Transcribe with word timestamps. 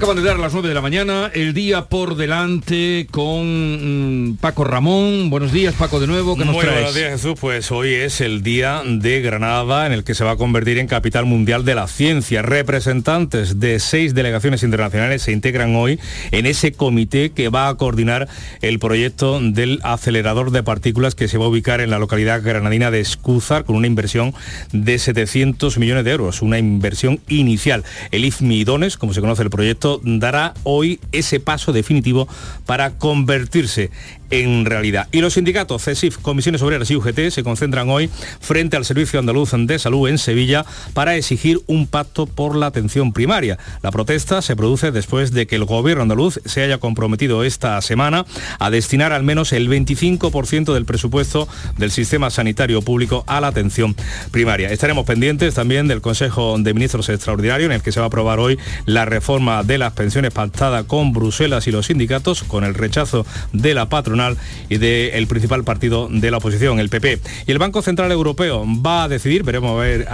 Acaban 0.00 0.16
de 0.16 0.22
dar 0.22 0.38
las 0.38 0.54
9 0.54 0.66
de 0.66 0.72
la 0.74 0.80
mañana, 0.80 1.30
el 1.34 1.52
día 1.52 1.82
por 1.82 2.16
delante 2.16 3.06
con 3.10 4.30
mm, 4.30 4.36
Paco 4.36 4.64
Ramón. 4.64 5.28
Buenos 5.28 5.52
días, 5.52 5.74
Paco, 5.74 6.00
de 6.00 6.06
nuevo. 6.06 6.38
¿Qué 6.38 6.46
nos 6.46 6.54
Muy 6.54 6.64
traes? 6.64 6.76
buenos 6.76 6.94
días, 6.94 7.10
Jesús. 7.10 7.34
Pues 7.38 7.70
hoy 7.70 7.92
es 7.92 8.22
el 8.22 8.42
día 8.42 8.80
de 8.86 9.20
Granada 9.20 9.84
en 9.84 9.92
el 9.92 10.02
que 10.02 10.14
se 10.14 10.24
va 10.24 10.30
a 10.30 10.36
convertir 10.36 10.78
en 10.78 10.86
capital 10.86 11.26
mundial 11.26 11.66
de 11.66 11.74
la 11.74 11.86
ciencia. 11.86 12.40
Representantes 12.40 13.60
de 13.60 13.78
seis 13.78 14.14
delegaciones 14.14 14.62
internacionales 14.62 15.20
se 15.20 15.32
integran 15.32 15.76
hoy 15.76 16.00
en 16.30 16.46
ese 16.46 16.72
comité 16.72 17.32
que 17.32 17.50
va 17.50 17.68
a 17.68 17.74
coordinar 17.74 18.26
el 18.62 18.78
proyecto 18.78 19.38
del 19.38 19.80
acelerador 19.82 20.50
de 20.50 20.62
partículas 20.62 21.14
que 21.14 21.28
se 21.28 21.36
va 21.36 21.44
a 21.44 21.48
ubicar 21.48 21.82
en 21.82 21.90
la 21.90 21.98
localidad 21.98 22.42
granadina 22.42 22.90
de 22.90 23.00
Escúzar 23.00 23.66
con 23.66 23.76
una 23.76 23.86
inversión 23.86 24.32
de 24.72 24.98
700 24.98 25.76
millones 25.76 26.06
de 26.06 26.12
euros, 26.12 26.40
una 26.40 26.58
inversión 26.58 27.20
inicial. 27.28 27.84
El 28.12 28.24
IFMI 28.24 28.64
Dones, 28.64 28.96
como 28.96 29.12
se 29.12 29.20
conoce 29.20 29.42
el 29.42 29.50
proyecto, 29.50 29.89
dará 30.04 30.54
hoy 30.62 31.00
ese 31.10 31.40
paso 31.40 31.72
definitivo 31.72 32.28
para 32.66 32.92
convertirse 32.92 33.90
en 34.30 34.64
realidad. 34.64 35.08
Y 35.12 35.20
los 35.20 35.34
sindicatos 35.34 35.84
CESIF, 35.84 36.18
Comisiones 36.18 36.62
Obreras 36.62 36.90
y 36.90 36.96
UGT 36.96 37.30
se 37.30 37.42
concentran 37.42 37.88
hoy 37.88 38.08
frente 38.40 38.76
al 38.76 38.84
Servicio 38.84 39.18
Andaluz 39.18 39.50
de 39.52 39.78
Salud 39.78 40.08
en 40.08 40.18
Sevilla 40.18 40.64
para 40.94 41.16
exigir 41.16 41.60
un 41.66 41.86
pacto 41.86 42.26
por 42.26 42.56
la 42.56 42.66
atención 42.66 43.12
primaria. 43.12 43.58
La 43.82 43.90
protesta 43.90 44.42
se 44.42 44.54
produce 44.54 44.92
después 44.92 45.32
de 45.32 45.46
que 45.46 45.56
el 45.56 45.64
gobierno 45.64 46.02
andaluz 46.02 46.40
se 46.44 46.62
haya 46.62 46.78
comprometido 46.78 47.42
esta 47.42 47.80
semana 47.80 48.24
a 48.58 48.70
destinar 48.70 49.12
al 49.12 49.24
menos 49.24 49.52
el 49.52 49.68
25% 49.68 50.72
del 50.72 50.84
presupuesto 50.84 51.48
del 51.78 51.90
sistema 51.90 52.30
sanitario 52.30 52.82
público 52.82 53.24
a 53.26 53.40
la 53.40 53.48
atención 53.48 53.96
primaria. 54.30 54.70
Estaremos 54.70 55.04
pendientes 55.04 55.54
también 55.54 55.88
del 55.88 56.00
Consejo 56.00 56.56
de 56.58 56.74
Ministros 56.74 57.08
Extraordinario 57.08 57.66
en 57.66 57.72
el 57.72 57.82
que 57.82 57.92
se 57.92 58.00
va 58.00 58.06
a 58.06 58.08
aprobar 58.08 58.38
hoy 58.38 58.58
la 58.84 59.04
reforma 59.04 59.64
de 59.64 59.78
las 59.78 59.92
pensiones 59.92 60.32
pactada 60.32 60.84
con 60.84 61.12
Bruselas 61.12 61.66
y 61.66 61.72
los 61.72 61.86
sindicatos 61.86 62.44
con 62.44 62.64
el 62.64 62.74
rechazo 62.74 63.26
de 63.52 63.74
la 63.74 63.88
patronal 63.88 64.19
y 64.68 64.78
del 64.78 65.26
principal 65.26 65.64
partido 65.64 66.08
de 66.10 66.30
la 66.30 66.38
oposición, 66.38 66.78
el 66.78 66.88
PP. 66.88 67.20
Y 67.46 67.52
el 67.52 67.58
Banco 67.58 67.82
Central 67.82 68.12
Europeo 68.12 68.64
va 68.66 69.04
a 69.04 69.08
decidir, 69.08 69.42
veremos 69.42 69.72
a 69.72 69.82
ver, 69.82 70.08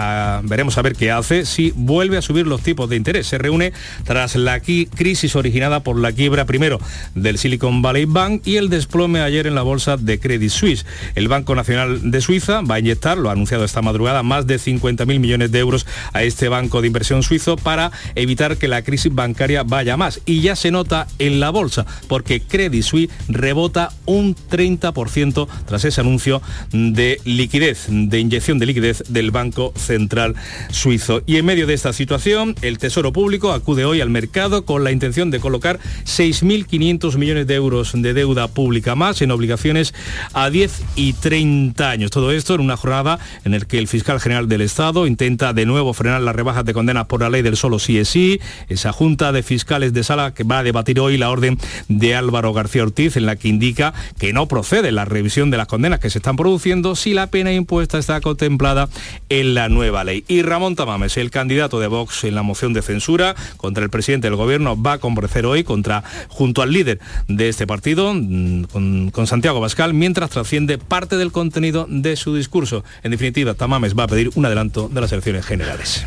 veremos 0.45 0.79
a 0.79 0.83
ver 0.83 0.95
qué 0.95 1.11
hace, 1.11 1.45
si 1.45 1.73
vuelve 1.75 2.17
a 2.17 2.23
subir 2.23 2.47
los 2.47 2.63
tipos 2.63 2.89
de 2.89 2.97
interés. 2.97 3.27
Se 3.27 3.39
reúne 3.39 3.73
tras 4.05 4.37
la 4.37 4.61
crisis 4.61 5.37
originada 5.37 5.81
por 5.81 5.99
la 5.99 6.13
quiebra 6.13 6.45
primero 6.45 6.79
del 7.15 7.39
Silicon 7.39 7.83
Valley 7.83 8.05
Bank 8.05 8.43
y 8.47 8.57
el 8.57 8.69
desplome 8.69 9.21
ayer 9.21 9.47
en 9.47 9.55
la 9.55 9.63
bolsa 9.63 9.97
de 9.97 10.19
Credit 10.19 10.51
Suisse. 10.51 10.87
El 11.15 11.29
Banco 11.29 11.55
Nacional 11.55 12.11
de 12.11 12.21
Suiza 12.21 12.61
va 12.63 12.77
a 12.77 12.79
inyectar, 12.79 13.19
lo 13.19 13.29
ha 13.29 13.33
anunciado 13.33 13.65
esta 13.65 13.83
madrugada, 13.83 14.23
más 14.23 14.47
de 14.47 14.57
50.000 14.57 15.19
millones 15.19 15.53
de 15.53 15.59
euros 15.59 15.87
a 16.13 16.23
este 16.23 16.49
banco 16.49 16.81
de 16.81 16.87
inversión 16.87 17.23
suizo 17.23 17.57
para 17.57 17.93
evitar 18.15 18.57
que 18.57 18.69
la 18.69 18.83
crisis 18.83 19.15
bancaria 19.15 19.63
vaya 19.63 19.97
más. 19.97 20.21
Y 20.27 20.41
ya 20.41 20.57
se 20.57 20.71
nota 20.71 21.07
en 21.19 21.41
la 21.41 21.51
bolsa, 21.51 21.87
porque 22.09 22.41
Credit 22.41 22.83
Suisse 22.83 23.11
rebota 23.29 23.91
un 24.05 24.35
30% 24.35 25.49
tras 25.67 25.85
ese 25.85 26.01
anuncio 26.01 26.43
de 26.73 27.21
liquidez, 27.25 27.87
de 27.89 28.21
inyección 28.21 28.59
de 28.59 28.67
liquidez 28.67 29.05
del 29.09 29.31
Banco 29.31 29.73
Central 29.77 30.35
Suizo. 30.71 31.23
Y 31.27 31.37
en 31.37 31.47
medio 31.47 31.67
de 31.67 31.75
esta 31.75 31.93
situación, 31.93 32.55
el 32.63 32.79
Tesoro 32.79 33.13
Público 33.13 33.53
acude 33.53 33.85
hoy 33.85 34.01
al 34.01 34.11
mercado 34.11 34.65
con 34.65 34.85
la 34.85 34.93
intención 34.93 35.31
de 35.31 35.41
colocar 35.41 35.79
6.500 36.05 37.17
millones 37.17 37.47
de 37.47 37.55
euros 37.55 37.93
de 37.95 38.15
deuda 38.15 38.49
pública 38.49 38.95
más 38.95 39.23
en 39.23 39.31
obligaciones 39.31 39.95
a 40.33 40.51
10 40.51 40.83
y 40.97 41.13
30 41.15 41.91
años. 41.91 42.11
Todo 42.11 42.33
esto 42.33 42.55
en 42.55 42.61
una 42.61 42.77
jornada 42.77 43.19
en 43.45 43.53
la 43.53 43.61
que 43.61 43.79
el 43.79 43.89
fiscal 43.89 44.21
general 44.21 44.49
del 44.49 44.61
Estado 44.61 45.07
intenta 45.07 45.53
de 45.53 45.67
nuevo 45.67 45.93
frenar 45.95 46.21
las 46.21 46.37
rebajas 46.37 46.65
de 46.65 46.75
condenas 46.75 47.07
por 47.07 47.21
la 47.21 47.31
ley 47.31 47.43
del 47.43 47.57
solo 47.57 47.79
sí 47.79 47.99
es 47.99 48.09
sí. 48.09 48.41
Esa 48.69 48.93
junta 48.93 49.33
de 49.33 49.43
fiscales 49.43 49.93
de 49.93 50.05
sala 50.05 50.35
que 50.35 50.45
va 50.45 50.59
a 50.59 50.63
debatir 50.63 51.01
hoy 51.01 51.17
la 51.17 51.31
orden 51.31 51.59
de 51.89 52.15
Álvaro 52.15 52.53
García 52.53 52.83
Ortiz 52.83 53.17
en 53.17 53.27
la 53.27 53.37
que 53.37 53.49
indica 53.49 53.86
que 54.19 54.33
no 54.33 54.49
procede 54.49 54.93
la 54.93 55.05
revisión 55.05 55.51
de 55.51 55.57
las 55.57 55.67
condenas 55.67 56.01
que 56.01 56.11
se 56.11 56.19
están 56.19 56.37
produciendo 56.37 56.97
si 56.97 57.15
la 57.15 57.29
pena 57.29 57.53
impuesta 57.53 57.99
está 57.99 58.21
contemplada 58.21 58.89
en 59.29 59.55
la 59.55 59.69
nueva 59.69 60.05
ley. 60.05 60.25
Y 60.29 60.43
Ramón 60.43 60.77
Tamames, 60.77 61.17
el 61.17 61.31
candidato 61.31 61.81
de 61.81 61.87
Vox 61.87 62.25
en 62.25 62.35
la 62.35 62.43
moción 62.43 62.73
de 62.73 62.83
censura 62.83 63.35
contra 63.57 63.85
el 63.85 63.91
presidente 63.91 64.29
del 64.29 64.37
gobierno, 64.37 64.81
va 64.81 64.95
a 64.95 64.99
comparecer 64.99 65.47
hoy 65.47 65.65
contra, 65.65 66.03
junto 66.29 66.63
al 66.63 66.73
líder 66.73 67.01
de 67.29 67.49
este 67.49 67.67
partido, 67.67 68.13
mm, 68.15 68.65
con, 68.65 69.11
con 69.11 69.27
Santiago 69.27 69.61
Bascal, 69.61 69.95
mientras 69.95 70.31
trasciende 70.31 70.79
parte 70.79 71.17
del 71.17 71.33
contenido 71.33 71.87
de 71.89 72.17
su 72.17 72.35
discurso. 72.35 72.85
En 73.03 73.11
definitiva, 73.11 73.55
Tamames 73.55 73.97
va 73.97 74.05
a 74.05 74.09
pedir 74.09 74.31
un 74.35 74.47
adelanto 74.47 74.89
de 74.89 75.01
las 75.01 75.13
elecciones 75.13 75.45
generales. 75.45 76.07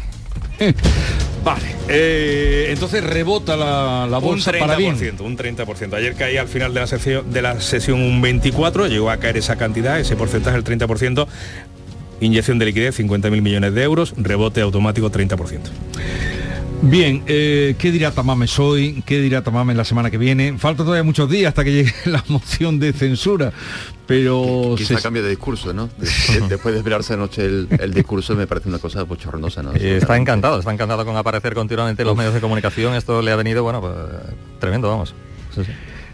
Vale, 1.44 1.76
eh, 1.88 2.68
entonces 2.70 3.04
rebota 3.04 3.56
la, 3.56 4.08
la 4.10 4.18
bolsa 4.18 4.52
un 4.52 4.58
30%, 4.58 4.60
para 4.60 4.76
bien. 4.76 4.96
un 5.20 5.38
30%. 5.38 5.94
Ayer 5.94 6.16
caía 6.16 6.42
al 6.42 6.48
final 6.48 6.74
de 6.74 6.82
la, 6.82 6.88
sesión, 6.88 7.32
de 7.32 7.42
la 7.42 7.62
sesión 7.62 8.02
un 8.02 8.22
24, 8.22 8.88
llegó 8.88 9.10
a 9.10 9.18
caer 9.18 9.38
esa 9.38 9.56
cantidad, 9.56 10.00
ese 10.00 10.16
porcentaje, 10.16 10.58
el 10.58 10.64
30%. 10.64 11.28
Inyección 12.22 12.60
de 12.60 12.66
liquidez, 12.66 13.00
50.000 13.00 13.42
millones 13.42 13.74
de 13.74 13.84
euros, 13.84 14.14
rebote 14.18 14.60
automático 14.60 15.10
30%. 15.10 15.60
Bien, 16.82 17.24
eh, 17.28 17.76
¿qué 17.78 17.92
dirá 17.92 18.12
Tamames 18.12 18.58
hoy? 18.58 19.04
¿Qué 19.06 19.20
dirá 19.20 19.42
Tamames 19.42 19.76
la 19.76 19.84
semana 19.84 20.10
que 20.10 20.18
viene? 20.18 20.58
Falta 20.58 20.84
todavía 20.84 21.04
muchos 21.04 21.30
días 21.30 21.50
hasta 21.50 21.64
que 21.64 21.72
llegue 21.74 21.94
la 22.06 22.24
moción 22.28 22.80
de 22.80 22.94
censura, 22.94 23.52
pero... 24.10 24.74
Quizá 24.76 24.98
se- 24.98 25.02
cambio 25.04 25.24
de 25.24 25.30
discurso, 25.30 25.72
¿no? 25.74 25.88
De- 25.98 26.40
de- 26.42 26.48
después 26.50 26.74
de 26.74 26.80
esperarse 26.80 27.14
anoche 27.14 27.46
el, 27.46 27.68
el 27.80 27.94
discurso 27.94 28.36
me 28.36 28.46
parece 28.48 28.68
una 28.68 28.80
cosa 28.80 29.04
bochornosa, 29.04 29.64
¿no? 29.64 29.74
Eh, 29.74 29.98
está 29.98 30.18
encantado, 30.18 30.60
está 30.60 30.74
encantado 30.74 31.06
con 31.06 31.16
aparecer 31.16 31.54
continuamente 31.54 32.02
en 32.02 32.08
los 32.08 32.18
medios 32.18 32.34
de 32.34 32.42
comunicación. 32.42 32.96
Esto 32.96 33.22
le 33.22 33.32
ha 33.32 33.36
venido, 33.38 33.64
bueno, 33.64 33.80
pues, 33.80 33.94
tremendo, 34.60 34.90
vamos. 34.90 35.16
Sí, 35.56 35.64
sí. 35.64 35.72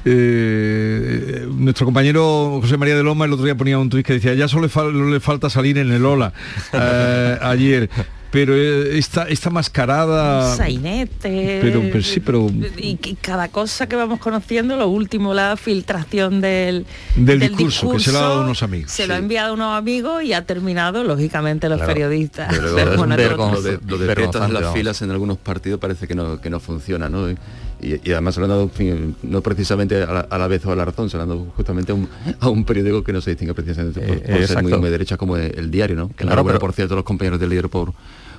Eh, 0.07 1.47
nuestro 1.49 1.85
compañero 1.85 2.59
José 2.61 2.77
María 2.77 2.95
de 2.95 3.01
Loma 3.03 3.25
el 3.25 3.33
otro 3.33 3.43
día 3.45 3.55
ponía 3.55 3.79
un 3.79 3.89
tuit 3.89 4.05
que 4.05 4.13
decía 4.13 4.35
ya 4.35 4.47
solo 4.47 4.63
le, 4.63 4.69
fal- 4.69 5.11
le 5.11 5.19
falta 5.19 5.49
salir 5.49 5.79
en 5.79 5.91
el 5.91 6.05
Ola 6.05 6.31
eh, 6.73 7.37
ayer 7.41 7.89
pero 8.35 8.53
eh, 8.53 8.97
esta, 8.97 9.23
esta 9.29 9.49
mascarada 9.49 10.55
sainete 10.57 11.59
pero, 11.61 11.81
pero 11.91 12.03
sí 12.03 12.19
pero 12.19 12.47
y, 12.77 12.99
y 13.01 13.15
cada 13.21 13.47
cosa 13.47 13.87
que 13.87 13.95
vamos 13.95 14.19
conociendo 14.19 14.75
lo 14.75 14.89
último 14.89 15.33
la 15.33 15.55
filtración 15.57 16.41
del 16.41 16.85
Del 17.15 17.39
discurso, 17.39 17.91
que 17.91 17.99
se 17.99 18.11
lo 18.11 18.17
ha 18.17 18.21
dado 18.21 18.41
a 18.41 18.43
unos 18.43 18.61
amigos, 18.61 18.91
se 18.91 19.07
lo 19.07 19.13
ha 19.13 19.17
enviado 19.17 19.51
a 19.51 19.53
unos 19.53 19.77
amigos 19.77 20.21
y 20.23 20.33
ha 20.33 20.45
terminado 20.45 21.03
lógicamente 21.05 21.69
los 21.69 21.77
Claro. 21.77 21.93
periodistas 21.93 22.49
Pero 22.49 22.61
lo 22.71 23.61
de, 23.61 23.79
lo 23.87 23.97
de 23.97 24.49
las 24.51 24.73
filas 24.73 25.01
en 25.01 25.11
algunos 25.11 25.37
partidos 25.37 25.79
parece 25.79 26.07
que 26.07 26.15
no, 26.15 26.41
que 26.41 26.49
no 26.49 26.59
funciona, 26.59 27.07
¿no? 27.09 27.29
Y, 27.29 27.37
y 28.03 28.11
además 28.11 28.33
se 28.35 28.39
lo 28.39 28.45
han 28.45 28.49
dado, 28.49 28.63
en 28.63 28.69
fin, 28.71 29.15
no 29.23 29.41
precisamente 29.41 30.01
a 30.01 30.11
la, 30.11 30.19
a 30.21 30.37
la 30.37 30.47
vez 30.47 30.65
o 30.65 30.71
a 30.71 30.75
la 30.75 30.85
razón, 30.85 31.09
se 31.09 31.17
lo 31.17 31.23
han 31.23 31.29
dado 31.29 31.45
justamente 31.55 31.91
a 31.91 31.95
un, 31.95 32.07
a 32.39 32.49
un 32.49 32.63
periódico 32.65 33.03
que 33.03 33.13
no 33.13 33.21
se 33.21 33.31
distingue 33.31 33.53
precisamente 33.53 33.99
por, 34.01 34.15
Eh, 34.17 34.21
por 34.21 34.47
ser 34.47 34.63
muy, 34.63 34.89
derecha 34.89 35.17
como 35.17 35.37
el, 35.37 35.53
el 35.57 35.69
diario, 35.71 35.95
¿no? 35.95 36.09
Que 36.09 36.25
Claro, 36.25 36.43
pero- 36.45 36.59
por 36.59 36.73
cierto, 36.73 36.95
los 36.95 37.03
compañeros 37.03 37.39
del 37.39 37.49
líder 37.49 37.69
por 37.69 37.93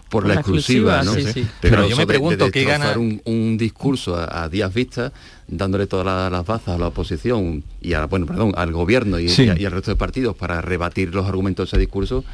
por 0.09 0.25
la 0.27 0.35
la 0.35 0.41
exclusiva, 0.41 1.03
¿no? 1.03 1.15
sí, 1.15 1.25
sí. 1.25 1.47
Pero 1.61 1.83
yo 1.83 1.89
eso 1.89 1.97
me 1.97 2.07
pregunto 2.07 2.45
de 2.47 2.51
qué 2.53 2.65
gana- 2.65 2.97
un, 2.97 3.21
un 3.25 3.57
discurso 3.59 4.17
a, 4.17 4.45
a 4.45 4.49
días 4.49 4.73
vistas, 4.73 5.13
dándole 5.49 5.87
todas 5.87 6.07
la- 6.07 6.31
las 6.31 6.47
bazas 6.47 6.77
a 6.77 6.79
la 6.79 6.89
oposición 6.89 7.65
y 7.81 7.95
a, 7.95 8.07
bueno, 8.07 8.27
perdón, 8.27 8.53
al 8.57 8.73
gobierno 8.73 9.19
y, 9.19 9.29
Sí. 9.29 9.45
y 9.45 9.49
a- 9.49 9.59
y 9.59 9.65
al 9.65 9.73
resto 9.73 9.91
de 9.91 9.97
partidos 9.97 10.37
para 10.37 10.61
rebatir 10.61 11.15
los 11.15 11.27
argumentos 11.27 11.69
de 11.71 11.77
ese 11.77 11.81
discurso, 11.81 12.25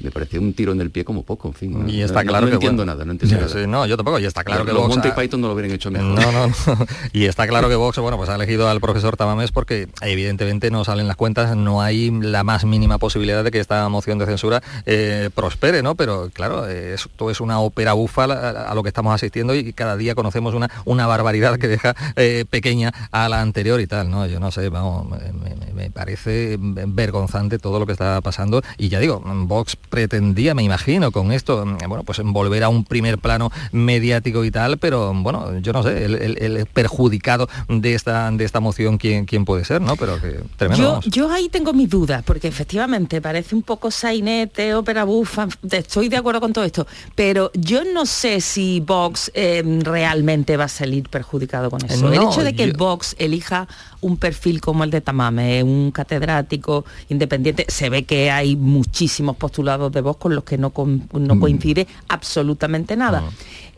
me 0.00 0.10
pareció 0.10 0.40
un 0.40 0.52
tiro 0.54 0.72
en 0.72 0.80
el 0.80 0.90
pie 0.90 1.04
como 1.04 1.22
poco, 1.22 1.48
en 1.48 1.54
fin. 1.54 1.84
¿no? 1.84 1.88
Y 1.88 2.02
está 2.02 2.22
No- 2.22 2.28
claro 2.30 2.46
no 2.46 2.50
que 2.50 2.54
entiendo 2.54 2.80
bueno, 2.82 2.92
nada, 2.94 3.04
no 3.04 3.12
entiendo 3.12 3.36
nada. 3.36 3.48
sí, 3.48 3.66
no, 3.66 3.86
yo 3.86 3.96
tampoco. 3.96 4.18
Y 4.18 4.24
está 4.26 4.44
claro 4.44 4.64
que 4.64 4.72
los 4.72 4.82
Vox 4.82 4.96
Monty 4.96 5.10
Python 5.20 5.40
no 5.40 5.48
lo 5.48 5.54
hubieran 5.54 5.72
hecho 5.72 5.90
mejor. 5.90 6.08
No, 6.20 6.32
no. 6.48 6.54
Y 7.12 7.24
está 7.24 7.46
claro 7.48 7.68
que 7.68 7.74
Vox, 7.74 7.98
bueno, 7.98 8.16
pues 8.16 8.28
ha 8.28 8.34
elegido 8.36 8.68
al 8.68 8.80
profesor 8.80 9.16
Tamames 9.16 9.50
porque 9.52 9.88
evidentemente 10.00 10.70
no 10.70 10.84
salen 10.84 11.08
las 11.08 11.16
cuentas, 11.16 11.56
no 11.56 11.80
hay 11.82 12.10
la 12.10 12.44
más 12.44 12.64
mínima 12.64 12.98
posibilidad 12.98 13.42
de 13.44 13.50
que 13.50 13.60
esta 13.60 13.88
moción 13.88 14.18
de 14.18 14.26
censura 14.26 14.62
eh, 14.86 15.30
prospere, 15.34 15.82
¿no? 15.82 15.94
Pero 15.94 16.30
claro, 16.32 16.68
eh, 16.68 16.94
esto 16.94 17.30
es 17.30 17.40
una 17.40 17.60
ópera 17.60 17.92
bufa 17.94 18.24
a, 18.24 18.70
a 18.70 18.74
lo 18.74 18.82
que 18.82 18.88
estamos 18.88 19.14
asistiendo 19.14 19.54
y 19.54 19.72
cada 19.72 19.96
día 19.96 20.14
conocemos 20.14 20.54
una, 20.54 20.70
una 20.84 21.06
barbaridad 21.06 21.58
que 21.58 21.68
deja 21.68 21.94
eh, 22.16 22.44
pequeña 22.48 22.92
a 23.10 23.28
la 23.28 23.40
anterior 23.40 23.80
y 23.80 23.86
tal, 23.86 24.10
¿no? 24.10 24.26
Yo 24.26 24.38
no 24.40 24.50
sé, 24.50 24.68
vamos, 24.68 25.08
me, 25.10 25.18
me- 25.32 25.72
me 25.72 25.90
parece 25.90 26.56
vergonzante 26.60 27.58
todo 27.58 27.78
lo 27.78 27.86
que 27.86 27.92
está 27.92 28.20
pasando 28.20 28.62
y 28.76 28.88
ya 28.88 28.98
digo, 29.00 29.22
Vox 29.24 29.76
pretendía, 29.88 30.54
me 30.54 30.62
imagino, 30.62 31.10
con 31.10 31.32
esto, 31.32 31.64
mm, 31.64 31.78
bueno, 31.88 32.04
pues 32.04 32.20
volver 32.22 32.64
a 32.64 32.68
un 32.68 32.84
primer 32.84 33.18
plano 33.18 33.50
mediático 33.72 34.44
y 34.44 34.50
tal, 34.50 34.78
pero 34.78 35.12
bueno, 35.14 35.58
yo 35.60 35.72
no 35.72 35.82
sé, 35.82 36.04
el, 36.04 36.66
perjudicado 36.72 37.48
de 37.68 37.94
esta, 37.94 38.30
de 38.30 38.44
esta 38.44 38.60
moción, 38.60 38.98
¿quién, 38.98 39.24
quién 39.24 39.44
puede 39.44 39.64
ser, 39.64 39.80
¿no? 39.80 39.96
Pero 39.96 40.20
que 40.20 40.40
tremendo. 40.56 41.00
Yo, 41.00 41.10
yo 41.10 41.32
ahí 41.32 41.48
tengo 41.48 41.72
mis 41.72 41.88
dudas, 41.88 42.22
porque 42.24 42.48
efectivamente 42.48 43.20
parece 43.20 43.54
un 43.54 43.62
poco 43.62 43.90
sainete, 43.90 44.74
ópera 44.74 45.04
bufa, 45.04 45.48
estoy 45.70 46.08
de 46.08 46.16
acuerdo 46.16 46.40
con 46.40 46.52
todo 46.52 46.64
esto, 46.64 46.86
pero 47.14 47.50
yo 47.54 47.82
no 47.84 48.06
sé 48.06 48.40
si 48.40 48.80
Vox 48.80 49.30
eh, 49.34 49.62
realmente 49.82 50.56
va 50.56 50.64
a 50.64 50.68
salir 50.68 51.08
perjudicado 51.08 51.70
con 51.70 51.84
eso. 51.84 52.12
el 52.12 52.22
hecho 52.22 52.42
de 52.42 52.54
que 52.54 52.72
Vox 52.72 53.16
elija 53.18 53.66
un 54.00 54.16
perfil 54.16 54.60
como 54.60 54.84
el 54.84 54.90
de 54.90 55.00
Tamame, 55.00 55.62
un 55.62 55.90
catedrático 55.90 56.84
independiente, 57.08 57.66
se 57.68 57.90
ve 57.90 58.04
que 58.04 58.30
hay 58.30 58.56
muchísimos 58.56 59.36
postulados 59.36 59.77
de 59.90 60.00
Vox 60.00 60.20
con 60.20 60.34
los 60.34 60.44
que 60.44 60.58
no, 60.58 60.72
no 60.76 61.34
mm. 61.34 61.40
coincide 61.40 61.86
absolutamente 62.08 62.96
nada. 62.96 63.22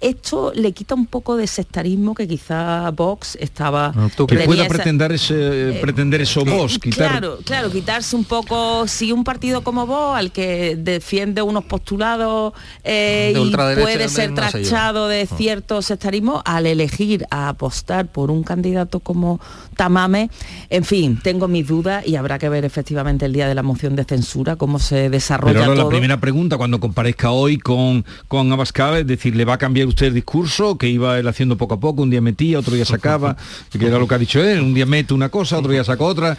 Esto 0.00 0.52
le 0.54 0.72
quita 0.72 0.94
un 0.94 1.06
poco 1.06 1.36
de 1.36 1.46
sectarismo 1.46 2.14
que 2.14 2.26
quizá 2.26 2.90
Vox 2.90 3.36
estaba... 3.38 3.92
Ah, 3.94 4.08
que 4.26 4.38
pueda 4.38 4.66
pretender, 4.66 5.12
ese, 5.12 5.34
eh, 5.72 5.78
pretender 5.80 6.22
eso 6.22 6.40
eh, 6.40 6.50
Vox, 6.50 6.78
quitar... 6.78 7.10
Claro, 7.10 7.38
claro, 7.44 7.70
quitarse 7.70 8.16
un 8.16 8.24
poco, 8.24 8.86
si 8.88 9.12
un 9.12 9.24
partido 9.24 9.62
como 9.62 9.86
Vox, 9.86 10.18
al 10.18 10.32
que 10.32 10.76
defiende 10.76 11.42
unos 11.42 11.64
postulados 11.64 12.54
eh, 12.82 13.34
y 13.36 13.50
puede 13.50 14.08
ser 14.08 14.34
trachado 14.34 15.06
de 15.06 15.28
ah. 15.30 15.36
cierto 15.36 15.82
sectarismo, 15.82 16.42
al 16.46 16.66
elegir 16.66 17.26
a 17.30 17.50
apostar 17.50 18.06
por 18.06 18.30
un 18.30 18.42
candidato 18.42 19.00
como 19.00 19.38
Tamame, 19.76 20.30
en 20.70 20.84
fin, 20.84 21.20
tengo 21.22 21.46
mis 21.46 21.66
dudas 21.66 22.06
y 22.06 22.16
habrá 22.16 22.38
que 22.38 22.48
ver 22.48 22.64
efectivamente 22.64 23.26
el 23.26 23.34
día 23.34 23.48
de 23.48 23.54
la 23.54 23.62
moción 23.62 23.96
de 23.96 24.04
censura, 24.04 24.56
cómo 24.56 24.78
se 24.78 25.10
desarrolla 25.10 25.52
Pero 25.52 25.64
ahora 25.64 25.84
la 25.84 25.88
primera 25.90 26.20
pregunta, 26.20 26.56
cuando 26.56 26.80
comparezca 26.80 27.32
hoy 27.32 27.58
con, 27.58 28.06
con 28.28 28.50
Abascal, 28.50 28.96
es 28.96 29.06
decir, 29.06 29.36
¿le 29.36 29.44
va 29.44 29.54
a 29.54 29.58
cambiar 29.58 29.89
usted 29.90 30.06
el 30.06 30.14
discurso 30.14 30.78
que 30.78 30.88
iba 30.88 31.18
él 31.18 31.28
haciendo 31.28 31.56
poco 31.56 31.74
a 31.74 31.80
poco, 31.80 32.02
un 32.02 32.10
día 32.10 32.20
metía, 32.20 32.58
otro 32.58 32.74
día 32.74 32.84
sacaba, 32.84 33.36
que 33.78 33.86
era 33.86 33.98
lo 33.98 34.08
que 34.08 34.14
ha 34.14 34.18
dicho 34.18 34.42
él, 34.42 34.60
un 34.60 34.74
día 34.74 34.86
mete 34.86 35.14
una 35.14 35.28
cosa, 35.28 35.58
otro 35.58 35.72
día 35.72 35.84
saca 35.84 36.04
otra, 36.04 36.38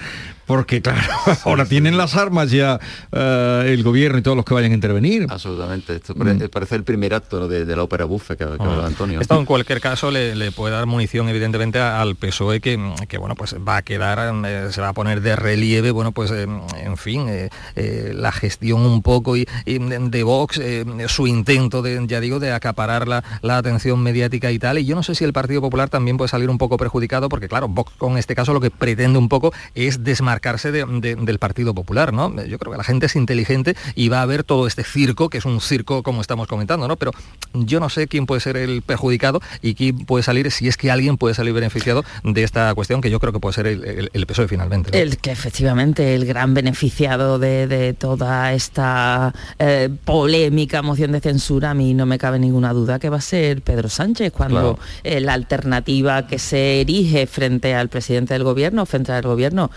porque 0.52 0.82
claro, 0.82 1.02
ahora 1.46 1.66
tienen 1.66 1.96
las 1.96 2.16
armas 2.16 2.52
ya 2.52 2.80
eh, 3.12 3.64
el 3.68 3.84
gobierno 3.84 4.20
y 4.20 4.22
todos 4.22 4.36
los 4.36 4.46
que 4.46 4.54
vayan 4.54 4.72
a 4.72 4.76
intervenir. 4.76 5.28
Absolutamente, 5.30 5.96
esto 5.96 6.14
mm. 6.14 6.50
parece 6.52 6.76
el 6.76 6.84
primer 6.84 7.14
acto 7.14 7.48
de, 7.48 7.66
la 7.76 7.84
ópera 7.84 8.06
buffe 8.06 8.36
que, 8.36 8.46
que 8.46 8.58
ah. 8.60 8.84
Antonio. 8.86 9.22
Esto 9.22 9.40
en 9.40 9.46
cualquier 9.46 9.80
caso 9.80 10.12
le, 10.12 10.52
puede 10.52 10.74
dar 10.74 10.86
munición 10.88 11.30
evidentemente 11.30 11.80
al 11.80 12.16
PSOE 12.16 12.60
que, 12.60 12.78
que, 13.08 13.18
bueno 13.18 13.36
pues 13.36 13.56
va 13.56 13.78
a 13.78 13.82
quedar, 13.82 14.34
eh, 14.46 14.68
se 14.72 14.82
va 14.82 14.90
a 14.90 14.94
poner 14.94 15.22
de 15.22 15.36
relieve, 15.36 15.92
bueno 15.92 16.12
pues 16.12 16.32
eh, 16.32 16.48
en 16.84 16.98
fin, 16.98 17.28
la 17.76 18.32
gestión 18.32 18.82
un 18.82 19.02
poco 19.02 19.38
y, 19.38 19.48
de 19.66 20.24
Vox, 20.24 20.60
su 21.08 21.28
intento 21.28 21.82
de, 21.82 22.04
ya 22.08 22.20
digo, 22.20 22.40
de 22.40 22.52
acaparar 22.52 23.08
la, 23.08 23.24
la, 23.42 23.58
atención 23.58 24.02
mediática 24.02 24.52
y 24.52 24.60
tal, 24.60 24.80
y 24.80 24.86
yo 24.86 24.96
no 24.96 25.04
sé 25.04 25.14
si 25.16 25.24
el 25.24 25.34
Partido 25.34 25.62
Popular 25.62 25.90
también 25.90 26.18
puede 26.18 26.30
salir 26.30 26.50
un 26.50 26.58
poco 26.58 26.78
perjudicado 26.78 27.30
porque 27.30 27.48
claro, 27.48 27.68
Vox 27.68 27.94
con 27.98 28.18
este 28.18 28.36
caso 28.36 28.54
lo 28.54 28.60
que 28.60 28.72
pretende 28.72 29.20
un 29.20 29.30
poco 29.30 29.54
es 29.76 30.04
desmarcar 30.04 30.60
del 30.62 31.40
Partido 31.40 31.74
Popular, 31.74 32.14
¿no? 32.14 32.44
Yo 32.44 32.58
creo 32.60 32.72
que 32.72 32.78
la 32.78 32.84
gente 32.84 33.06
es 33.06 33.16
inteligente 33.16 33.76
y 33.96 34.10
va 34.10 34.22
a 34.22 34.26
ver 34.26 34.44
todo 34.44 34.68
este 34.68 34.84
circo, 34.84 35.30
que 35.30 35.38
es 35.38 35.46
un 35.46 35.62
circo 35.62 36.04
como 36.04 36.22
estamos 36.22 36.48
comentando, 36.48 36.88
¿no? 36.88 36.98
Pero 36.98 37.12
yo 37.54 37.80
no 37.80 37.90
sé 37.90 38.08
quién 38.08 38.26
puede 38.26 38.42
ser 38.42 38.58
el 38.58 38.82
perjudicado 38.82 39.42
y 39.62 39.76
quién 39.76 40.00
puede 40.06 40.24
salir, 40.24 40.52
si 40.52 40.68
es 40.68 40.78
que 40.78 40.92
alguien 40.92 41.18
puede 41.18 41.36
salir 41.36 41.54
beneficiado 41.54 42.04
de 42.24 42.44
esta 42.44 42.74
cuestión, 42.76 43.02
que 43.02 43.10
yo 43.10 43.20
creo 43.20 43.32
que 43.34 43.40
puede 43.40 43.54
ser 43.54 43.68
el, 43.68 44.10
el, 44.12 44.26
PSOE 44.26 44.48
finalmente. 44.48 45.00
El 45.00 45.18
que 45.18 45.32
efectivamente 45.32 46.16
el 46.16 46.26
gran 46.26 46.54
beneficiado 46.54 47.40
de, 47.40 47.96
toda 47.98 48.54
esta 48.54 49.34
eh, 49.60 49.90
polémica 50.06 50.82
moción 50.82 51.12
de 51.12 51.22
censura, 51.22 51.72
a 51.72 51.74
mí 51.74 51.94
no 51.94 52.06
me 52.06 52.18
cabe 52.18 52.40
ninguna 52.40 52.74
duda 52.74 53.00
que 53.00 53.10
va 53.10 53.18
a 53.18 53.22
ser 53.22 53.31
Pedro 53.64 53.90
Sánchez, 53.90 54.32
cuando 54.32 54.80
eh, 55.04 55.20
la 55.20 55.34
alternativa 55.34 56.28
que 56.28 56.40
se 56.40 56.82
erige 56.82 57.28
frente 57.28 57.74
al 57.74 57.90
presidente 57.90 58.34
del 58.34 58.44
gobierno, 58.44 58.86
frente 58.86 59.12
al 59.12 59.24
gobierno, 59.24 59.72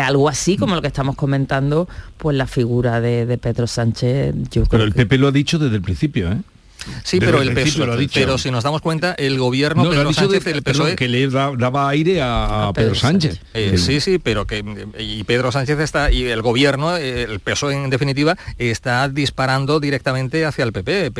algo 0.00 0.28
así 0.28 0.56
como 0.56 0.74
lo 0.74 0.82
que 0.82 0.88
estamos 0.88 1.16
comentando, 1.16 1.88
pues 2.18 2.36
la 2.36 2.46
figura 2.46 3.00
de, 3.00 3.38
Pedro 3.38 3.66
Sánchez, 3.66 4.34
yo 4.50 4.64
Pero 4.66 4.84
el 4.84 4.92
PP 4.92 5.18
lo 5.18 5.28
ha 5.28 5.32
dicho 5.32 5.58
desde 5.58 5.76
el 5.76 5.82
principio, 5.82 6.30
¿eh? 6.30 6.38
Sí, 7.04 7.20
pero 7.20 7.42
el 7.42 7.54
pero 8.12 8.38
si 8.38 8.50
nos 8.50 8.64
damos 8.64 8.80
cuenta, 8.80 9.14
el 9.14 9.38
gobierno 9.38 9.88
Pedro 9.88 10.12
Sánchez, 10.12 10.46
el 10.46 10.62
PSOE, 10.62 10.96
que 10.96 11.08
le 11.08 11.28
daba 11.28 11.88
aire 11.88 12.20
a, 12.22 12.70
Pedro, 12.74 12.94
Sánchez. 12.94 13.40
Eh, 13.54 13.76
sí, 13.78 14.00
sí, 14.00 14.18
pero 14.18 14.46
que 14.46 14.64
y 14.98 15.24
Pedro 15.24 15.52
Sánchez 15.52 15.78
está 15.80 16.10
y 16.10 16.24
el 16.24 16.42
gobierno, 16.42 16.96
el 16.96 17.40
PSOE 17.40 17.74
en 17.74 17.90
definitiva, 17.90 18.36
está 18.58 19.08
disparando 19.08 19.80
directamente 19.80 20.44
hacia 20.44 20.64
el 20.64 20.72
PP, 20.72 21.12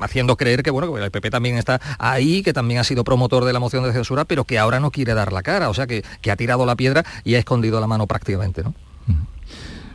haciendo 0.00 0.36
creer 0.36 0.62
que 0.62 0.70
bueno, 0.70 0.92
que 0.92 1.02
el 1.02 1.10
PP 1.10 1.30
también 1.30 1.56
está 1.56 1.80
ahí, 1.98 2.42
que 2.42 2.52
también 2.52 2.80
ha 2.80 2.84
sido 2.84 3.04
promotor 3.04 3.44
de 3.44 3.52
la 3.52 3.60
moción 3.60 3.84
de 3.84 3.92
censura, 3.92 4.24
pero 4.24 4.44
que 4.44 4.58
ahora 4.58 4.80
no 4.80 4.90
quiere 4.90 5.14
dar 5.14 5.32
la 5.32 5.42
cara, 5.42 5.68
o 5.70 5.74
sea 5.74 5.86
que, 5.86 6.04
que 6.20 6.30
ha 6.30 6.36
tirado 6.36 6.66
la 6.66 6.76
piedra 6.76 7.04
y 7.24 7.34
ha 7.34 7.38
escondido 7.38 7.80
la 7.80 7.86
mano 7.86 8.06
prácticamente, 8.06 8.62
¿no? 8.62 8.74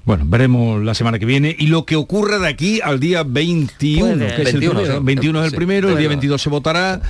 Bueno, 0.06 0.26
veremos 0.28 0.84
la 0.84 0.94
semana 0.94 1.18
que 1.18 1.26
viene. 1.26 1.56
Y 1.58 1.68
lo 1.68 1.86
que 1.86 1.96
ocurra 1.96 2.38
de 2.40 2.48
aquí 2.48 2.82
al 2.82 3.00
día 3.00 3.24
21, 3.24 4.18
que 4.18 4.42
es 4.42 4.54
el 4.54 4.60
primero, 4.60 5.02
21 5.02 5.40
es 5.40 5.52
el 5.52 5.56
primero, 5.56 5.90
el 5.90 5.98
día 5.98 6.10
22 6.10 6.42
se 6.42 6.50
votará 6.50 7.02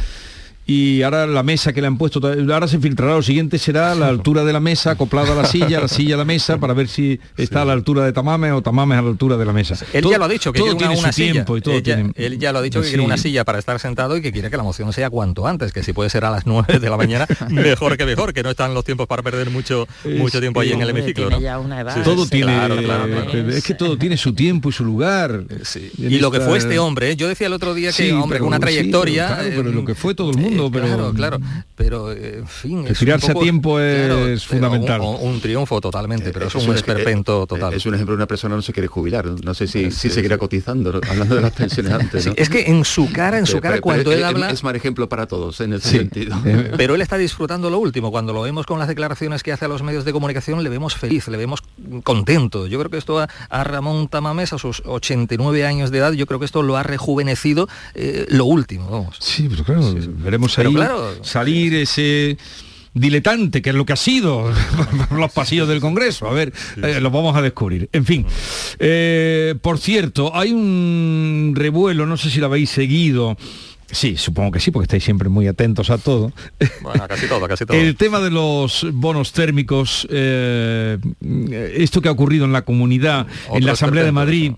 y 0.66 1.02
ahora 1.02 1.28
la 1.28 1.44
mesa 1.44 1.74
que 1.74 1.82
le 1.82 1.88
han 1.88 1.98
puesto, 1.98 2.22
ahora 2.26 2.68
se 2.70 2.80
filtrará, 2.80 3.16
lo 3.16 3.22
siguiente 3.22 3.58
será 3.58 3.94
la 3.96 4.08
altura 4.08 4.46
de 4.46 4.54
la 4.54 4.62
mesa, 4.62 4.92
acoplada 4.92 5.34
a 5.34 5.36
la 5.36 5.46
silla, 5.46 5.82
la 5.82 5.90
silla 5.90 6.16
a 6.16 6.18
la 6.18 6.26
mesa, 6.26 6.58
para 6.58 6.74
ver 6.74 6.88
si 6.88 7.20
está 7.36 7.64
a 7.64 7.66
la 7.66 7.74
altura 7.74 8.06
de 8.06 8.14
Tamame 8.14 8.52
o 8.54 8.62
Tamame 8.62 8.96
a 8.96 9.02
la 9.02 9.10
altura 9.10 9.36
de 9.36 9.46
la 9.46 9.52
mesa. 9.52 9.76
Él 9.92 10.06
ya 10.10 10.18
lo 10.18 10.26
ha 10.26 10.30
dicho, 10.30 10.54
que 10.54 10.60
todo 10.60 10.78
tiene 10.78 10.98
una, 10.98 11.12
tiempo 11.12 11.58
y 11.58 11.62
todo 11.62 11.76
Él 12.16 12.40
ya 12.40 12.54
lo 12.54 12.60
ha 12.60 12.62
dicho 12.62 12.82
que 12.82 12.88
quiere 12.88 13.04
una 13.04 13.18
silla 13.18 13.44
para 13.44 13.60
estar 13.60 13.78
sentado 13.80 14.16
y 14.16 14.22
que 14.22 14.32
quiere 14.32 14.50
que 14.50 14.56
la 14.56 14.64
moción 14.64 14.94
sea 14.94 15.10
cuanto 15.10 15.46
antes, 15.46 15.74
que 15.74 15.84
si 15.84 15.92
puede 15.92 16.10
ser 16.10 16.24
a 16.24 16.32
las 16.32 16.46
9 16.46 16.80
de 16.80 16.90
la 16.90 16.96
mañana, 16.96 17.28
mejor 17.50 17.98
que 17.98 18.06
mejor, 18.06 18.34
que 18.34 18.44
no 18.44 18.52
están 18.52 18.74
los 18.74 18.86
tiempos 18.86 19.08
para 19.08 19.22
perder 19.22 19.50
mucho, 19.50 19.86
mucho 20.06 20.40
tiempo 20.40 20.62
ahí 20.62 20.72
en 20.72 20.82
el 20.82 20.90
hemiciclo. 20.90 21.30
todo 22.06 22.26
tiene, 22.26 22.58
es 23.50 23.64
que 23.66 23.74
todo 23.74 23.98
tiene 23.98 24.16
su 24.16 24.34
tiempo 24.34 24.70
y 24.70 24.72
su 24.72 24.86
lugar. 24.86 25.44
Y 25.98 26.20
lo 26.20 26.32
que 26.32 26.40
fue 26.40 26.58
este 26.58 26.80
hombre, 26.80 27.12
¿eh? 27.12 27.16
yo 27.18 27.28
decía 27.28 27.48
el 27.48 27.54
otro 27.54 27.74
día 27.74 27.92
que, 27.92 28.14
hombre, 28.14 28.40
una 28.42 28.60
trayectoria... 28.60 29.40
pero 29.42 29.64
lo 29.64 29.84
que 29.84 29.94
fue 29.96 30.16
todo 30.16 30.32
el 30.32 30.38
mundo 30.38 30.53
pero... 30.72 30.86
Claro, 30.86 31.14
claro, 31.14 31.40
pero 31.76 32.12
en 32.12 32.48
fin... 32.48 32.86
tirarse 32.98 33.32
a 33.32 33.36
tiempo 33.36 33.80
es 33.80 34.46
fundamental. 34.46 35.02
Un, 35.02 35.42
triunfo 35.42 35.82
totalmente, 35.82 36.32
pero 36.32 36.48
es, 36.48 36.56
un 36.56 36.76
esperpento 36.76 37.46
total. 37.48 37.74
Es 37.74 37.86
un 37.86 37.96
ejemplo 37.96 38.14
de 38.14 38.18
una 38.18 38.28
persona 38.28 38.56
no 38.56 38.62
se 38.62 38.74
quiere 38.74 38.88
jubilar, 38.88 39.26
no 39.26 39.54
sé 39.54 39.68
si, 39.68 39.92
si 39.92 40.10
seguirá 40.10 40.38
cotizando, 40.38 41.02
hablando 41.10 41.36
de 41.36 41.42
las 41.42 41.52
pensiones 41.52 41.92
antes. 42.00 42.30
Es 42.36 42.50
que 42.50 42.66
en 42.70 42.86
su 42.86 43.12
cara, 43.12 43.38
en 43.38 43.46
su 43.46 43.60
cara, 43.60 43.82
cuando 43.82 44.12
él 44.12 44.24
habla... 44.24 44.50
Es 44.50 44.64
mal 44.64 44.76
ejemplo 44.76 45.10
para 45.10 45.28
todos 45.28 45.60
en 45.62 45.74
ese 45.74 45.90
sentido. 45.90 46.38
Pero 46.78 46.96
él 46.96 47.02
está 47.02 47.18
disfrutando 47.18 47.70
lo 47.70 47.80
último, 47.80 48.12
cuando 48.12 48.34
lo 48.34 48.42
vemos 48.42 48.66
con 48.66 48.80
las 48.80 48.88
declaraciones 48.88 49.44
que 49.44 49.52
hace 49.52 49.66
a 49.66 49.68
los 49.68 49.84
medios 49.84 50.06
de 50.06 50.14
comunicación, 50.14 50.64
le 50.64 50.70
vemos 50.70 50.96
feliz, 50.96 51.28
le 51.28 51.38
vemos 51.38 51.64
contento. 52.04 52.68
Yo 52.68 52.80
creo 52.80 52.92
que 52.92 52.98
esto 52.98 53.20
a, 53.20 53.64
Ramón 53.64 54.08
Tamames, 54.08 54.54
a 54.54 54.58
sus 54.58 54.82
89 54.86 55.66
años 55.66 55.92
de 55.92 55.98
edad, 56.00 56.14
yo 56.14 56.26
creo 56.26 56.40
que 56.40 56.46
esto 56.46 56.62
lo 56.62 56.78
ha 56.78 56.84
rejuvenecido 56.84 57.68
eh, 57.96 58.26
lo 58.30 58.46
último. 58.46 58.90
Vamos. 58.90 59.18
Sí, 59.20 59.48
pero 59.50 59.64
claro, 59.64 59.94
veremos 60.24 60.43
salir 60.50 61.74
ese 61.74 62.38
diletante, 62.94 63.62
que 63.62 63.72
es 63.72 63.76
lo 63.76 63.86
que 63.86 63.94
ha 63.94 63.98
sido 63.98 64.52
los 65.12 65.32
pasillos 65.32 65.68
del 65.68 65.80
Congreso. 65.80 66.28
A 66.28 66.34
ver, 66.34 66.54
eh, 66.82 67.00
lo 67.02 67.10
vamos 67.12 67.36
a 67.36 67.42
descubrir. 67.42 67.90
En 67.92 68.06
fin, 68.06 68.26
eh, 68.80 69.56
por 69.62 69.80
cierto, 69.80 70.36
hay 70.36 70.52
un 70.52 71.54
revuelo, 71.56 72.06
no 72.06 72.18
sé 72.18 72.30
si 72.30 72.40
lo 72.40 72.48
habéis 72.48 72.70
seguido. 72.70 73.38
Sí, 73.92 74.18
supongo 74.18 74.52
que 74.52 74.60
sí, 74.60 74.72
porque 74.72 74.86
estáis 74.86 75.04
siempre 75.04 75.30
muy 75.30 75.48
atentos 75.48 75.92
a 75.92 76.00
todo. 76.00 76.32
Bueno, 76.82 77.08
casi 77.08 77.28
todo, 77.28 77.48
casi 77.48 77.66
todo. 77.66 77.78
El 77.80 77.96
tema 77.96 78.20
de 78.20 78.32
los 78.32 78.88
bonos 78.92 79.34
térmicos, 79.34 80.08
eh, 80.10 80.98
esto 81.76 82.02
que 82.02 82.10
ha 82.10 82.12
ocurrido 82.12 82.46
en 82.46 82.54
la 82.54 82.64
comunidad, 82.64 83.28
en 83.54 83.66
la 83.66 83.74
Asamblea 83.74 84.04
de 84.04 84.12
Madrid 84.12 84.54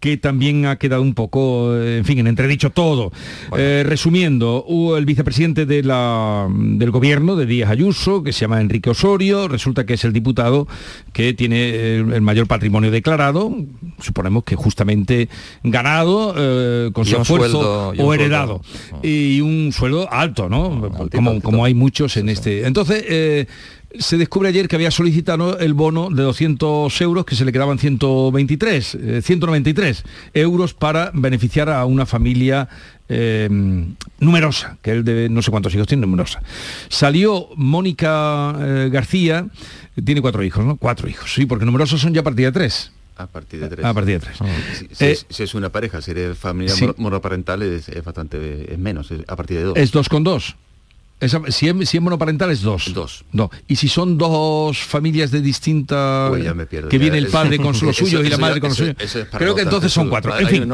que 0.00 0.16
también 0.16 0.64
ha 0.64 0.76
quedado 0.76 1.02
un 1.02 1.14
poco, 1.14 1.76
eh, 1.76 1.98
en 1.98 2.04
fin, 2.06 2.18
en 2.18 2.26
entredicho 2.26 2.70
todo. 2.70 3.12
Eh, 3.56 3.84
resumiendo, 3.86 4.64
el 4.96 5.04
vicepresidente 5.04 5.66
de 5.66 5.82
la, 5.82 6.48
del 6.50 6.90
gobierno 6.90 7.36
de 7.36 7.44
Díaz 7.44 7.70
Ayuso, 7.70 8.22
que 8.22 8.32
se 8.32 8.40
llama 8.40 8.62
Enrique 8.62 8.88
Osorio, 8.88 9.46
resulta 9.46 9.84
que 9.84 9.94
es 9.94 10.04
el 10.04 10.14
diputado 10.14 10.66
que 11.12 11.34
tiene 11.34 11.96
el, 11.96 12.22
mayor 12.22 12.46
patrimonio 12.46 12.90
declarado, 12.90 13.54
suponemos 14.00 14.44
que 14.44 14.56
justamente 14.56 15.28
ganado, 15.62 16.34
eh, 16.36 16.90
con 16.92 17.04
su 17.04 17.16
esfuerzo 17.16 17.92
o 17.98 18.14
heredado. 18.14 18.62
Y 19.02 19.42
un 19.42 19.70
sueldo 19.72 20.10
alto, 20.10 20.48
¿no? 20.48 20.90
como, 21.14 21.40
como 21.42 21.64
hay 21.64 21.74
muchos 21.74 22.16
en 22.16 22.30
este. 22.30 22.66
Entonces, 22.66 23.46
se 23.98 24.16
descubre 24.16 24.48
ayer 24.48 24.68
que 24.68 24.76
había 24.76 24.90
solicitado 24.90 25.58
el 25.58 25.74
bono 25.74 26.10
de 26.10 26.22
200 26.22 27.00
euros, 27.00 27.24
que 27.24 27.34
se 27.34 27.44
le 27.44 27.52
quedaban 27.52 27.78
123, 27.78 28.98
193 29.22 30.04
eh, 30.34 30.40
euros 30.40 30.74
para 30.74 31.10
beneficiar 31.12 31.68
a 31.68 31.84
una 31.84 32.06
familia 32.06 32.68
eh, 33.08 33.48
numerosa, 34.20 34.78
que 34.82 34.92
él 34.92 35.04
de 35.04 35.28
no 35.28 35.42
sé 35.42 35.50
cuántos 35.50 35.74
hijos 35.74 35.88
tiene, 35.88 36.02
numerosa. 36.02 36.40
Salió 36.88 37.48
Mónica 37.56 38.54
eh, 38.60 38.88
García, 38.92 39.46
tiene 40.04 40.20
cuatro 40.20 40.44
hijos, 40.44 40.64
¿no? 40.64 40.76
Cuatro 40.76 41.08
hijos, 41.08 41.32
sí, 41.34 41.46
porque 41.46 41.64
numerosos 41.64 42.00
son 42.00 42.14
ya 42.14 42.22
partida 42.22 42.52
tres. 42.52 42.92
A 43.16 43.26
partir 43.26 43.60
de 43.60 43.68
tres. 43.68 43.84
A 43.84 43.92
partir 43.92 44.14
de 44.14 44.20
tres. 44.20 44.38
Si, 44.78 44.88
si 44.94 45.04
Eh, 45.04 45.10
es, 45.10 45.26
si 45.28 45.42
es 45.42 45.54
una 45.54 45.68
pareja, 45.68 46.00
si 46.00 46.12
eres 46.12 46.38
familia 46.38 46.74
sí. 46.74 46.88
monoparental 46.96 47.60
es, 47.62 47.88
es 47.88 48.02
bastante 48.02 48.72
es 48.72 48.78
menos, 48.78 49.10
es 49.10 49.20
a 49.28 49.36
partir 49.36 49.58
de 49.58 49.64
dos. 49.64 49.76
Es 49.76 49.90
dos 49.90 50.08
con 50.08 50.24
dos. 50.24 50.56
Esa- 51.20 51.42
si, 51.48 51.68
es, 51.68 51.88
si 51.88 51.96
es 51.98 52.02
monoparental 52.02 52.50
es 52.50 52.62
dos. 52.62 52.92
Dos. 52.94 53.24
No. 53.32 53.50
Y 53.68 53.76
si 53.76 53.88
son 53.88 54.16
dos 54.18 54.78
familias 54.78 55.30
de 55.30 55.40
distinta... 55.42 56.26
Pues 56.30 56.42
ya 56.44 56.54
me 56.54 56.66
pierdo, 56.66 56.88
que 56.88 56.96
ya, 56.96 57.02
viene 57.02 57.18
el 57.18 57.26
padre 57.28 57.58
con 57.58 57.66
los 57.72 57.82
eso- 57.82 57.92
suyos 58.06 58.26
y 58.26 58.30
la 58.30 58.38
madre 58.38 58.60
con 58.60 58.70
los 58.70 58.78
suyos. 58.78 58.96
es 58.98 59.18
Creo 59.30 59.54
que 59.54 59.62
entonces 59.62 59.92
son 59.92 60.08
cuatro. 60.08 60.38
En 60.38 60.48
fin, 60.48 60.72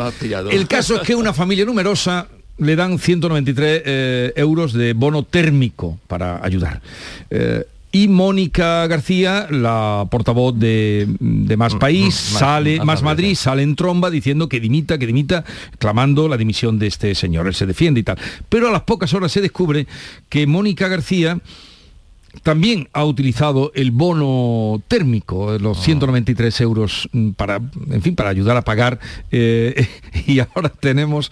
el 0.50 0.68
caso 0.68 0.96
es 0.96 1.00
que 1.02 1.14
una 1.14 1.32
familia 1.32 1.64
numerosa 1.64 2.28
le 2.58 2.76
dan 2.76 2.98
193 2.98 3.82
eh, 3.84 4.32
euros 4.36 4.72
de 4.72 4.92
bono 4.94 5.22
térmico 5.24 5.98
para 6.06 6.42
ayudar. 6.44 6.80
Eh, 7.28 7.66
y 8.02 8.08
Mónica 8.08 8.86
García, 8.88 9.46
la 9.50 10.06
portavoz 10.10 10.58
de, 10.58 11.06
de 11.18 11.56
Más 11.56 11.74
País, 11.76 12.04
mm, 12.30 12.32
Más- 12.34 12.40
sale, 12.40 12.84
Más 12.84 13.02
Madrid, 13.02 13.34
sale 13.34 13.62
en 13.62 13.74
tromba 13.76 14.10
diciendo 14.10 14.48
que 14.48 14.60
dimita, 14.60 14.98
que 14.98 15.06
dimita, 15.06 15.44
clamando 15.78 16.28
la 16.28 16.36
dimisión 16.36 16.78
de 16.78 16.88
este 16.88 17.14
señor. 17.14 17.46
Él 17.46 17.54
se 17.54 17.64
defiende 17.66 18.00
y 18.00 18.02
tal. 18.02 18.18
Pero 18.48 18.68
a 18.68 18.72
las 18.72 18.82
pocas 18.82 19.14
horas 19.14 19.32
se 19.32 19.40
descubre 19.40 19.86
que 20.28 20.46
Mónica 20.46 20.88
García 20.88 21.38
también 22.42 22.88
ha 22.92 23.02
utilizado 23.04 23.72
el 23.74 23.92
bono 23.92 24.82
térmico, 24.88 25.54
eh, 25.54 25.56
Ah. 25.58 25.62
los 25.62 25.80
193 25.82 26.60
euros 26.60 27.08
mm, 27.12 27.30
para, 27.30 27.56
en 27.90 28.02
fin, 28.02 28.14
para 28.14 28.28
ayudar 28.28 28.56
a 28.58 28.62
pagar. 28.62 28.98
eh, 29.32 29.88
y 30.26 30.38
ahora 30.40 30.68
tenemos... 30.68 31.30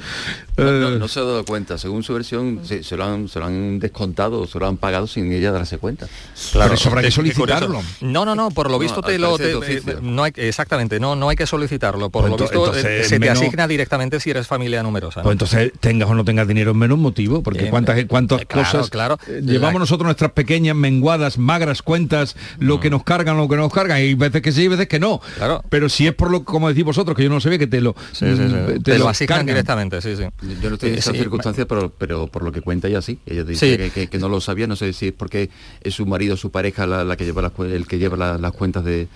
No, 0.57 0.65
no- 0.71 0.89
eh, 0.95 0.99
no 0.99 1.09
se 1.09 1.21
ha 1.21 1.25
dado 1.25 1.45
cuenta, 1.45 1.79
según 1.79 2.03
su 2.03 2.15
versión, 2.15 2.61
se, 2.65 2.83
se 2.85 2.97
lo 2.97 3.05
han, 3.05 3.29
se 3.29 3.39
lo 3.41 3.47
han 3.47 3.79
descontado, 3.81 4.47
se 4.47 4.59
lo 4.59 4.67
han 4.67 4.77
pagado 4.77 5.07
sin 5.07 5.33
ella 5.33 5.51
darse 5.51 5.79
cuenta. 5.79 6.07
Pero 6.53 6.75
eso 6.75 6.89
habrá 6.89 7.03
que 7.03 7.11
solicitarlo. 7.11 7.83
No, 8.01 8.25
no, 8.25 8.35
no, 8.35 8.51
por 8.51 8.67
lo 8.69 8.75
No, 8.75 8.79
visto 8.79 9.01
te 9.03 9.19
lo 9.19 9.37
parecer 9.37 9.83
te- 9.83 9.91
eh, 9.93 9.97
no 10.03 10.23
hay 10.25 10.33
exactamente, 10.37 11.01
no 11.01 11.17
no 11.17 11.29
hay 11.29 11.37
que 11.37 11.47
solicitarlo, 11.47 12.11
por 12.11 12.23
Pues 12.23 12.31
lo 12.33 12.37
visto 12.39 12.55
entonces, 12.67 12.85
eh, 12.85 13.05
se 13.09 13.19
menos- 13.19 13.39
te 13.41 13.47
asigna 13.47 13.67
directamente 13.67 14.21
si 14.21 14.31
eres 14.31 14.47
familia 14.47 14.83
numerosa. 14.83 15.21
¿no? 15.21 15.25
Pues 15.25 15.35
entonces 15.35 15.73
tengas 15.81 16.09
o 16.09 16.15
no 16.15 16.25
tengas 16.25 16.47
dinero 16.47 16.71
es 16.71 16.77
menos 16.77 16.99
motivo, 16.99 17.43
porque 17.43 17.67
Eh, 17.67 17.71
cuántas, 17.71 18.05
cuántas 18.07 18.43
eh, 18.43 18.47
claro, 18.47 18.69
cosas 18.71 18.91
claro. 18.91 19.19
llevamos 19.27 19.75
La- 19.75 19.79
nosotros 19.81 20.05
nuestras 20.07 20.33
pequeñas 20.33 20.77
menguadas, 20.77 21.39
magras 21.39 21.83
cuentas, 21.83 22.37
lo 22.59 22.79
que 22.81 22.91
nos 22.91 23.03
cargan, 23.03 23.37
lo 23.37 23.49
que 23.49 23.57
nos 23.57 23.73
cargan, 23.73 24.01
y 24.01 24.15
veces 24.15 24.41
que 24.43 24.53
sí, 24.53 24.63
y 24.63 24.69
veces 24.69 24.89
que 24.89 25.01
no. 25.01 25.21
Claro. 25.37 25.63
Pero 25.69 25.89
si 25.89 26.07
es 26.07 26.15
por 26.15 26.31
lo 26.31 26.45
como 26.45 26.69
decís 26.69 26.85
vosotros, 26.85 27.17
que 27.17 27.25
yo 27.25 27.31
no 27.31 27.41
sabía 27.41 27.59
que 27.59 27.67
te 27.67 27.81
lo 27.81 27.95
Sí, 28.13 28.27
sí, 28.27 28.37
sí. 28.37 28.43
mm, 28.43 28.83
Te, 28.83 28.99
lo 28.99 29.09
asignan 29.09 29.39
cargan. 29.39 29.47
directamente, 29.47 30.01
sí, 30.01 30.17
sí. 30.17 30.25
Yo 30.63 30.69
no 30.69 30.75
estoy 30.75 30.91
en 30.91 30.95
Eh, 30.97 30.99
esa 30.99 31.13
sí, 31.13 31.19
circunstancia, 31.19 31.67
pero, 31.67 31.91
pero 31.97 32.27
por 32.27 32.43
lo 32.43 32.53
que 32.53 32.61
cuenta 32.61 32.89
ella 32.89 33.01
sí. 33.03 33.19
Ella 33.27 33.45
dice 33.45 33.71
Sí. 33.71 33.77
que, 33.77 33.91
que- 33.91 34.07
que 34.09 34.19
no 34.19 34.29
lo 34.29 34.41
sabía, 34.41 34.67
no 34.67 34.77
sé 34.77 34.93
si 34.93 35.09
es 35.09 35.13
porque 35.13 35.51
es 35.83 35.95
su 35.95 36.07
marido, 36.07 36.37
su 36.37 36.51
pareja, 36.51 36.87
la, 36.87 37.05
la 37.05 37.17
que 37.17 37.25
lleva 37.25 37.43
las, 37.43 37.53
el 37.61 37.87
que 37.87 37.99
lleva 37.99 38.17
la- 38.17 38.39
las 38.39 38.53
cuentas 38.53 38.85
de 38.85 39.09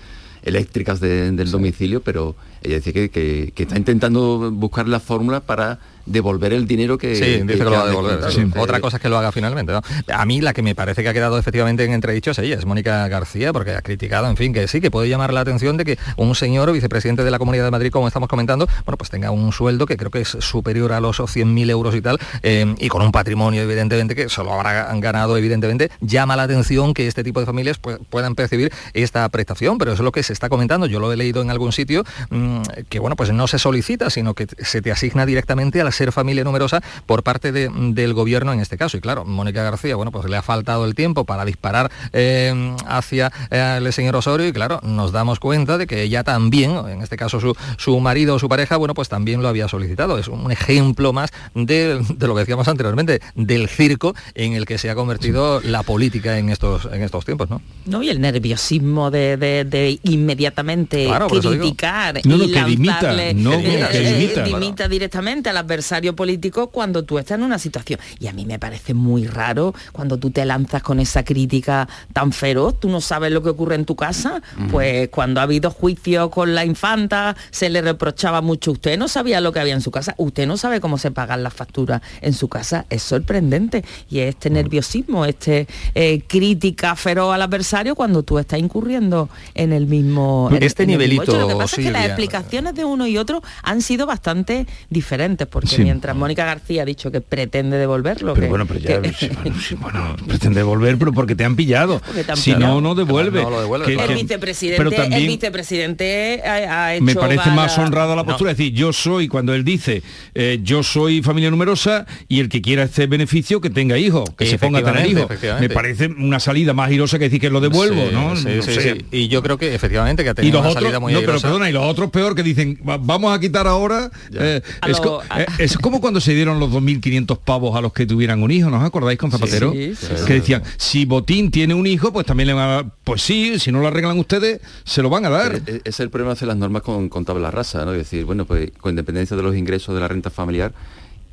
eléctricas 0.43 1.01
de- 1.01 1.31
del 1.33 1.51
domicilio, 1.51 2.01
pero 2.03 2.37
ella 2.63 2.77
dice 2.77 2.93
que, 2.93 3.11
que- 3.11 3.53
que 3.55 3.63
está 3.65 3.77
intentando 3.77 4.51
buscar 4.53 4.89
la 4.89 5.01
fórmula 5.01 5.41
para 5.41 5.79
devolver 6.07 6.55
el 6.55 6.67
dinero 6.67 6.97
que 6.97 7.15
Sí, 7.17 7.43
dice 7.43 7.59
que, 7.59 7.65
lo 7.65 7.71
va 7.71 7.83
a 7.83 7.87
devolver. 7.87 8.33
sí. 8.33 8.41
Otra 8.57 8.81
cosa 8.81 8.97
es 8.97 9.03
que 9.03 9.11
lo 9.11 9.19
haga 9.19 9.31
finalmente. 9.31 9.73
¿no? 9.73 9.83
A 10.11 10.25
mí 10.25 10.41
la 10.41 10.55
que 10.55 10.63
me 10.63 10.75
parece 10.75 11.03
que 11.03 11.11
ha 11.11 11.13
quedado 11.13 11.37
efectivamente 11.39 11.85
en 11.85 11.93
entredicho 11.93 12.31
es 12.31 12.39
ella, 12.39 12.55
es 12.57 12.65
Mónica 12.65 13.07
García, 13.09 13.53
porque 13.53 13.73
ha 13.73 13.83
criticado, 13.83 14.27
en 14.31 14.39
fin, 14.39 14.55
que 14.55 14.67
sí, 14.69 14.81
que 14.81 14.91
puede 14.91 15.11
llamar 15.11 15.35
la 15.35 15.41
atención 15.41 15.77
de 15.77 15.85
que 15.85 15.99
un 16.17 16.35
señor 16.35 16.73
vicepresidente 16.73 17.25
de 17.25 17.31
la 17.31 17.39
Comunidad 17.39 17.65
de 17.65 17.71
Madrid, 17.73 17.91
como 17.91 18.07
estamos 18.09 18.31
comentando, 18.31 18.67
bueno, 18.87 18.97
pues 18.97 19.11
tenga 19.11 19.31
un 19.31 19.53
sueldo 19.53 19.85
que 19.85 19.99
creo 19.99 20.11
que 20.11 20.23
es 20.23 20.29
superior 20.29 20.93
a 20.95 21.01
los 21.01 21.21
100.000 21.21 21.69
euros 21.69 21.95
y 21.95 22.01
tal, 22.01 22.19
eh, 22.43 22.75
y 22.79 22.89
con 22.89 23.03
un 23.03 23.13
patrimonio, 23.13 23.61
evidentemente, 23.61 24.15
que 24.15 24.31
solo 24.31 24.55
habrá 24.55 24.95
ganado, 24.95 25.37
evidentemente, 25.37 25.91
llama 26.01 26.37
la 26.37 26.45
atención 26.45 26.95
que 26.95 27.07
este 27.07 27.23
tipo 27.23 27.41
de 27.41 27.45
familias 27.45 27.77
pues, 27.79 27.99
puedan 28.09 28.35
percibir 28.35 28.73
esta 28.95 29.29
prestación, 29.29 29.77
pero 29.77 29.93
eso 29.93 30.03
es 30.03 30.05
lo 30.07 30.13
que 30.13 30.23
se 30.23 30.33
está 30.33 30.49
comentando. 30.49 30.87
Yo 30.87 31.01
lo 31.01 31.13
he 31.13 31.17
leído 31.19 31.43
en 31.43 31.51
algún 31.51 31.73
sitio, 31.73 32.03
mm, 32.31 32.48
que 32.89 32.99
bueno, 32.99 33.17
pues 33.17 33.33
no 33.33 33.47
se 33.47 33.59
solicita, 33.59 34.11
sino 34.11 34.35
que 34.35 34.47
se 34.63 34.83
te 34.83 34.91
asigna 34.93 35.27
directamente 35.27 35.81
al 35.81 35.93
ser 35.93 36.13
familia 36.13 36.45
numerosa 36.45 36.81
por 37.07 37.23
parte 37.23 37.53
de- 37.53 37.69
del 37.93 38.15
gobierno 38.15 38.53
en 38.53 38.61
este 38.61 38.77
caso. 38.77 38.97
Y 38.97 39.01
claro, 39.01 39.25
Mónica 39.25 39.63
García, 39.63 39.97
bueno, 39.97 40.11
pues 40.13 40.29
le 40.29 40.37
ha 40.37 40.43
faltado 40.43 40.85
el 40.85 40.95
tiempo 40.95 41.25
para 41.25 41.45
disparar 41.45 41.91
eh, 42.13 42.75
hacia 42.87 43.33
eh, 43.51 43.75
el 43.79 43.93
señor 43.93 44.17
Osorio 44.17 44.47
y 44.47 44.53
claro, 44.53 44.81
nos 44.83 45.13
damos 45.13 45.41
cuenta 45.41 45.79
de 45.79 45.87
que 45.87 46.03
ella 46.03 46.25
también, 46.25 46.73
en 46.89 47.03
este 47.03 47.17
caso 47.17 47.41
su, 47.41 47.55
su 47.77 47.99
marido 48.01 48.35
o 48.37 48.39
su 48.39 48.49
pareja, 48.49 48.77
bueno, 48.77 48.95
pues 48.95 49.09
también 49.09 49.43
lo 49.43 49.49
había 49.49 49.69
solicitado. 49.69 50.19
Es 50.19 50.29
un 50.29 50.51
ejemplo 50.51 51.13
más 51.13 51.31
de, 51.55 52.01
de 52.17 52.27
lo 52.27 52.35
que 52.35 52.41
decíamos 52.41 52.69
anteriormente, 52.69 53.21
del 53.35 53.69
circo 53.69 54.15
en 54.35 54.53
el 54.55 54.67
que 54.67 54.79
se 54.79 54.91
ha 54.91 54.95
convertido 54.95 55.61
la 55.63 55.83
política 55.83 56.39
en 56.39 56.49
estos, 56.51 56.87
en 56.93 57.03
estos 57.03 57.25
tiempos, 57.25 57.51
¿no? 57.51 57.61
No, 57.87 58.03
y 58.03 58.09
el 58.11 58.21
nerviosismo 58.21 59.11
de, 59.11 59.37
de- 59.37 59.65
de 59.65 59.99
inmediatamente 60.03 61.05
Claro, 61.07 61.29
criticar 61.29 62.21
No, 62.25 62.38
no, 62.47 62.53
que 62.53 62.65
dimita, 62.65 63.13
no, 63.35 63.53
eh, 63.55 63.89
que 63.91 64.01
dimita. 64.01 64.43
dimita 64.45 64.89
directamente 64.89 65.51
al 65.51 65.57
adversario 65.57 66.15
político 66.15 66.69
cuando 66.71 67.05
tú 67.05 67.19
estás 67.19 67.39
en 67.39 67.45
una 67.45 67.59
situación. 67.59 67.99
Y 68.21 68.27
a 68.29 68.33
mí 68.33 68.45
me 68.47 68.59
parece 68.59 68.95
muy 68.95 69.27
raro 69.27 69.75
cuando 69.93 70.19
tú 70.19 70.31
te 70.31 70.45
lanzas 70.45 70.83
con 70.83 71.01
esa 71.01 71.25
crítica 71.25 71.89
tan 72.13 72.33
feroz, 72.33 72.79
tú 72.81 72.89
no 72.89 73.01
sabes 73.01 73.33
lo 73.33 73.43
que 73.43 73.51
ocurre 73.51 73.75
en 73.75 73.85
tu 73.85 73.97
casa, 73.97 74.43
pues 74.71 75.09
cuando 75.09 75.41
ha 75.41 75.45
habido 75.45 75.71
juicio 75.71 76.31
con 76.31 76.55
la 76.55 76.65
infanta 76.65 77.37
se 77.51 77.69
le 77.71 77.81
reprochaba 77.83 78.41
mucho, 78.41 78.73
usted 78.73 78.99
no 78.99 79.09
sabía 79.09 79.41
lo 79.41 79.53
que 79.53 79.61
había 79.61 79.75
en 79.75 79.81
su 79.81 79.91
casa, 79.91 80.15
usted 80.19 80.47
no 80.47 80.57
sabe 80.57 80.81
cómo 80.81 80.99
se 80.99 81.11
pagan 81.11 81.43
las 81.43 81.55
facturas 81.55 82.01
en 82.21 82.33
su 82.33 82.49
casa, 82.49 82.87
es 82.91 83.03
sorprendente. 83.03 83.85
Y 84.11 84.21
este 84.21 84.51
nerviosismo, 84.51 85.25
este 85.25 85.67
eh, 85.95 86.23
crítica 86.27 86.95
feroz 86.97 87.35
al 87.35 87.43
adversario 87.43 87.95
cuando 87.95 88.23
tú 88.23 88.39
estás 88.39 88.59
incurriendo 88.59 89.29
en 89.55 89.73
el 89.73 89.87
mismo... 89.87 90.49
en- 90.53 90.63
Este 90.63 90.83
en 90.85 90.91
el 90.91 90.99
mismo 90.99 91.13
nivelito, 91.15 91.33
hecho. 91.33 91.41
Lo 91.41 91.49
que 91.49 91.55
pasa 91.57 91.77
es 91.81 91.87
que 91.87 91.93
las 91.93 92.03
Silvia. 92.03 92.15
Explicaciones 92.29 92.75
de 92.75 92.85
uno 92.85 93.07
y 93.07 93.19
otro 93.19 93.43
han 93.63 93.83
sido 93.83 94.07
bastante 94.07 94.67
diferentes, 94.91 95.47
porque 95.47 95.69
Sí. 95.77 95.83
mientras 95.83 96.15
Mónica 96.17 96.45
García 96.45 96.83
ha 96.83 96.85
dicho 96.85 97.11
que 97.11 97.21
pretende 97.21 97.77
devolverlo, 97.77 98.35
Pero 98.35 98.47
que- 98.47 98.51
bueno, 98.51 98.67
pero 98.67 98.81
ya, 98.81 99.01
que- 99.03 99.13
sí, 99.13 99.29
bueno, 99.43 99.57
sí, 99.69 99.75
bueno, 99.75 100.17
pretende 100.27 100.61
devolver, 100.61 100.99
pero 100.99 101.13
porque 101.13 101.35
te 101.35 101.45
han 101.45 101.57
pillado. 101.57 102.01
Te 102.01 102.31
han 102.31 102.37
si 102.37 102.53
pillado. 102.55 102.75
no, 102.75 102.81
no 102.81 102.95
devuelve. 102.95 103.43
No 103.43 103.51
lo 103.51 103.61
devuelve, 103.61 103.87
Que- 103.87 103.95
claro. 103.95 104.13
el 104.13 104.19
vicepresidente, 104.23 104.79
pero 104.79 104.91
también 104.91 105.23
el 105.23 105.29
vicepresidente 105.29 106.43
ha, 106.45 106.85
ha 106.87 106.95
hecho 106.95 107.05
me 107.05 107.15
parece 107.15 107.51
más 107.51 107.77
honrada 107.79 108.15
la 108.17 108.25
postura, 108.25 108.53
es 108.53 108.57
decir, 108.59 108.73
yo 108.73 108.93
soy, 108.93 109.29
cuando 109.29 109.55
él 109.55 109.65
dice, 109.65 110.03
eh, 110.35 110.61
yo 110.63 110.83
soy 110.83 111.23
familia 111.23 111.51
numerosa 111.51 112.07
y 112.29 112.41
el 112.41 112.49
que 112.49 112.61
quiera 112.63 112.85
este 112.85 113.07
beneficio 113.07 113.61
que 113.61 113.71
tenga 113.71 113.99
hijos, 113.99 114.29
que 114.37 114.47
se 114.47 114.59
ponga 114.59 114.79
a 114.81 114.83
tener 114.85 115.07
hijos. 115.07 115.29
Me 115.61 115.69
parece 115.69 116.07
una 116.07 116.41
salida 116.41 116.73
más 116.73 116.91
girosa 116.91 117.19
que 117.19 117.25
decir 117.25 117.41
que 117.41 117.51
lo 117.51 117.61
devuelvo, 117.61 118.09
Sí, 118.09 118.15
¿no? 118.15 118.37
sí, 118.37 118.45
No 118.57 118.63
sí, 118.63 118.73
sé. 118.75 118.95
sí. 118.95 119.07
Y 119.13 119.29
yo 119.29 119.43
creo 119.43 119.59
que 119.59 119.75
efectivamente 119.75 120.23
que 120.25 120.31
ha 120.31 120.35
tenido 120.35 120.61
una 120.61 120.69
otros, 120.69 120.83
salida 120.83 121.01
muy 121.01 121.13
no, 121.13 121.21
pero 121.21 121.41
perdona, 121.41 121.69
y 121.69 121.73
los 121.73 121.85
otros 121.85 122.11
peor 122.19 122.35
que 122.35 122.43
dicen, 122.43 122.79
"Va- 122.89 122.99
vamos 122.99 123.33
a 123.33 123.39
quitar 123.39 123.67
ahora. 123.69 124.11
eh, 124.33 124.61
A 124.81 124.89
es, 124.89 124.99
lo- 124.99 125.03
co- 125.05 125.23
a- 125.29 125.43
eh, 125.43 125.47
es 125.59 125.79
como 125.79 126.01
cuando 126.01 126.21
se 126.21 126.35
dieron 126.35 126.59
los 126.59 126.71
2.500 126.73 127.39
pavos 127.39 127.77
a 127.77 127.81
los 127.81 127.93
que 127.93 128.07
tuvieran 128.07 128.43
un 128.43 128.51
hijo, 128.51 128.71
¿no 128.71 128.79
os 128.79 128.85
acordáis 128.85 129.19
con 129.19 129.31
Zapatero? 129.31 129.73
sí, 129.73 129.95
sí, 129.95 130.07
que 130.27 130.35
decían, 130.35 130.63
si 130.77 131.05
Botín 131.05 131.51
tiene 131.51 131.75
un 131.75 131.87
hijo, 131.87 132.13
pues 132.13 132.27
también 132.27 132.49
le 132.49 132.55
van 132.55 132.69
a 132.69 132.73
dar, 132.75 132.87
pues 133.05 133.23
sí, 133.23 133.59
si 133.61 133.71
no 133.71 133.81
lo 133.81 133.87
arreglan 133.89 134.19
ustedes, 134.19 134.61
se 134.85 135.01
lo 135.03 135.11
van 135.11 135.25
a 135.27 135.31
dar. 135.31 135.55
Eh, 135.57 135.63
eh, 135.67 135.81
Es 135.85 136.01
el 136.01 136.11
problema 136.11 136.35
de 136.35 136.47
las 136.47 136.57
normas 136.57 136.83
con, 136.83 137.09
con 137.09 137.25
tabla 137.25 137.51
rasa, 137.51 137.85
¿no? 137.85 137.93
Es 137.93 137.99
decir, 137.99 138.25
bueno, 138.25 138.45
pues 138.45 138.71
con 138.81 138.91
independencia 138.91 139.37
de 139.37 139.43
los 139.43 139.55
ingresos 139.57 139.95
de 139.95 140.01
la 140.01 140.09
renta 140.09 140.31
familiar, 140.31 140.73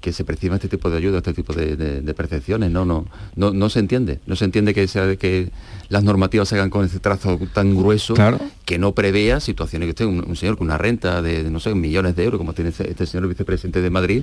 que 0.05 0.13
se 0.13 0.23
perciba 0.23 0.53
este 0.53 0.67
tipo 0.67 0.91
de 0.91 0.97
ayuda, 0.97 1.17
este 1.17 1.33
tipo 1.33 1.51
de, 1.51 1.75
de- 1.75 2.01
de 2.01 2.13
percepciones, 2.13 2.69
no, 2.69 2.85
no, 2.85 3.07
no, 3.35 3.51
no 3.51 3.69
se 3.71 3.79
entiende, 3.79 4.19
no 4.27 4.35
se 4.35 4.45
entiende 4.45 4.75
que 4.75 4.87
sea 4.87 5.15
que 5.15 5.49
las 5.89 6.03
normativas 6.03 6.47
se 6.47 6.53
hagan 6.53 6.69
con 6.69 6.85
ese 6.85 6.99
trazo 6.99 7.39
tan 7.55 7.75
grueso 7.75 8.13
Claro. 8.13 8.39
que 8.65 8.77
no 8.77 8.91
prevea 8.91 9.39
situaciones 9.39 9.87
que 9.87 9.89
usted, 9.89 10.05
un, 10.05 10.23
un 10.29 10.35
señor 10.35 10.57
con 10.59 10.67
una 10.67 10.77
renta 10.77 11.23
de, 11.23 11.41
de, 11.43 11.49
no 11.49 11.59
sé, 11.59 11.73
millones 11.73 12.15
de 12.15 12.23
euros, 12.23 12.37
como 12.37 12.53
tiene 12.53 12.69
este, 12.69 12.87
este 12.87 13.07
señor 13.07 13.27
vicepresidente 13.27 13.81
de 13.81 13.89
Madrid, 13.89 14.21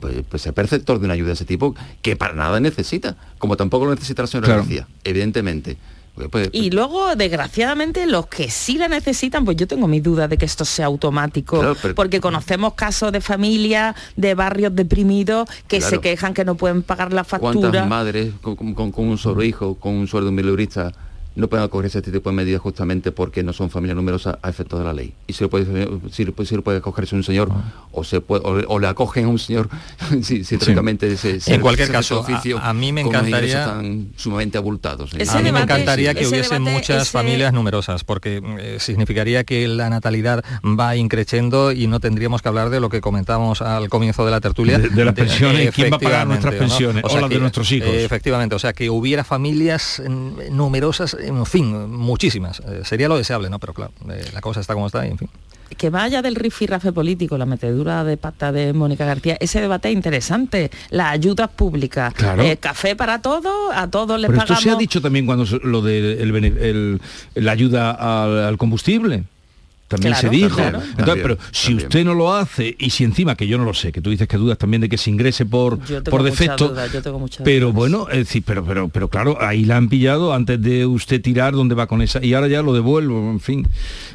pues, 0.00 0.16
pues 0.28 0.42
sea 0.42 0.52
perceptor 0.52 0.98
de 0.98 1.06
una 1.06 1.14
ayuda 1.14 1.28
de 1.28 1.32
ese 1.34 1.46
tipo 1.46 1.74
que 2.02 2.14
para 2.14 2.34
nada 2.34 2.60
necesita, 2.60 3.16
como 3.38 3.56
tampoco 3.56 3.86
lo 3.86 3.94
necesita 3.94 4.20
la 4.20 4.26
señora 4.28 4.48
Claro. 4.48 4.60
García, 4.62 4.86
evidentemente. 5.04 5.78
Pues, 6.14 6.28
pues, 6.30 6.48
Y 6.52 6.70
luego, 6.70 7.16
desgraciadamente, 7.16 8.04
los 8.06 8.26
que 8.26 8.50
sí 8.50 8.76
la 8.76 8.86
necesitan, 8.88 9.46
pues 9.46 9.56
yo 9.56 9.66
tengo 9.66 9.88
mis 9.88 10.02
dudas 10.02 10.28
de 10.28 10.36
que 10.36 10.44
esto 10.44 10.64
sea 10.66 10.84
automático, 10.86 11.58
Claro, 11.60 11.76
pero- 11.80 11.94
porque 11.94 12.20
conocemos 12.20 12.74
casos 12.74 13.12
de 13.12 13.22
familias, 13.22 13.96
de 14.16 14.34
barrios 14.34 14.74
deprimidos, 14.74 15.48
que 15.68 15.78
Claro. 15.78 15.96
se 15.96 16.00
quejan 16.02 16.34
que 16.34 16.44
no 16.44 16.54
pueden 16.56 16.82
pagar 16.82 17.14
la 17.14 17.24
¿Cuántas 17.24 17.52
factura. 17.62 17.86
madres 17.86 18.32
con, 18.42 18.56
con- 18.56 18.74
con- 18.74 18.92
con 18.92 19.06
un 19.08 19.16
solo 19.16 19.42
hijo, 19.42 19.76
con 19.76 19.94
un 19.94 20.06
sueldo 20.06 20.30
milurista, 20.32 20.92
no 21.34 21.48
pueden 21.48 21.64
acogerse 21.64 21.98
a 21.98 22.00
este 22.00 22.12
tipo 22.12 22.30
de 22.30 22.36
medidas 22.36 22.60
justamente 22.60 23.12
porque 23.12 23.42
no 23.42 23.52
son 23.52 23.70
familias 23.70 23.96
numerosas 23.96 24.36
a 24.42 24.48
efectos 24.50 24.78
de 24.78 24.84
la 24.84 24.92
ley? 24.92 25.14
Y 25.26 25.32
si 25.32 25.44
lo 25.44 25.50
puede, 25.50 25.64
si 26.10 26.24
lo 26.24 26.32
puede, 26.32 26.46
si 26.48 26.54
lo 26.56 26.62
puede 26.62 26.78
acogerse 26.78 27.14
un 27.14 27.22
señor, 27.22 27.50
o 27.90 28.04
se 28.04 28.20
puede, 28.20 28.42
o, 28.44 28.74
o 28.74 28.78
le 28.78 28.86
acogen 28.86 29.24
a 29.24 29.28
un 29.28 29.38
señor, 29.38 29.68
si, 30.22 30.44
si 30.44 30.58
teóricamente 30.58 31.16
se- 31.16 31.40
En 31.52 31.60
cualquier 31.60 31.86
se 31.88 31.92
caso, 31.92 32.20
oficio 32.20 32.58
a- 32.58 32.70
a 32.70 32.74
mí 32.74 32.92
me 32.92 33.00
encantaría- 33.02 33.64
tan 33.64 34.12
sumamente 34.16 34.58
abultados. 34.58 35.14
¿eh? 35.14 35.18
Ese 35.20 35.38
a 35.38 35.40
mí 35.42 35.52
me 35.52 35.60
encantaría 35.60 36.14
que 36.14 36.20
ese 36.20 36.30
hubiese 36.30 36.54
debate, 36.54 36.70
muchas 36.72 37.02
ese- 37.02 37.10
familias 37.10 37.52
numerosas, 37.52 38.04
porque 38.04 38.42
eh, 38.60 38.76
significaría 38.80 39.44
que 39.44 39.66
la 39.68 39.88
natalidad 39.90 40.44
va 40.64 40.96
increciendo 40.96 41.72
y 41.72 41.86
no 41.86 42.00
tendríamos 42.00 42.42
que 42.42 42.48
hablar 42.48 42.70
de 42.70 42.80
lo 42.80 42.88
que 42.88 43.00
comentamos 43.00 43.62
al 43.62 43.88
comienzo 43.88 44.24
de 44.24 44.30
la 44.30 44.40
tertulia. 44.40 44.78
De- 44.78 44.88
de 44.88 45.04
las 45.04 45.14
pensiones, 45.14 45.74
¿quién 45.74 45.90
va 45.92 45.96
a 45.96 46.00
pagar 46.00 46.26
nuestras 46.26 46.54
¿no? 46.54 46.60
pensiones? 46.60 47.04
O 47.06 47.18
las 47.20 47.30
de 47.30 47.38
nuestros 47.38 47.70
hijos. 47.72 47.88
eh, 47.88 48.04
efectivamente, 48.04 48.54
o 48.54 48.58
sea, 48.58 48.72
que 48.72 48.90
hubiera 48.90 49.24
familias 49.24 50.02
mm, 50.06 50.54
numerosas 50.56 51.16
en 51.22 51.46
fin, 51.46 51.90
muchísimas. 51.90 52.60
Eh, 52.60 52.82
sería 52.84 53.08
lo 53.08 53.16
deseable, 53.16 53.50
¿no? 53.50 53.58
Pero 53.58 53.74
claro, 53.74 53.92
eh, 54.10 54.24
la 54.32 54.40
cosa 54.40 54.60
está 54.60 54.74
como 54.74 54.86
está 54.86 55.06
y 55.06 55.10
en 55.10 55.18
fin 55.18 55.28
que 55.76 55.90
vaya 55.90 56.22
del 56.22 56.34
rifirrafe 56.34 56.92
político, 56.92 57.38
la 57.38 57.46
metedura 57.46 58.04
de 58.04 58.16
pata 58.16 58.52
de 58.52 58.72
Mónica 58.72 59.06
García, 59.06 59.36
ese 59.40 59.60
debate 59.60 59.88
es 59.88 59.94
interesante. 59.94 60.70
Las 60.90 61.12
ayudas 61.12 61.48
públicas, 61.48 62.12
eh, 62.38 62.56
café 62.58 62.96
para 62.96 63.22
todos, 63.22 63.74
a 63.74 63.88
todos 63.88 64.20
les 64.20 64.30
Pero 64.30 64.42
Esto 64.42 64.56
se 64.56 64.70
ha 64.70 64.76
dicho 64.76 65.00
también 65.00 65.26
cuando 65.26 65.44
lo 65.62 65.82
de 65.82 66.98
la 67.34 67.52
ayuda 67.52 68.46
al 68.48 68.58
combustible 68.58 69.24
también 69.92 70.14
se 70.14 70.28
dijo. 70.28 70.60
pero 70.96 71.38
si 71.50 71.74
usted 71.74 72.04
no 72.04 72.14
lo 72.14 72.34
hace 72.34 72.74
y 72.78 72.90
si 72.90 73.04
encima, 73.04 73.36
que 73.36 73.46
yo 73.46 73.58
no 73.58 73.64
lo 73.64 73.74
sé, 73.74 73.92
que 73.92 74.00
tú 74.00 74.10
dices 74.10 74.28
que 74.28 74.36
dudas 74.36 74.58
también 74.58 74.80
de 74.80 74.88
que 74.88 74.98
se 74.98 75.10
ingrese 75.10 75.46
por, 75.46 75.78
por 76.04 76.22
defecto, 76.22 76.74
pero 77.44 77.72
bueno, 77.72 78.08
es 78.08 78.18
decir, 78.18 78.42
pero, 78.46 78.64
pero, 78.64 78.88
pero 78.88 79.08
claro, 79.08 79.38
ahí 79.40 79.64
la 79.64 79.76
han 79.76 79.88
pillado 79.88 80.32
antes 80.32 80.60
de 80.60 80.86
usted 80.86 81.20
tirar 81.20 81.52
donde 81.54 81.74
va 81.74 81.86
con 81.86 82.02
esa 82.02 82.24
y 82.24 82.34
ahora 82.34 82.48
ya 82.48 82.62
lo 82.62 82.72
devuelvo, 82.72 83.30
en 83.30 83.40
fin. 83.40 83.68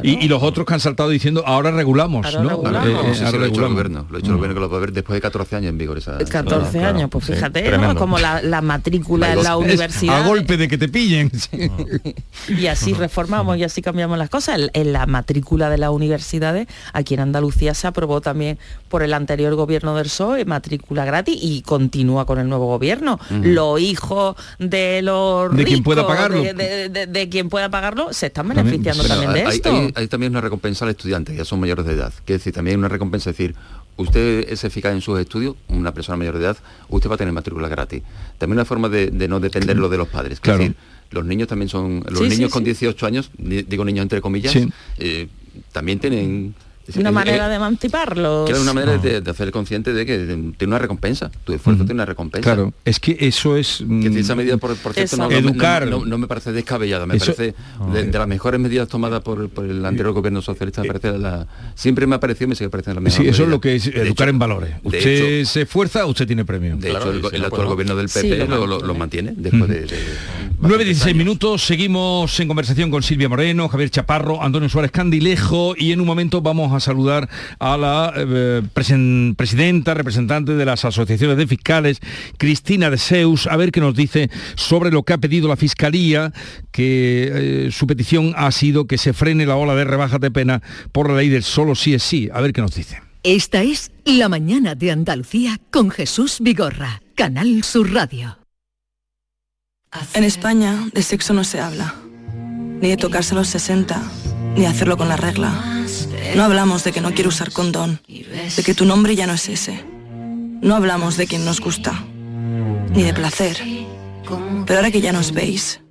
Y, 0.03 0.27
los 0.27 0.43
otros 0.43 0.65
que 0.65 0.73
han 0.73 0.79
saltado 0.81 1.09
diciendo, 1.09 1.43
ahora 1.45 1.71
regulamos, 1.71 2.25
¿no? 2.33 2.49
Regulamos. 2.49 2.85
Eh, 2.85 3.25
eh, 3.25 3.31
lo 3.31 3.43
ha 3.43 3.47
hecho 3.47 3.65
el 3.65 3.69
gobierno, 3.69 4.07
lo 4.09 4.17
ha 4.17 4.19
hecho 4.19 4.31
el 4.31 4.35
gobierno 4.35 4.55
que 4.55 4.59
lo 4.59 4.69
va 4.69 4.77
a 4.77 4.81
ver 4.81 4.91
después 4.91 5.15
de 5.15 5.21
14 5.21 5.55
años 5.55 5.69
en 5.69 5.77
vigor 5.77 5.97
esa... 5.97 6.17
14 6.17 6.83
años, 6.83 7.09
pues 7.09 7.25
fíjate, 7.25 7.71
como 7.97 8.19
la, 8.19 8.61
matrícula 8.61 9.33
en 9.33 9.43
la 9.43 9.55
universidad. 9.57 10.23
a 10.23 10.27
golpe 10.27 10.57
de 10.57 10.67
que 10.67 10.77
te 10.77 10.89
pillen. 10.89 11.31
y 12.47 12.67
así 12.67 12.93
reformamos 12.97 13.57
y 13.57 13.63
así 13.63 13.81
cambiamos 13.81 14.17
las 14.17 14.29
cosas. 14.29 14.59
en 14.73 14.93
la 14.93 15.05
matrícula 15.05 15.66
de 15.69 15.77
las 15.77 15.89
universidades, 15.89 16.67
aquí 16.93 17.13
en 17.13 17.21
Andalucía 17.21 17.73
se 17.73 17.87
aprobó 17.87 18.21
también 18.21 18.57
por 18.89 19.03
el 19.03 19.13
anterior 19.13 19.55
gobierno 19.55 19.95
del 19.95 20.05
PSOE 20.05 20.45
matrícula 20.45 21.05
gratis 21.05 21.37
y 21.41 21.61
continúa 21.61 22.25
con 22.25 22.39
el 22.39 22.47
nuevo 22.49 22.67
gobierno. 22.67 23.19
Los 23.29 23.79
hijos 23.79 24.35
de 24.59 25.01
los 25.01 25.55
de 25.55 25.65
quien 25.65 25.83
pueda 25.83 26.07
pagarlo, 26.07 26.41
de, 26.41 27.29
quien 27.29 27.49
pueda 27.49 27.69
pagarlo, 27.69 28.13
se 28.13 28.27
están 28.27 28.47
beneficiando 28.47 29.03
también, 29.03 29.33
de 29.33 29.43
esto. 29.43 29.69
Hay, 29.95 30.07
también 30.07 30.31
una 30.31 30.41
recompensa 30.41 30.85
al 30.85 30.91
estudiante, 30.91 31.31
que 31.31 31.39
ya 31.39 31.45
son 31.45 31.59
mayores 31.59 31.85
de 31.85 31.93
edad. 31.93 32.13
Que 32.25 32.33
decir, 32.33 32.53
también 32.53 32.79
una 32.79 32.87
recompensa, 32.87 33.29
es 33.29 33.37
decir, 33.37 33.55
usted 33.97 34.45
es 34.49 34.63
eficaz 34.63 34.93
en 34.93 35.01
sus 35.01 35.19
estudios, 35.19 35.55
una 35.67 35.93
persona 35.93 36.17
mayor 36.17 36.37
de 36.37 36.45
edad, 36.45 36.57
usted 36.89 37.09
va 37.09 37.15
a 37.15 37.17
tener 37.17 37.33
matrícula 37.33 37.67
gratis. 37.67 38.03
También 38.37 38.57
una 38.57 38.65
forma 38.65 38.89
de, 38.89 39.11
no 39.27 39.39
dependerlo 39.39 39.89
de 39.89 39.97
los 39.97 40.07
padres. 40.07 40.39
Es 40.43 40.57
decir, 40.57 40.75
los 41.11 41.25
niños 41.25 41.47
también 41.47 41.69
son, 41.69 42.03
los 42.09 42.21
niños 42.21 42.51
con 42.51 42.63
18 42.63 43.05
años, 43.05 43.31
digo 43.37 43.85
niños 43.85 44.03
entre 44.03 44.21
comillas, 44.21 44.55
eh, 44.97 45.27
también 45.71 45.99
tienen 45.99 46.55
una 46.95 47.11
manera 47.11 47.49
de 47.49 47.55
emanciparlos. 47.55 48.49
Claro, 48.49 48.61
una 48.61 48.73
manera 48.73 48.97
de, 48.97 49.29
hacer 49.29 49.51
consciente 49.51 49.93
de 49.93 50.05
que 50.05 50.17
tiene 50.57 50.71
una 50.71 50.79
recompensa. 50.79 51.31
Tu 51.43 51.53
esfuerzo 51.53 51.83
tiene 51.83 51.95
una 51.95 52.05
recompensa. 52.05 52.43
Claro, 52.43 52.73
es 52.85 52.99
que 52.99 53.17
eso 53.19 53.57
es... 53.57 53.83
Que 53.87 54.19
esa 54.19 54.35
medida, 54.35 54.57
por, 54.57 54.75
cierto, 54.93 55.17
no, 55.17 55.31
Educar. 55.31 55.87
No, 55.87 56.17
me 56.17 56.27
parece 56.27 56.51
descabellada. 56.51 57.05
Me 57.05 57.17
parece 57.17 57.53
de, 57.93 58.11
las 58.11 58.27
mejores 58.27 58.59
medidas 58.59 58.87
tomadas 58.87 59.21
por, 59.21 59.49
el 59.57 59.85
anterior 59.85 60.13
gobierno 60.13 60.41
socialista. 60.41 60.81
Me 60.81 60.87
parece 60.87 61.17
la, 61.17 61.47
siempre 61.75 62.07
me 62.07 62.15
ha 62.15 62.19
parecido 62.19 62.45
y 62.45 62.49
me 62.49 62.55
sigue 62.55 62.69
pareciendo 62.69 63.01
la 63.01 63.03
mejor 63.03 63.21
Sí, 63.21 63.27
eso 63.27 63.43
es 63.43 63.49
lo 63.49 63.59
que 63.59 63.75
es 63.75 63.87
educar 63.87 64.29
en 64.29 64.39
valores. 64.39 64.75
Usted 64.83 65.43
se 65.45 65.61
esfuerza, 65.61 66.05
usted 66.05 66.27
tiene 66.27 66.45
premio. 66.45 66.77
De 66.77 66.91
hecho, 66.91 67.11
el, 67.11 67.45
actual 67.45 67.67
gobierno 67.67 67.95
del 67.95 68.09
PP 68.09 68.47
lo, 68.47 68.95
mantiene 68.95 69.33
después 69.35 69.69
de... 69.69 69.87
9-16 70.59 71.13
minutos, 71.13 71.63
seguimos 71.63 72.39
en 72.39 72.47
conversación 72.47 72.89
con 72.89 73.03
Silvia 73.03 73.29
Moreno, 73.29 73.69
Javier 73.69 73.91
Chaparro, 73.91 74.41
Antonio 74.41 74.67
Suárez 74.69 74.89
Candilejo 74.89 75.75
y 75.77 75.91
en 75.91 76.01
un 76.01 76.07
momento 76.07 76.41
vamos 76.41 76.73
a 76.73 76.76
saludar 76.79 77.29
a 77.59 77.77
la 77.77 78.13
eh, 78.15 78.61
presidenta, 78.73 79.93
representante 79.93 80.53
de 80.53 80.65
las 80.65 80.85
asociaciones 80.85 81.37
de 81.37 81.47
fiscales, 81.47 81.99
Cristina 82.37 82.89
de 82.89 82.97
Seus, 82.97 83.47
a 83.47 83.57
ver 83.57 83.71
qué 83.71 83.79
nos 83.79 83.95
dice 83.95 84.29
sobre 84.55 84.91
lo 84.91 85.03
que 85.03 85.13
ha 85.13 85.17
pedido 85.17 85.47
la 85.47 85.55
Fiscalía, 85.55 86.31
que 86.71 87.31
eh, 87.67 87.71
su 87.71 87.87
petición 87.87 88.33
ha 88.35 88.51
sido 88.51 88.87
que 88.87 88.97
se 88.97 89.13
frene 89.13 89.45
la 89.45 89.55
ola 89.55 89.75
de 89.75 89.83
rebajas 89.83 90.19
de 90.19 90.31
pena 90.31 90.61
por 90.91 91.09
la 91.09 91.17
ley 91.17 91.29
del 91.29 91.43
solo 91.43 91.75
sí 91.75 91.93
es 91.93 92.03
sí. 92.03 92.29
A 92.33 92.41
ver 92.41 92.53
qué 92.53 92.61
nos 92.61 92.75
dice. 92.75 93.01
Esta 93.23 93.61
es 93.61 93.91
La 94.05 94.29
Mañana 94.29 94.75
de 94.75 94.91
Andalucía 94.91 95.59
con 95.71 95.89
Jesús 95.89 96.37
Vigorra, 96.39 97.01
Canal 97.15 97.63
Sur 97.63 97.93
Radio. 97.93 98.37
En 100.13 100.23
España 100.23 100.87
de 100.93 101.01
sexo 101.01 101.33
no 101.33 101.43
se 101.43 101.59
habla, 101.59 101.95
ni 102.81 102.89
de 102.89 102.97
tocarse 102.97 103.35
los 103.35 103.47
60, 103.47 104.01
ni 104.55 104.65
hacerlo 104.65 104.97
con 104.97 105.09
la 105.09 105.17
regla 105.17 105.77
no 106.35 106.43
hablamos 106.43 106.83
de 106.83 106.91
que 106.91 107.01
no 107.01 107.13
quiero 107.13 107.29
usar 107.29 107.51
condón, 107.51 108.01
de 108.07 108.63
que 108.63 108.73
tu 108.73 108.85
nombre 108.85 109.15
ya 109.15 109.27
no 109.27 109.33
es 109.33 109.49
ese. 109.49 109.83
No 110.61 110.75
hablamos 110.75 111.17
de 111.17 111.27
quien 111.27 111.45
nos 111.45 111.61
gusta, 111.61 112.03
ni 112.93 113.03
de 113.03 113.13
placer. 113.13 113.57
Pero 114.65 114.79
ahora 114.79 114.91
que 114.91 115.01
ya 115.01 115.13
nos 115.13 115.31
veis, 115.31 115.81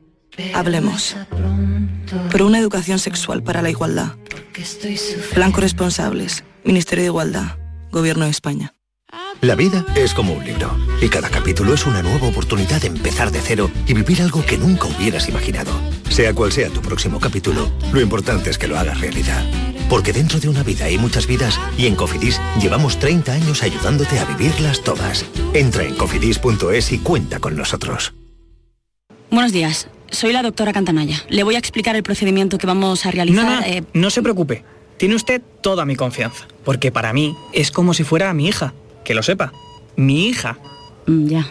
hablemos. 0.55 1.17
Por 2.31 2.43
una 2.43 2.59
educación 2.59 2.99
sexual 2.99 3.43
para 3.43 3.63
la 3.63 3.71
igualdad. 3.71 4.15
Plan 5.35 5.53
Corresponsables, 5.53 6.45
Ministerio 6.65 7.03
de 7.03 7.09
Igualdad, 7.09 7.57
Gobierno 7.91 8.25
de 8.25 8.31
España. 8.31 8.75
La 9.41 9.55
vida 9.55 9.85
es 9.95 10.15
como 10.15 10.33
un 10.33 10.45
libro 10.45 10.77
y 11.01 11.09
cada 11.09 11.29
capítulo 11.29 11.75
es 11.75 11.87
una 11.87 12.03
nueva 12.03 12.29
oportunidad 12.29 12.81
de 12.81 12.89
empezar 12.89 13.31
de 13.31 13.41
cero 13.41 13.71
y 13.87 13.95
vivir 13.95 14.23
algo 14.23 14.45
que 14.45 14.59
nunca 14.59 14.87
hubieras 14.87 15.29
imaginado. 15.29 15.73
Sea 16.17 16.33
cual 16.33 16.51
sea 16.51 16.71
tu 16.71 16.81
próximo 16.81 17.21
capítulo, 17.21 17.71
lo 17.93 18.01
importante 18.01 18.49
es 18.49 18.57
que 18.57 18.67
lo 18.67 18.79
hagas 18.79 19.03
realidad. 19.03 19.45
Porque 19.91 20.15
dentro 20.15 20.41
de 20.41 20.49
una 20.49 20.63
vida 20.63 20.87
hay 20.87 20.97
muchas 20.97 21.27
vidas 21.27 21.61
y 21.77 21.87
en 21.87 21.95
Cofidis 21.95 22.41
llevamos 22.59 22.99
30 22.99 23.33
años 23.33 23.63
ayudándote 23.63 24.19
a 24.19 24.25
vivirlas 24.25 24.81
todas. 24.81 25.27
Entra 25.53 25.85
en 25.85 25.95
cofidis.es 25.95 26.93
y 26.93 27.01
cuenta 27.01 27.39
con 27.39 27.55
nosotros. 27.55 28.15
Buenos 29.31 29.53
días, 29.53 29.91
soy 30.11 30.33
la 30.33 30.43
doctora 30.43 30.73
Cantanaya. 30.73 31.23
Le 31.29 31.43
voy 31.43 31.57
a 31.57 31.59
explicar 31.59 31.97
el 31.97 32.03
procedimiento 32.03 32.57
que 32.57 32.67
vamos 32.67 33.05
a 33.05 33.11
realizar. 33.11 33.45
No, 33.45 33.61
no, 33.61 33.67
eh, 33.67 33.85
no 33.93 34.09
se 34.09 34.23
preocupe. 34.23 34.65
Tiene 34.97 35.17
usted 35.17 35.43
toda 35.61 35.85
mi 35.85 35.97
confianza. 35.97 36.49
Porque 36.65 36.91
para 36.91 37.13
mí 37.13 37.37
es 37.53 37.71
como 37.71 37.93
si 37.93 38.05
fuera 38.05 38.33
mi 38.33 38.49
hija. 38.49 38.73
Que 39.05 39.13
lo 39.13 39.23
sepa. 39.23 39.53
Mi 39.97 40.29
hija. 40.29 40.57
Mm, 41.07 41.27
ya. 41.27 41.47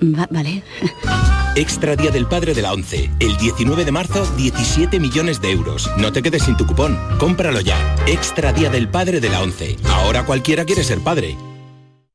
vale. 0.00 0.64
Extra 1.56 1.96
Día 1.96 2.12
del 2.12 2.26
Padre 2.26 2.54
de 2.54 2.62
la 2.62 2.72
ONCE. 2.72 3.10
El 3.18 3.36
19 3.36 3.84
de 3.84 3.90
marzo, 3.92 4.24
17 4.36 5.00
millones 5.00 5.40
de 5.40 5.50
euros. 5.50 5.90
No 5.96 6.12
te 6.12 6.22
quedes 6.22 6.44
sin 6.44 6.56
tu 6.56 6.64
cupón. 6.64 6.96
Cómpralo 7.18 7.60
ya. 7.60 7.96
Extra 8.06 8.52
Día 8.52 8.70
del 8.70 8.88
Padre 8.88 9.20
de 9.20 9.30
la 9.30 9.42
ONCE. 9.42 9.76
Ahora 9.88 10.24
cualquiera 10.24 10.64
quiere 10.64 10.84
ser 10.84 11.00
padre. 11.00 11.36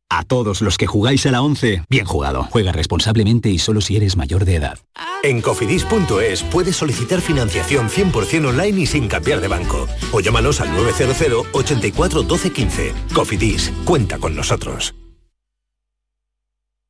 A 0.10 0.24
todos 0.24 0.62
los 0.62 0.78
que 0.78 0.88
jugáis 0.88 1.26
a 1.26 1.32
la 1.32 1.42
11, 1.42 1.84
bien 1.90 2.06
jugado. 2.06 2.44
Juega 2.50 2.72
responsablemente 2.72 3.50
y 3.50 3.60
solo 3.60 3.82
si 3.82 3.98
eres 3.98 4.16
mayor 4.16 4.46
de 4.46 4.56
edad. 4.56 4.80
En 5.24 5.42
cofidis.es 5.42 6.44
puedes 6.44 6.78
solicitar 6.78 7.20
financiación 7.20 7.90
100% 7.90 8.48
online 8.48 8.82
y 8.82 8.86
sin 8.86 9.10
cambiar 9.10 9.42
de 9.42 9.50
banco. 9.50 9.88
O 10.14 10.22
llámanos 10.22 10.62
al 10.62 10.74
900 10.74 11.48
84 11.52 12.24
12 12.24 12.52
15. 12.52 12.94
Cofidis, 13.14 13.74
cuenta 13.84 14.18
con 14.18 14.36
nosotros. 14.36 14.96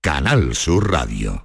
Canal 0.03 0.53
Sur 0.53 0.91
Radio. 0.91 1.44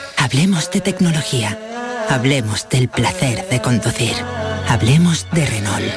Hablemos 0.21 0.69
de 0.69 0.81
tecnología. 0.81 1.57
Hablemos 2.07 2.69
del 2.69 2.89
placer 2.89 3.49
de 3.49 3.59
conducir. 3.59 4.13
Hablemos 4.67 5.25
de 5.31 5.47
Renault. 5.47 5.91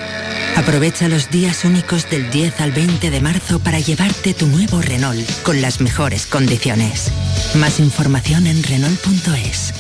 Aprovecha 0.56 1.08
los 1.08 1.30
días 1.30 1.62
únicos 1.66 2.08
del 2.08 2.30
10 2.30 2.62
al 2.62 2.72
20 2.72 3.10
de 3.10 3.20
marzo 3.20 3.58
para 3.58 3.80
llevarte 3.80 4.32
tu 4.32 4.46
nuevo 4.46 4.80
Renault 4.80 5.28
con 5.42 5.60
las 5.60 5.82
mejores 5.82 6.24
condiciones. 6.24 7.12
Más 7.54 7.80
información 7.80 8.46
en 8.46 8.62
Renault.es. 8.62 9.74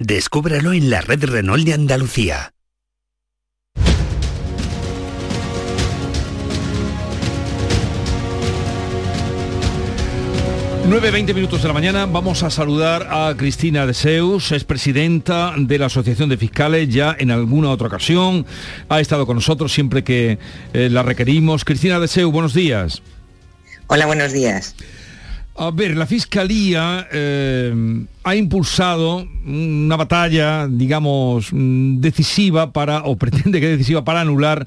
Descúbralo 0.00 0.72
en 0.72 0.90
la 0.90 1.00
red 1.00 1.22
Renault 1.24 1.64
de 1.64 1.74
Andalucía. 1.74 2.53
9.20 10.86 11.34
minutos 11.34 11.62
de 11.62 11.68
la 11.68 11.72
mañana, 11.72 12.04
vamos 12.04 12.42
a 12.42 12.50
saludar 12.50 13.08
a 13.10 13.34
Cristina 13.38 13.86
de 13.86 13.94
Seus, 13.94 14.52
es 14.52 14.64
presidenta 14.64 15.54
de 15.56 15.78
la 15.78 15.86
Asociación 15.86 16.28
de 16.28 16.36
Fiscales, 16.36 16.90
ya 16.90 17.16
en 17.18 17.30
alguna 17.30 17.70
otra 17.70 17.86
ocasión, 17.86 18.44
ha 18.90 19.00
estado 19.00 19.24
con 19.24 19.36
nosotros 19.36 19.72
siempre 19.72 20.04
que 20.04 20.38
eh, 20.74 20.90
la 20.90 21.02
requerimos. 21.02 21.64
Cristina 21.64 21.98
de 21.98 22.06
Seus, 22.06 22.30
buenos 22.30 22.52
días. 22.52 23.00
Hola, 23.86 24.04
buenos 24.04 24.32
días. 24.34 24.76
A 25.56 25.70
ver, 25.70 25.96
la 25.96 26.04
Fiscalía 26.04 27.08
eh, 27.10 28.04
ha 28.22 28.34
impulsado 28.34 29.26
una 29.46 29.96
batalla, 29.96 30.66
digamos, 30.68 31.48
mm, 31.50 32.00
decisiva 32.00 32.72
para, 32.72 33.04
o 33.04 33.16
pretende 33.16 33.58
que 33.58 33.68
decisiva 33.68 34.04
para 34.04 34.20
anular 34.20 34.66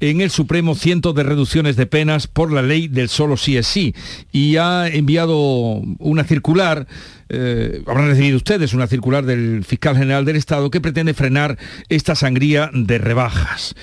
en 0.00 0.20
el 0.20 0.30
Supremo 0.30 0.74
cientos 0.74 1.14
de 1.14 1.22
reducciones 1.22 1.76
de 1.76 1.86
penas 1.86 2.26
por 2.26 2.52
la 2.52 2.62
ley 2.62 2.88
del 2.88 3.08
solo 3.08 3.36
sí 3.36 3.56
es 3.56 3.66
sí 3.66 3.94
y 4.32 4.56
ha 4.56 4.88
enviado 4.88 5.82
una 5.98 6.24
circular 6.24 6.86
eh, 7.28 7.82
habrán 7.86 8.08
recibido 8.08 8.36
ustedes 8.36 8.72
una 8.72 8.86
circular 8.86 9.24
del 9.24 9.64
fiscal 9.64 9.96
general 9.96 10.24
del 10.24 10.36
Estado 10.36 10.70
que 10.70 10.80
pretende 10.80 11.14
frenar 11.14 11.58
esta 11.88 12.14
sangría 12.14 12.70
de 12.72 12.98
rebajas. 12.98 13.74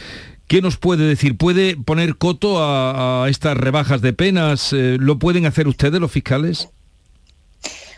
¿Qué 0.47 0.61
nos 0.61 0.77
puede 0.77 1.07
decir? 1.07 1.37
¿Puede 1.37 1.75
poner 1.75 2.17
coto 2.17 2.57
a, 2.59 3.27
estas 3.29 3.57
rebajas 3.57 4.01
de 4.01 4.13
penas? 4.13 4.71
Eh, 4.73 4.97
¿Lo 4.99 5.19
pueden 5.19 5.45
hacer 5.45 5.67
ustedes 5.67 5.99
los 5.99 6.11
fiscales? 6.11 6.69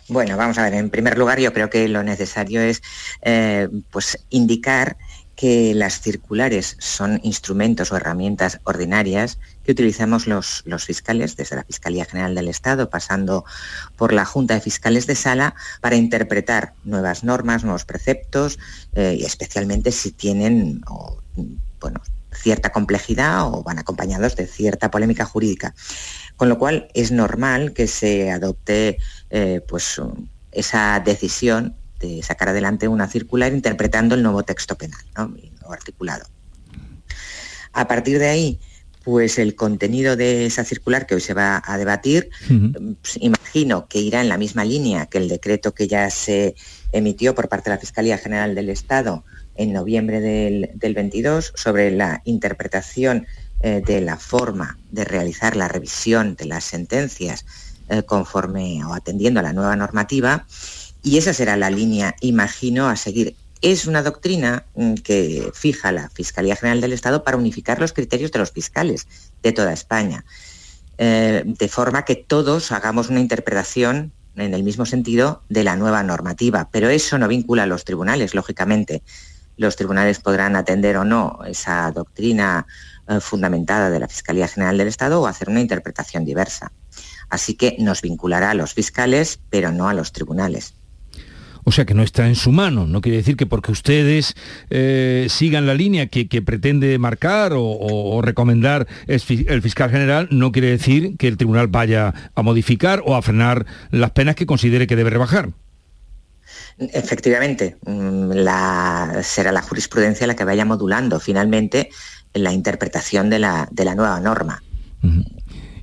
Bueno, 0.07 0.37
vamos 0.37 0.57
a 0.59 0.63
ver, 0.63 0.75
en 0.75 0.91
primer 0.91 1.17
lugar 1.17 1.39
yo 1.39 1.51
creo 1.51 1.69
que 1.69 1.87
lo 1.87 2.03
necesario 2.03 2.61
es 2.61 2.83
eh, 3.23 3.67
pues 3.89 4.19
indicar 4.29 4.97
que 5.35 5.73
las 5.73 6.01
circulares 6.01 6.77
son 6.79 7.19
instrumentos 7.23 7.91
o 7.91 7.97
herramientas 7.97 8.59
ordinarias 8.63 9.37
que 9.63 9.73
utilizamos 9.73 10.27
los, 10.27 10.63
fiscales, 10.85 11.35
desde 11.35 11.57
la 11.57 11.63
Fiscalía 11.63 12.05
General 12.05 12.35
del 12.35 12.47
Estado, 12.47 12.89
pasando 12.89 13.45
por 13.97 14.13
la 14.13 14.25
Junta 14.25 14.53
de 14.53 14.61
Fiscales 14.61 15.07
de 15.07 15.15
Sala, 15.15 15.55
para 15.81 15.95
interpretar 15.95 16.73
nuevas 16.83 17.23
normas, 17.23 17.63
nuevos 17.63 17.85
preceptos, 17.85 18.59
eh, 18.93 19.17
y 19.19 19.25
especialmente 19.25 19.91
si 19.91 20.11
tienen 20.11 20.81
bueno, 21.79 22.01
cierta 22.31 22.71
complejidad 22.71 23.47
o 23.47 23.63
van 23.63 23.79
acompañados 23.79 24.35
de 24.35 24.47
cierta 24.47 24.91
polémica 24.91 25.25
jurídica. 25.25 25.73
Con 26.37 26.49
lo 26.49 26.57
cual 26.57 26.89
es 26.93 27.11
normal 27.11 27.73
que 27.73 27.87
se 27.87 28.31
adopte 28.31 28.97
eh, 29.29 29.61
pues, 29.67 30.01
esa 30.51 30.99
decisión 30.99 31.75
de 32.05 32.23
sacar 32.23 32.49
adelante 32.49 32.87
una 32.87 33.07
circular 33.07 33.53
interpretando 33.53 34.15
el 34.15 34.23
nuevo 34.23 34.43
texto 34.43 34.77
penal, 34.77 35.01
¿no? 35.17 35.27
nuevo 35.27 35.73
articulado. 35.73 36.25
A 37.73 37.87
partir 37.87 38.19
de 38.19 38.27
ahí, 38.27 38.59
pues 39.03 39.37
el 39.37 39.55
contenido 39.55 40.15
de 40.15 40.47
esa 40.47 40.63
circular 40.63 41.05
que 41.05 41.15
hoy 41.15 41.21
se 41.21 41.35
va 41.35 41.61
a 41.63 41.77
debatir, 41.77 42.29
pues, 42.47 43.17
imagino 43.19 43.87
que 43.87 43.99
irá 43.99 44.21
en 44.21 44.29
la 44.29 44.37
misma 44.37 44.65
línea 44.65 45.05
que 45.05 45.19
el 45.19 45.29
decreto 45.29 45.73
que 45.73 45.87
ya 45.87 46.09
se 46.09 46.55
emitió 46.91 47.35
por 47.35 47.47
parte 47.47 47.69
de 47.69 47.75
la 47.75 47.79
Fiscalía 47.79 48.17
General 48.17 48.55
del 48.55 48.69
Estado 48.69 49.23
en 49.55 49.73
noviembre 49.73 50.21
del, 50.21 50.93
22 50.95 51.53
sobre 51.55 51.91
la 51.91 52.21
interpretación 52.25 53.27
eh, 53.61 53.83
de 53.85 54.01
la 54.01 54.17
forma 54.17 54.79
de 54.91 55.05
realizar 55.05 55.55
la 55.55 55.67
revisión 55.67 56.35
de 56.35 56.45
las 56.45 56.63
sentencias 56.63 57.45
eh, 57.89 58.01
conforme 58.03 58.83
o 58.85 58.93
atendiendo 58.93 59.39
a 59.39 59.43
la 59.43 59.53
nueva 59.53 59.75
normativa 59.75 60.47
y 61.05 61.19
esa 61.19 61.33
será 61.33 61.55
la 61.55 61.69
línea, 61.69 62.15
imagino, 62.19 62.89
a 62.89 62.95
seguir. 62.95 63.35
Es 63.61 63.85
una 63.85 64.01
doctrina 64.01 64.65
mm, 64.73 64.95
que 64.95 65.51
fija 65.53 65.91
la 65.91 66.09
Fiscalía 66.09 66.55
General 66.55 66.81
del 66.81 66.93
Estado 66.93 67.23
para 67.23 67.37
unificar 67.37 67.79
los 67.79 67.93
criterios 67.93 68.31
de 68.31 68.39
los 68.39 68.51
fiscales 68.51 69.07
de 69.43 69.51
toda 69.51 69.71
España, 69.71 70.25
eh, 70.97 71.43
de 71.45 71.67
forma 71.67 72.05
que 72.05 72.15
todos 72.15 72.71
hagamos 72.71 73.09
una 73.09 73.19
interpretación 73.19 74.13
en 74.35 74.55
el 74.55 74.63
mismo 74.63 74.87
sentido 74.87 75.43
de 75.47 75.63
la 75.63 75.75
nueva 75.75 76.01
normativa. 76.01 76.69
Pero 76.71 76.89
eso 76.89 77.19
no 77.19 77.27
vincula 77.27 77.63
a 77.63 77.67
los 77.67 77.85
tribunales, 77.85 78.33
lógicamente. 78.33 79.03
Los 79.57 79.75
tribunales 79.75 80.19
podrán 80.19 80.55
atender 80.55 80.97
o 80.97 81.05
no 81.05 81.39
esa 81.45 81.91
doctrina 81.91 82.65
eh, 83.07 83.19
fundamentada 83.19 83.91
de 83.91 83.99
la 83.99 84.07
Fiscalía 84.07 84.47
General 84.47 84.75
del 84.75 84.87
Estado 84.87 85.21
o 85.21 85.27
hacer 85.27 85.49
una 85.49 85.61
interpretación 85.61 86.25
diversa. 86.25 86.71
Así 87.29 87.53
que 87.53 87.75
nos 87.77 88.01
vinculará 88.01 88.49
a 88.49 88.55
los 88.55 88.73
fiscales, 88.73 89.39
pero 89.51 89.71
no 89.71 89.87
a 89.87 89.93
los 89.93 90.11
tribunales. 90.11 90.73
O 91.65 91.71
sea 91.71 91.85
que 91.85 91.95
no 91.95 92.03
está 92.03 92.27
en 92.27 92.35
su 92.35 92.51
mano. 92.51 92.85
No 92.85 93.01
quiere 93.01 93.17
decir 93.17 93.35
que 93.35 93.47
porque 93.47 93.71
ustedes 93.71 94.35
eh, 94.69 95.25
sigan 95.29 95.65
la 95.65 95.73
línea 95.73 96.07
que, 96.07 96.25
pretende 96.41 96.97
marcar 96.99 97.53
o, 97.55 98.21
recomendar 98.21 98.87
el 99.07 99.61
fiscal 99.61 99.89
general, 99.89 100.27
no 100.31 100.51
quiere 100.51 100.69
decir 100.69 101.17
que 101.17 101.27
el 101.27 101.37
tribunal 101.37 101.67
vaya 101.67 102.13
a 102.35 102.41
modificar 102.43 103.01
o 103.05 103.15
a 103.15 103.21
frenar 103.21 103.65
las 103.89 104.11
penas 104.11 104.35
que 104.35 104.45
considere 104.45 104.85
que 104.85 104.95
debe 104.95 105.09
rebajar. 105.09 105.49
Efectivamente, 106.77 107.77
mm, 107.85 108.31
será 109.23 109.51
la 109.51 109.61
jurisprudencia 109.61 110.27
la 110.27 110.35
que 110.35 110.43
vaya 110.43 110.65
modulando 110.65 111.19
finalmente 111.19 111.89
la 112.33 112.51
interpretación 112.51 113.29
de 113.29 113.39
la, 113.39 113.69
nueva 113.73 114.19
norma. 114.19 114.61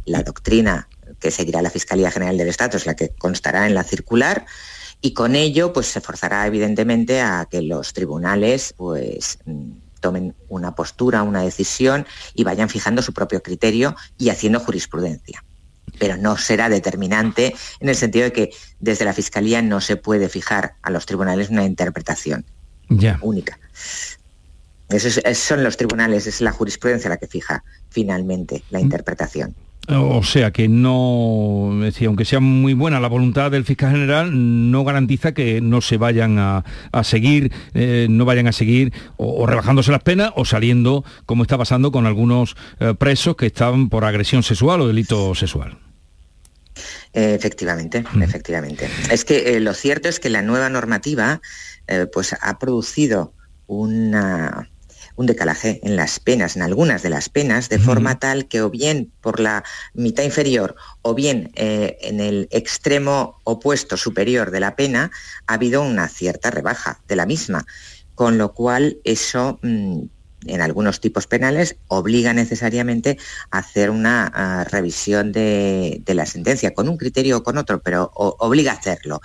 La 0.05 0.23
doctrina 0.23 0.88
que 1.18 1.31
seguirá 1.31 1.62
la 1.62 1.71
Fiscalía 1.71 2.11
General 2.11 2.37
del 2.37 2.49
Estado 2.49 2.77
es 2.77 2.87
la 2.87 2.95
que 2.95 3.11
constará 3.11 3.66
en 3.66 3.75
la 3.75 3.85
circular 3.85 4.45
y 5.03 5.12
con 5.12 5.35
ello 5.35 5.73
pues 5.73 5.88
se 5.88 6.01
forzará 6.01 6.47
evidentemente 6.47 7.21
a 7.21 7.47
que 7.51 7.61
los 7.61 7.93
tribunales 7.93 8.73
pues 8.77 9.38
tomen 10.01 10.35
una 10.49 10.75
postura, 10.75 11.25
una 11.25 11.43
decisión 11.43 12.07
y 12.35 12.45
vayan 12.45 12.69
fijando 12.69 13.03
su 13.03 13.12
propio 13.12 13.43
criterio 13.43 13.97
y 14.17 14.31
haciendo 14.31 14.61
jurisprudencia. 14.61 15.45
Pero 15.99 16.17
no 16.17 16.37
será 16.37 16.69
determinante 16.69 17.55
en 17.81 17.88
el 17.88 17.97
sentido 17.97 18.25
de 18.25 18.33
que 18.33 18.51
desde 18.79 19.05
la 19.05 19.12
Fiscalía 19.12 19.61
no 19.61 19.81
se 19.81 19.97
puede 19.97 20.29
fijar 20.29 20.77
a 20.83 20.91
los 20.91 21.05
tribunales 21.05 21.51
una 21.51 21.65
interpretación 21.65 22.47
única. 23.23 23.59
Esos 24.88 25.21
son 25.38 25.65
los 25.65 25.77
tribunales, 25.77 26.27
es 26.27 26.41
la 26.41 26.53
jurisprudencia 26.53 27.11
la 27.11 27.17
que 27.17 27.27
fija 27.27 27.65
finalmente 27.88 28.62
la 28.71 28.79
mm. 28.79 28.83
interpretación. 28.83 29.55
O 29.88 30.23
sea 30.23 30.53
que 30.53 30.68
no, 30.68 31.73
aunque 32.07 32.25
sea 32.25 32.38
muy 32.38 32.73
buena 32.73 33.01
la 33.01 33.09
voluntad 33.09 33.51
del 33.51 33.64
fiscal 33.64 33.90
general, 33.90 34.31
no 34.71 34.85
garantiza 34.85 35.35
que 35.35 35.61
no 35.61 35.81
se 35.81 35.97
vayan 35.97 36.38
a, 36.38 36.64
seguir, 37.03 37.53
eh, 37.75 38.07
no 38.09 38.25
vayan 38.25 38.47
a 38.47 38.53
seguir 38.53 38.92
o, 39.16 39.45
rebajándose 39.45 39.90
las 39.90 40.03
penas 40.03 40.33
o 40.37 40.45
saliendo, 40.45 41.05
como 41.27 41.42
está 41.42 41.59
pasando 41.59 41.90
con 41.90 42.07
algunos 42.07 42.55
eh, 42.79 42.95
presos 42.97 43.35
que 43.35 43.47
están 43.47 43.88
por 43.88 44.05
agresión 44.05 44.45
sexual 44.45 44.83
o 44.83 44.87
delito 44.87 45.35
sexual. 45.35 45.79
Efectivamente, 47.12 48.05
efectivamente. 48.23 48.88
Es 49.11 49.25
que 49.25 49.57
eh, 49.57 49.61
lo 49.61 49.75
cierto 49.75 50.09
es 50.09 50.21
que 50.21 50.31
la 50.31 50.42
nueva 50.42 50.68
normativa 50.68 51.40
pues 52.12 52.35
ha 52.40 52.59
producido 52.59 53.35
una 53.66 54.72
un 55.16 55.27
decalaje 55.27 55.81
en 55.83 55.96
las 55.96 56.20
penas, 56.20 56.57
en 56.57 56.62
algunas 56.62 57.03
de 57.03 57.11
las 57.11 57.29
penas, 57.29 57.68
de 57.68 57.79
forma 57.79 58.18
tal 58.18 58.46
que 58.48 58.62
o 58.62 58.70
bien 58.70 59.12
por 59.20 59.40
la 59.40 59.64
mitad 59.94 60.22
inferior 60.22 60.75
o 61.03 61.14
bien 61.14 61.51
eh, 61.55 61.98
en 62.03 62.20
el 62.20 62.48
extremo 62.51 63.40
opuesto 63.44 63.96
superior 63.96 64.51
de 64.51 64.61
la 64.61 64.77
pena 64.77 65.11
ha 65.46 65.55
habido 65.55 65.83
una 65.83 66.09
cierta 66.09 66.51
rebaja 66.51 67.01
de 67.09 67.16
la 67.16 67.27
misma, 67.27 67.66
con 68.14 68.38
lo 68.38 68.55
cual 68.55 68.98
eso 69.05 69.59
mm, 69.62 70.03
en 70.47 70.61
algunos 70.61 71.01
tipos 71.01 71.27
penales 71.27 71.77
obliga 71.89 72.33
necesariamente 72.33 73.19
a 73.51 73.59
hacer 73.59 73.91
una 73.91 74.31
ah, 74.35 74.65
revisión 74.65 75.33
de, 75.33 76.03
la 76.07 76.27
sentencia, 76.27 76.75
con 76.75 76.89
un 76.89 76.97
criterio 76.97 77.39
o 77.39 77.43
con 77.43 77.59
otro, 77.59 77.81
pero 77.83 78.11
obliga 78.15 78.73
a 78.73 78.77
hacerlo. 78.77 79.21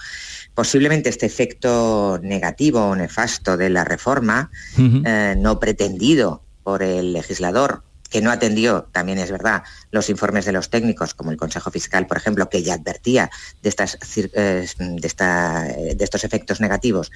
Posiblemente 0.54 1.10
este 1.10 1.26
efecto 1.26 2.20
negativo 2.22 2.82
o 2.82 2.96
nefasto 2.96 3.58
de 3.58 3.70
la 3.70 3.84
reforma, 3.84 4.50
eh, 4.78 5.36
no 5.38 5.60
pretendido 5.60 6.44
por 6.64 6.84
el 6.84 7.14
legislador, 7.14 7.84
que 8.10 8.22
no 8.22 8.32
atendió, 8.32 8.84
también 8.92 9.20
es 9.20 9.32
verdad, 9.32 9.64
los 9.92 10.10
informes 10.10 10.46
de 10.46 10.52
los 10.52 10.70
técnicos, 10.70 11.14
como 11.14 11.32
el 11.32 11.38
Consejo 11.38 11.72
Fiscal, 11.72 12.08
por 12.08 12.18
ejemplo, 12.18 12.50
que 12.50 12.64
ya 12.64 12.76
advertía 12.76 13.30
de, 13.62 13.70
estas, 13.70 13.98
eh, 14.16 14.66
de 14.78 16.04
estos 16.04 16.24
efectos 16.24 16.62
negativos 16.62 17.12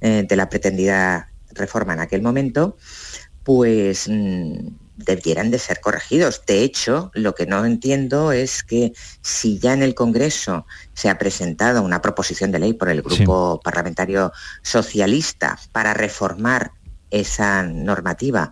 eh, 0.00 0.24
de 0.28 0.36
la 0.36 0.48
pretendida 0.48 1.28
reforma 1.54 1.92
en 1.92 2.00
aquel 2.00 2.22
momento, 2.22 2.76
pues 3.44 4.08
mm, 4.08 4.68
debieran 4.96 5.50
de 5.50 5.58
ser 5.58 5.80
corregidos. 5.80 6.42
De 6.46 6.62
hecho, 6.62 7.10
lo 7.14 7.34
que 7.34 7.46
no 7.46 7.64
entiendo 7.64 8.32
es 8.32 8.62
que 8.62 8.92
si 9.20 9.58
ya 9.58 9.72
en 9.72 9.82
el 9.82 9.94
Congreso 9.94 10.66
se 10.94 11.08
ha 11.08 11.18
presentado 11.18 11.82
una 11.82 12.02
proposición 12.02 12.52
de 12.52 12.58
ley 12.58 12.72
por 12.72 12.88
el 12.88 13.02
Grupo 13.02 13.60
Parlamentario 13.62 14.32
Socialista 14.62 15.58
para 15.72 15.94
reformar 15.94 16.72
esa 17.10 17.62
normativa 17.62 18.50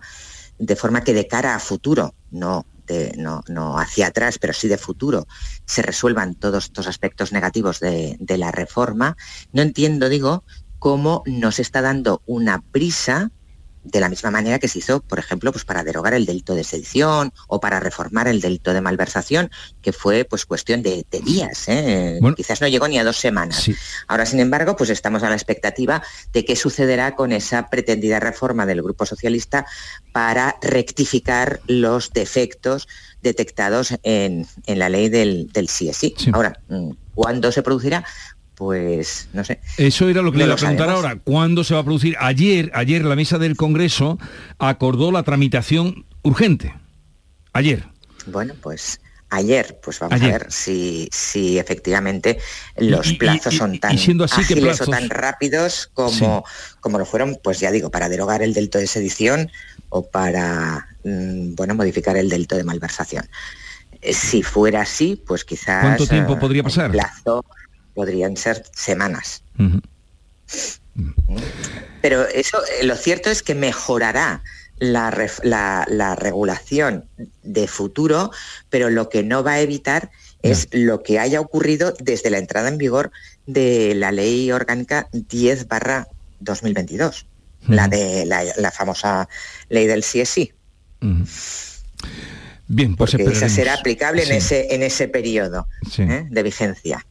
de 0.59 0.75
forma 0.75 1.03
que 1.03 1.13
de 1.13 1.27
cara 1.27 1.55
a 1.55 1.59
futuro, 1.59 2.13
no, 2.29 2.65
no, 3.47 3.79
hacia 3.79 4.07
atrás, 4.07 4.37
pero 4.37 4.53
sí 4.53 4.67
de 4.67 4.77
futuro, 4.77 5.27
se 5.65 5.81
resuelvan 5.81 6.35
todos 6.35 6.65
estos 6.65 6.87
aspectos 6.87 7.31
negativos 7.31 7.79
de, 7.79 8.17
de 8.19 8.37
la 8.37 8.51
reforma, 8.51 9.17
no 9.53 9.63
entiendo, 9.63 10.07
digo, 10.09 10.43
cómo 10.77 11.23
nos 11.25 11.59
está 11.59 11.81
dando 11.81 12.21
una 12.25 12.61
prisa 12.61 13.31
de 13.83 13.99
la 13.99 14.09
misma 14.09 14.31
manera 14.31 14.59
que 14.59 14.67
se 14.67 14.79
hizo, 14.79 15.01
por 15.01 15.19
ejemplo, 15.19 15.51
pues 15.51 15.65
para 15.65 15.83
derogar 15.83 16.13
el 16.13 16.25
delito 16.25 16.53
de 16.53 16.63
sedición 16.63 17.33
o 17.47 17.59
para 17.59 17.79
reformar 17.79 18.27
el 18.27 18.41
delito 18.41 18.73
de 18.73 18.81
malversación, 18.81 19.49
que 19.81 19.91
fue 19.91 20.25
pues 20.25 20.45
cuestión 20.45 20.81
de, 20.81 21.05
días, 21.23 21.67
¿eh? 21.67 22.19
quizás 22.35 22.61
no 22.61 22.67
llegó 22.67 22.87
ni 22.87 22.99
a 22.99 23.03
dos 23.03 23.17
semanas. 23.17 23.69
Ahora, 24.07 24.25
sin 24.25 24.39
embargo, 24.39 24.75
pues 24.75 24.89
estamos 24.89 25.23
a 25.23 25.29
la 25.29 25.35
expectativa 25.35 26.01
de 26.31 26.45
qué 26.45 26.55
sucederá 26.55 27.15
con 27.15 27.31
esa 27.31 27.69
pretendida 27.69 28.19
reforma 28.19 28.65
del 28.65 28.81
Grupo 28.81 29.05
Socialista 29.05 29.65
para 30.11 30.57
rectificar 30.61 31.61
los 31.67 32.11
defectos 32.11 32.87
detectados 33.21 33.95
en, 34.03 34.47
la 34.65 34.89
ley 34.89 35.09
del, 35.09 35.51
del 35.51 35.67
CSI. 35.67 36.15
Ahora, 36.33 36.59
mm, 36.69 36.91
¿cuándo 37.13 37.51
se 37.51 37.61
producirá? 37.61 38.03
Pues 38.61 39.27
no 39.33 39.43
sé. 39.43 39.59
Eso 39.77 40.07
era 40.07 40.21
lo 40.21 40.31
que 40.31 40.37
le 40.37 40.43
iba 40.43 40.53
a 40.53 40.57
preguntar 40.57 40.87
ahora. 40.87 41.17
¿Cuándo 41.23 41.63
se 41.63 41.73
va 41.73 41.79
a 41.79 41.83
producir? 41.83 42.15
Ayer, 42.19 42.69
ayer 42.75 43.03
la 43.03 43.15
mesa 43.15 43.39
del 43.39 43.57
Congreso 43.57 44.19
acordó 44.59 45.11
la 45.11 45.23
tramitación 45.23 46.05
urgente. 46.21 46.71
Ayer. 47.53 47.85
Bueno, 48.27 48.53
pues 48.61 49.01
ayer, 49.31 49.79
pues 49.83 49.97
vamos 49.97 50.21
a 50.21 50.27
ver 50.27 50.45
si, 50.51 51.09
si 51.11 51.57
efectivamente 51.57 52.37
los 52.77 53.13
plazos 53.13 53.55
son 53.55 53.79
tan 53.79 53.97
siendo 53.97 54.25
así, 54.25 54.41
ágiles 54.41 54.79
o 54.81 54.85
tan 54.85 55.09
rápidos 55.09 55.89
como, 55.95 56.45
como 56.81 56.99
lo 56.99 57.07
fueron, 57.07 57.39
pues 57.43 57.59
ya 57.59 57.71
digo, 57.71 57.89
para 57.89 58.09
derogar 58.09 58.43
el 58.43 58.53
delito 58.53 58.77
de 58.77 58.85
sedición 58.85 59.49
o 59.89 60.07
para 60.07 60.87
mm, 61.03 61.55
bueno, 61.55 61.73
modificar 61.73 62.15
el 62.15 62.29
delito 62.29 62.57
de 62.57 62.63
malversación. 62.63 63.27
Eh, 64.03 64.13
si 64.13 64.43
fuera 64.43 64.81
así, 64.81 65.19
pues 65.25 65.45
quizás... 65.45 65.81
¿Cuánto 65.81 66.05
tiempo 66.05 66.37
podría 66.37 66.61
pasar? 66.61 66.91
plazo 66.91 67.43
podrían 67.93 68.37
ser 68.37 68.63
semanas. 68.73 69.43
Pero 72.01 72.27
eso, 72.27 72.59
eh, 72.79 72.83
lo 72.85 72.95
cierto 72.95 73.29
es 73.29 73.43
que 73.43 73.55
mejorará 73.55 74.43
la, 74.81 76.15
regulación 76.15 77.05
de 77.43 77.67
futuro, 77.67 78.31
pero 78.69 78.89
lo 78.89 79.09
que 79.09 79.23
no 79.23 79.43
va 79.43 79.53
a 79.53 79.61
evitar 79.61 80.09
es 80.41 80.67
lo 80.71 81.03
que 81.03 81.19
haya 81.19 81.39
ocurrido 81.39 81.93
desde 81.99 82.31
la 82.31 82.39
entrada 82.39 82.67
en 82.67 82.79
vigor 82.79 83.11
de 83.45 83.93
la 83.95 84.11
ley 84.11 84.51
orgánica 84.51 85.07
10 85.11 85.67
barra 85.67 86.07
2022, 86.39 87.27
la 87.67 87.87
de 87.87 88.25
la, 88.25 88.71
famosa 88.71 89.29
ley 89.69 89.85
del 89.85 90.01
CSI. 90.01 90.51
Bien, 92.73 92.95
pues 92.95 93.11
Porque 93.11 93.25
esa 93.25 93.49
será 93.49 93.73
aplicable 93.73 94.23
en, 94.23 94.31
ese, 94.31 94.73
en 94.73 94.81
ese 94.81 95.09
periodo 95.09 95.67
¿eh? 95.97 96.25
de 96.29 96.43
vigencia. 96.43 97.05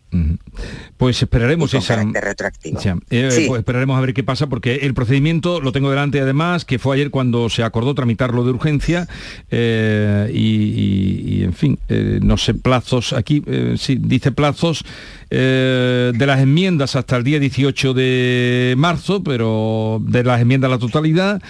Pues 0.96 1.22
esperaremos 1.22 1.74
esa. 1.74 2.02
retroactivo. 2.02 2.80
Eh, 3.10 3.44
pues 3.46 3.58
esperaremos 3.58 3.98
a 3.98 4.00
ver 4.00 4.14
qué 4.14 4.24
pasa, 4.24 4.46
porque 4.46 4.76
el 4.76 4.94
procedimiento 4.94 5.60
lo 5.60 5.70
tengo 5.70 5.90
delante 5.90 6.18
además, 6.18 6.64
que 6.64 6.78
fue 6.78 6.96
ayer 6.96 7.10
cuando 7.10 7.50
se 7.50 7.62
acordó 7.62 7.94
tramitarlo 7.94 8.42
de 8.42 8.52
urgencia 8.52 9.06
eh, 9.50 10.30
y, 10.32 11.44
en 11.44 11.52
fin, 11.52 11.78
no 12.22 12.38
sé, 12.38 12.54
plazos, 12.54 13.12
aquí 13.12 13.44
sí, 13.76 13.98
dice 14.00 14.32
plazos 14.32 14.82
de 15.28 16.24
las 16.26 16.40
enmiendas 16.40 16.96
hasta 16.96 17.18
el 17.18 17.24
día 17.24 17.38
18 17.38 17.92
de 17.92 18.74
marzo, 18.78 19.22
pero 19.22 20.00
de 20.02 20.24
las 20.24 20.40
enmiendas 20.40 20.70
a 20.70 20.72
la 20.72 20.78
totalidad 20.78 21.42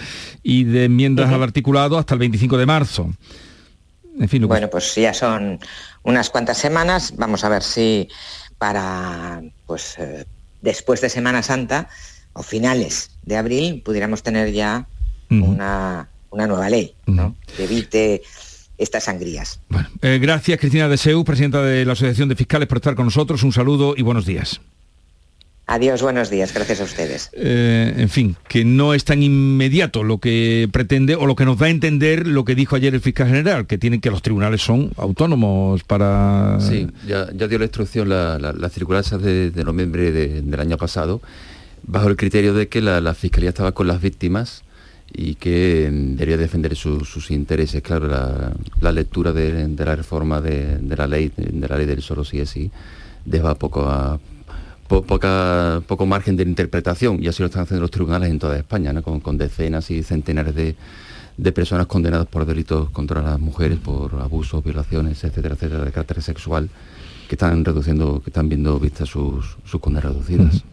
y 0.43 0.65
de 0.65 0.83
enmiendas 0.83 1.31
al 1.31 1.41
articulado 1.41 1.97
hasta 1.97 2.13
el 2.15 2.19
25 2.19 2.57
de 2.57 2.65
marzo. 2.65 3.09
En 4.19 4.27
fin, 4.27 4.47
bueno, 4.47 4.69
pues 4.69 4.93
ya 4.95 5.13
son 5.13 5.59
unas 6.03 6.29
cuantas 6.29 6.57
semanas, 6.57 7.13
vamos 7.15 7.43
a 7.43 7.49
ver 7.49 7.63
si 7.63 8.07
para 8.57 9.41
pues 9.65 9.95
eh, 9.97 10.25
después 10.61 11.01
de 11.01 11.09
Semana 11.09 11.41
Santa 11.43 11.89
o 12.33 12.43
finales 12.43 13.11
de 13.23 13.37
abril 13.37 13.81
pudiéramos 13.83 14.23
tener 14.23 14.51
ya 14.51 14.87
una, 15.29 16.09
nueva 16.31 16.69
ley 16.69 16.93
que 17.55 17.63
evite 17.63 18.21
estas 18.77 19.05
sangrías. 19.05 19.59
Eh, 20.01 20.19
gracias 20.21 20.59
Cristina 20.59 20.89
de 20.89 20.97
Seu, 20.97 21.23
presidenta 21.23 21.61
de 21.61 21.85
la 21.85 21.93
Asociación 21.93 22.27
de 22.29 22.35
Fiscales, 22.35 22.67
por 22.67 22.79
estar 22.79 22.95
con 22.95 23.05
nosotros. 23.05 23.43
Un 23.43 23.53
saludo 23.53 23.93
y 23.95 24.01
buenos 24.01 24.25
días. 24.25 24.59
Adiós, 25.67 26.01
buenos 26.01 26.29
días, 26.29 26.53
gracias 26.53 26.81
a 26.81 26.83
ustedes. 26.83 27.29
Eh, 27.33 27.93
en 27.95 28.09
fin, 28.09 28.35
que 28.49 28.65
no 28.65 28.93
es 28.93 29.05
tan 29.05 29.23
inmediato 29.23 30.03
lo 30.03 30.17
que 30.17 30.67
pretende 30.71 31.15
o 31.15 31.25
lo 31.25 31.35
que 31.35 31.45
nos 31.45 31.57
da 31.57 31.67
a 31.67 31.69
entender 31.69 32.27
lo 32.27 32.43
que 32.43 32.55
dijo 32.55 32.75
ayer 32.75 32.93
el 32.93 32.99
fiscal 32.99 33.27
general, 33.27 33.67
que 33.67 33.77
tienen 33.77 34.01
que 34.01 34.09
los 34.09 34.21
tribunales 34.21 34.61
son 34.61 34.91
autónomos 34.97 35.83
para... 35.83 36.59
Sí, 36.59 36.87
ya, 37.07 37.25
dio 37.25 37.57
la 37.57 37.65
instrucción 37.65 38.09
la, 38.09 38.37
la, 38.37 38.69
circular 38.69 39.05
de, 39.05 39.63
noviembre 39.63 40.11
del 40.11 40.59
año 40.59 40.77
pasado, 40.77 41.21
bajo 41.83 42.09
el 42.09 42.17
criterio 42.17 42.53
de 42.53 42.67
que 42.67 42.81
la, 42.81 43.13
fiscalía 43.13 43.49
estaba 43.49 43.71
con 43.71 43.87
las 43.87 44.01
víctimas 44.01 44.63
y 45.13 45.35
que 45.35 45.89
mm, 45.89 46.15
debería 46.15 46.37
defender 46.37 46.75
sus 46.75 47.31
intereses. 47.31 47.81
Claro, 47.81 48.07
la, 48.07 48.91
lectura 48.91 49.31
de, 49.31 49.69
la 49.77 49.95
reforma 49.95 50.41
de, 50.41 50.79
la 50.97 51.07
ley, 51.07 51.31
de 51.37 51.67
la 51.69 51.77
ley 51.77 51.85
del 51.85 52.01
solo 52.01 52.25
sí 52.25 52.41
es 52.41 52.49
sí, 52.49 52.71
deja 53.23 53.55
poco 53.55 53.87
a 53.87 54.19
poca, 54.99 55.81
poco 55.87 56.05
margen 56.05 56.35
de 56.35 56.43
interpretación 56.43 57.23
y 57.23 57.27
así 57.27 57.41
lo 57.41 57.47
están 57.47 57.63
haciendo 57.63 57.81
los 57.81 57.91
tribunales 57.91 58.29
en 58.29 58.39
toda 58.39 58.57
España, 58.57 58.93
con, 59.01 59.37
decenas 59.37 59.89
y 59.89 60.03
centenares 60.03 60.53
de, 60.55 60.75
personas 61.53 61.87
condenadas 61.87 62.27
por 62.27 62.45
delitos 62.45 62.89
contra 62.89 63.21
las 63.21 63.39
mujeres, 63.39 63.79
por 63.79 64.15
abusos, 64.15 64.63
violaciones, 64.63 65.23
etcétera, 65.23 65.55
etcétera, 65.55 65.85
de 65.85 65.91
carácter 65.91 66.21
sexual, 66.21 66.69
que 67.27 67.35
están 67.35 67.63
reduciendo, 67.63 68.21
que 68.21 68.29
están 68.29 68.49
viendo 68.49 68.77
vistas 68.79 69.09
sus, 69.09 69.57
sus 69.63 69.79
condenas 69.79 70.11
reducidas. 70.11 70.63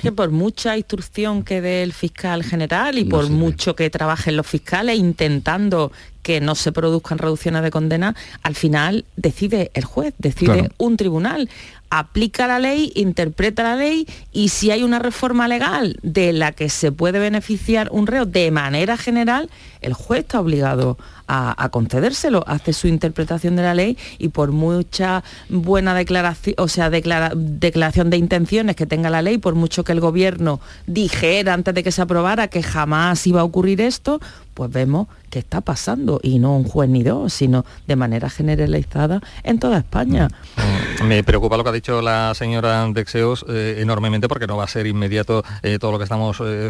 que 0.00 0.12
por 0.12 0.30
mucha 0.30 0.76
instrucción 0.78 1.42
que 1.42 1.60
dé 1.60 1.82
el 1.82 1.92
fiscal 1.92 2.42
general 2.44 2.96
y 2.96 3.04
por 3.04 3.28
mucho 3.28 3.74
que 3.74 3.90
trabajen 3.90 4.36
los 4.36 4.46
fiscales 4.46 4.98
intentando 4.98 5.92
que 6.22 6.40
no 6.40 6.54
se 6.54 6.72
produzcan 6.72 7.18
reducciones 7.18 7.62
de 7.62 7.70
condena, 7.70 8.14
al 8.42 8.54
final 8.54 9.04
decide 9.16 9.70
el 9.74 9.84
juez, 9.84 10.14
decide 10.18 10.70
un 10.78 10.96
tribunal. 10.96 11.48
Aplica 11.92 12.46
la 12.46 12.60
ley, 12.60 12.92
interpreta 12.94 13.64
la 13.64 13.74
ley 13.74 14.06
y 14.32 14.50
si 14.50 14.70
hay 14.70 14.84
una 14.84 15.00
reforma 15.00 15.48
legal 15.48 15.98
de 16.02 16.32
la 16.32 16.52
que 16.52 16.68
se 16.68 16.92
puede 16.92 17.18
beneficiar 17.18 17.88
un 17.90 18.06
reo 18.06 18.26
de 18.26 18.52
manera 18.52 18.96
general, 18.96 19.50
el 19.80 19.94
juez 19.94 20.20
está 20.20 20.40
obligado 20.40 20.98
a, 21.32 21.68
concedérselo, 21.70 22.42
hace 22.46 22.72
su 22.72 22.88
interpretación 22.88 23.54
de 23.54 23.62
la 23.62 23.74
ley 23.74 23.96
y 24.18 24.28
por 24.28 24.50
mucha 24.50 25.22
buena 25.48 25.94
declaración, 25.94 26.56
o 26.58 26.66
sea, 26.66 26.90
declaración 26.90 28.10
de 28.10 28.16
intenciones 28.16 28.74
que 28.74 28.86
tenga 28.86 29.10
la 29.10 29.22
ley, 29.22 29.38
por 29.38 29.54
mucho 29.54 29.84
que 29.84 29.92
el 29.92 30.00
gobierno 30.00 30.60
dijera 30.86 31.54
antes 31.54 31.72
de 31.74 31.84
que 31.84 31.92
se 31.92 32.02
aprobara 32.02 32.48
que 32.48 32.62
jamás 32.62 33.26
iba 33.28 33.42
a 33.42 33.44
ocurrir 33.44 33.80
esto, 33.80 34.20
pues 34.54 34.70
vemos 34.70 35.08
que 35.30 35.38
está 35.38 35.60
pasando 35.60 36.20
y 36.22 36.38
no 36.38 36.56
un 36.56 36.64
juez 36.64 36.90
ni 36.90 37.02
dos, 37.02 37.32
sino 37.32 37.64
de 37.86 37.96
manera 37.96 38.28
generalizada 38.28 39.20
en 39.44 39.58
toda 39.58 39.78
España. 39.78 40.28
Mm. 40.56 40.80
Me 41.04 41.24
preocupa 41.24 41.56
lo 41.56 41.62
que 41.62 41.70
ha 41.70 41.72
dicho 41.72 42.02
la 42.02 42.34
señora 42.34 42.86
Dexeos 42.92 43.46
eh, 43.48 43.76
enormemente 43.78 44.28
porque 44.28 44.46
no 44.46 44.56
va 44.56 44.64
a 44.64 44.68
ser 44.68 44.86
inmediato 44.86 45.44
eh, 45.62 45.78
todo 45.78 45.92
lo 45.92 45.98
que 45.98 46.04
estamos 46.04 46.42
eh, 46.44 46.68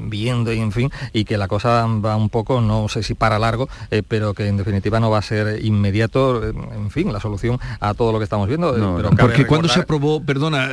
viendo 0.00 0.52
y 0.52 0.58
en 0.58 0.72
fin, 0.72 0.90
y 1.12 1.24
que 1.24 1.38
la 1.38 1.48
cosa 1.48 1.86
va 1.86 2.16
un 2.16 2.28
poco, 2.28 2.60
no 2.60 2.88
sé 2.88 3.02
si 3.02 3.14
para 3.14 3.38
largo, 3.38 3.68
pero 4.08 4.34
que 4.34 4.48
en 4.48 4.56
definitiva 4.56 5.00
no 5.00 5.10
va 5.10 5.18
a 5.18 5.22
ser 5.22 5.64
inmediato, 5.64 6.44
en 6.44 6.90
fin, 6.90 7.12
la 7.12 7.20
solución 7.20 7.58
a 7.80 7.94
todo 7.94 8.12
lo 8.12 8.18
que 8.18 8.24
estamos 8.24 8.48
viendo. 8.48 8.74
porque 9.18 9.46
cuando 9.46 9.68
se 9.68 9.80
aprobó, 9.80 10.20
perdona, 10.20 10.70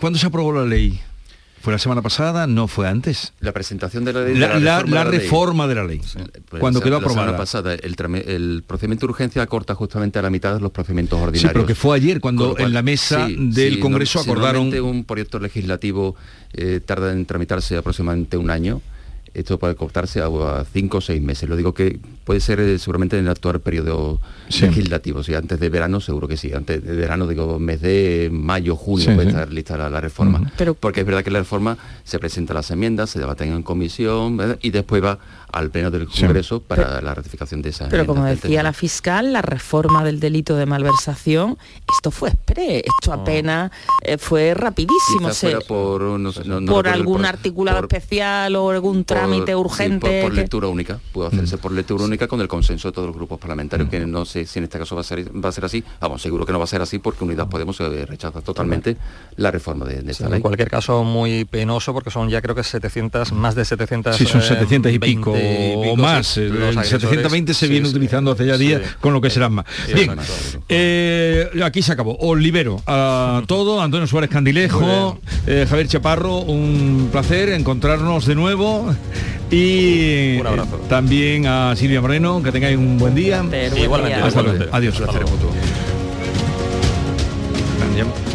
¿cuándo 0.00 0.18
se 0.18 0.26
aprobó 0.26 0.52
la 0.52 0.64
ley? 0.64 1.00
¿Fue 1.60 1.72
la 1.72 1.78
semana 1.78 2.02
pasada? 2.02 2.46
¿No 2.46 2.68
fue 2.68 2.88
antes? 2.88 3.32
La 3.40 3.52
presentación 3.52 4.04
de 4.04 4.12
la 4.12 4.22
ley. 4.22 4.36
La, 4.36 5.04
reforma, 5.04 5.66
de 5.66 5.74
la 5.74 5.84
ley. 5.84 6.00
Pues 6.48 6.60
cuando 6.60 6.80
quedó 6.80 6.96
aprobada. 6.96 7.32
La 7.32 7.36
pasada, 7.36 7.74
el, 7.74 8.62
procedimiento 8.66 9.06
de 9.06 9.10
urgencia 9.10 9.46
corta 9.46 9.74
justamente 9.74 10.18
a 10.18 10.22
la 10.22 10.30
mitad 10.30 10.54
de 10.54 10.60
los 10.60 10.70
procedimientos 10.70 11.18
ordinarios. 11.18 11.42
Sí, 11.42 11.48
pero 11.52 11.66
que 11.66 11.74
fue 11.74 11.96
ayer 11.96 12.20
cuando 12.20 12.56
en 12.58 12.72
la 12.72 12.82
mesa 12.82 13.28
del 13.28 13.80
Congreso 13.80 14.20
acordaron... 14.20 14.72
un 14.78 15.04
proyecto 15.04 15.38
legislativo 15.38 16.14
eh, 16.52 16.80
tarda 16.84 17.12
en 17.12 17.26
tramitarse 17.26 17.76
aproximadamente 17.76 18.36
un 18.36 18.50
año 18.50 18.80
esto 19.34 19.58
puede 19.58 19.74
cortarse 19.76 20.20
a, 20.20 20.64
cinco 20.72 20.98
o 20.98 21.00
seis 21.00 21.22
meses. 21.22 21.48
Lo 21.48 21.56
digo 21.56 21.74
que 21.74 22.00
puede 22.24 22.40
ser 22.40 22.60
eh, 22.60 22.78
seguramente 22.78 23.18
en 23.18 23.24
el 23.26 23.30
actual 23.30 23.60
periodo 23.60 24.20
legislativo. 24.60 25.22
Si 25.22 25.34
antes 25.34 25.58
de 25.60 25.68
verano, 25.68 26.00
seguro 26.00 26.28
que 26.28 26.36
sí. 26.36 26.52
Antes 26.52 26.82
de 26.82 26.96
verano, 26.96 27.26
digo, 27.26 27.58
mes 27.58 27.80
de 27.80 28.28
mayo, 28.32 28.76
junio 28.76 29.14
puede 29.14 29.28
estar 29.28 29.52
lista 29.52 29.76
la, 29.76 30.00
reforma. 30.00 30.50
Pero, 30.56 30.74
Porque 30.74 31.00
es 31.00 31.06
verdad 31.06 31.22
que 31.22 31.30
la 31.30 31.40
reforma 31.40 31.76
se 32.04 32.18
presenta 32.18 32.54
las 32.54 32.70
enmiendas, 32.70 33.10
se 33.10 33.18
debaten 33.18 33.52
en 33.52 33.62
comisión 33.62 34.58
y 34.62 34.70
después 34.70 35.02
va 35.02 35.18
al 35.52 35.70
Pleno 35.70 35.90
del 35.90 36.06
Congreso 36.06 36.60
para 36.60 37.00
la 37.00 37.14
ratificación 37.14 37.62
de 37.62 37.70
esa 37.70 37.88
Pero 37.88 38.06
como 38.06 38.24
decía 38.24 38.62
la 38.62 38.72
fiscal, 38.72 39.32
la 39.32 39.42
reforma 39.42 40.04
del 40.04 40.20
delito 40.20 40.56
de 40.56 40.66
malversación, 40.66 41.58
esto 41.90 42.10
fue 42.10 42.30
express, 42.30 42.82
esto 42.84 43.12
apenas 43.12 43.70
eh, 44.02 44.18
fue 44.18 44.54
rapidísimo. 44.54 45.30
por, 45.66 46.88
algún 46.88 47.24
articulado 47.24 47.80
especial 47.80 48.54
o 48.56 48.70
algún 48.70 49.04
trámite 49.04 49.56
urgente. 49.56 50.22
por, 50.22 50.34
lectura 50.34 50.68
única, 50.68 51.00
puede 51.12 51.28
hacerse 51.28 51.56
mm. 51.56 51.60
por 51.60 51.72
lectura 51.72 52.04
única 52.04 52.28
con 52.28 52.40
el 52.40 52.48
consenso 52.48 52.88
de 52.88 52.92
todos 52.92 53.06
los 53.08 53.16
grupos 53.16 53.38
parlamentarios, 53.38 53.88
mm. 53.88 53.90
que 53.90 54.06
no 54.06 54.24
sé 54.46 54.52
si 54.52 54.58
en 54.58 54.64
este 54.64 54.78
caso 54.78 54.94
va 54.94 55.00
a 55.02 55.04
ser, 55.04 55.24
va 55.44 55.48
a 55.48 55.52
ser 55.52 55.64
así, 55.64 55.82
vamos, 56.00 56.22
seguro 56.22 56.46
que 56.46 56.52
no 56.52 56.58
va 56.58 56.64
a 56.64 56.68
ser 56.68 56.82
así 56.82 56.98
porque 56.98 57.24
Unidas 57.24 57.46
Podemos 57.48 57.80
eh, 57.80 58.06
rechaza 58.06 58.40
totalmente 58.40 58.96
la 59.36 59.50
reforma 59.50 59.86
de, 59.86 60.10
esta 60.10 60.28
ley. 60.28 60.36
En 60.36 60.42
cualquier 60.42 60.70
caso, 60.70 61.04
muy 61.04 61.44
penoso 61.44 61.92
porque 61.92 62.10
son 62.10 62.28
ya 62.28 62.42
creo 62.42 62.54
que 62.54 62.62
700, 62.62 63.32
más 63.32 63.54
de 63.54 63.64
700... 63.64 64.16
Sí, 64.16 64.26
son 64.26 64.42
700 64.42 64.92
y 64.92 64.98
pico 64.98 65.32
o 65.32 65.96
más. 65.96 66.36
El 66.36 66.74
720 66.74 67.54
se 67.54 67.68
viene 67.68 67.88
utilizando 67.88 68.32
hace 68.32 68.46
ya 68.46 68.56
días, 68.56 68.82
con 69.00 69.12
lo 69.12 69.20
que 69.20 69.30
serán 69.30 69.54
más. 69.54 69.66
Bien, 69.94 70.14
eh, 70.68 71.48
aquí 71.64 71.82
se 71.82 71.92
acabó. 71.92 72.16
Os 72.20 72.38
libero 72.38 72.82
a 72.86 73.42
todo. 73.46 73.80
Antonio 73.80 74.06
Suárez 74.06 74.30
Candilejo, 74.30 75.18
eh, 75.46 75.66
Javier 75.68 75.88
Chaparro, 75.88 76.38
un 76.40 77.08
placer 77.10 77.50
encontrarnos 77.50 78.26
de 78.26 78.34
nuevo. 78.34 78.94
Y 79.50 80.38
también 80.88 81.46
a 81.46 81.74
Silvia 81.74 82.00
Moreno, 82.00 82.42
que 82.42 82.52
tengáis 82.52 82.76
un 82.76 82.98
buen 82.98 83.14
día. 83.14 83.44
Igualmente. 83.76 84.20
Hasta 84.20 84.42
luego. 84.42 84.64
Adiós. 84.72 85.02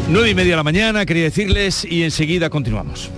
Nueve 0.10 0.30
y 0.30 0.36
media 0.36 0.52
de 0.52 0.58
la 0.58 0.64
mañana, 0.64 1.06
quería 1.06 1.24
decirles, 1.24 1.86
y 1.90 2.04
enseguida 2.04 2.50
continuamos. 2.50 3.10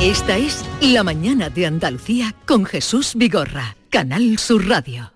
Esta 0.00 0.36
es 0.36 0.64
La 0.80 1.02
Mañana 1.02 1.50
de 1.50 1.66
Andalucía 1.66 2.34
con 2.44 2.64
Jesús 2.64 3.14
Vigorra, 3.16 3.76
Canal 3.90 4.38
Sur 4.38 4.68
Radio. 4.68 5.15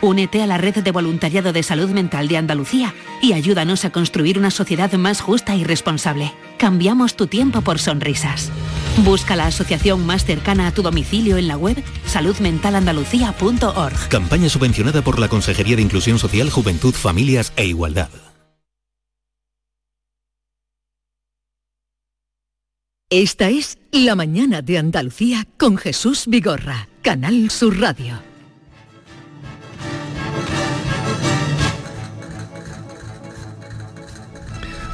Únete 0.00 0.42
a 0.42 0.46
la 0.46 0.58
red 0.58 0.76
de 0.76 0.90
voluntariado 0.90 1.52
de 1.52 1.62
salud 1.62 1.90
mental 1.90 2.28
de 2.28 2.36
Andalucía 2.36 2.94
y 3.22 3.32
ayúdanos 3.32 3.84
a 3.84 3.90
construir 3.90 4.38
una 4.38 4.50
sociedad 4.50 4.92
más 4.94 5.20
justa 5.20 5.56
y 5.56 5.64
responsable. 5.64 6.32
Cambiamos 6.58 7.16
tu 7.16 7.26
tiempo 7.26 7.62
por 7.62 7.78
sonrisas. 7.78 8.50
Busca 8.98 9.36
la 9.36 9.46
asociación 9.46 10.04
más 10.06 10.24
cercana 10.24 10.68
a 10.68 10.72
tu 10.72 10.82
domicilio 10.82 11.36
en 11.36 11.48
la 11.48 11.56
web 11.56 11.82
saludmentalandalucía.org. 12.06 14.08
Campaña 14.08 14.48
subvencionada 14.48 15.02
por 15.02 15.18
la 15.18 15.28
Consejería 15.28 15.76
de 15.76 15.82
Inclusión 15.82 16.18
Social, 16.18 16.50
Juventud, 16.50 16.94
Familias 16.94 17.52
e 17.56 17.66
Igualdad. 17.66 18.08
Esta 23.10 23.48
es 23.48 23.78
La 23.92 24.16
mañana 24.16 24.60
de 24.60 24.78
Andalucía 24.78 25.46
con 25.56 25.76
Jesús 25.76 26.24
Vigorra, 26.26 26.88
Canal 27.02 27.50
Sur 27.50 27.78
Radio. 27.78 28.33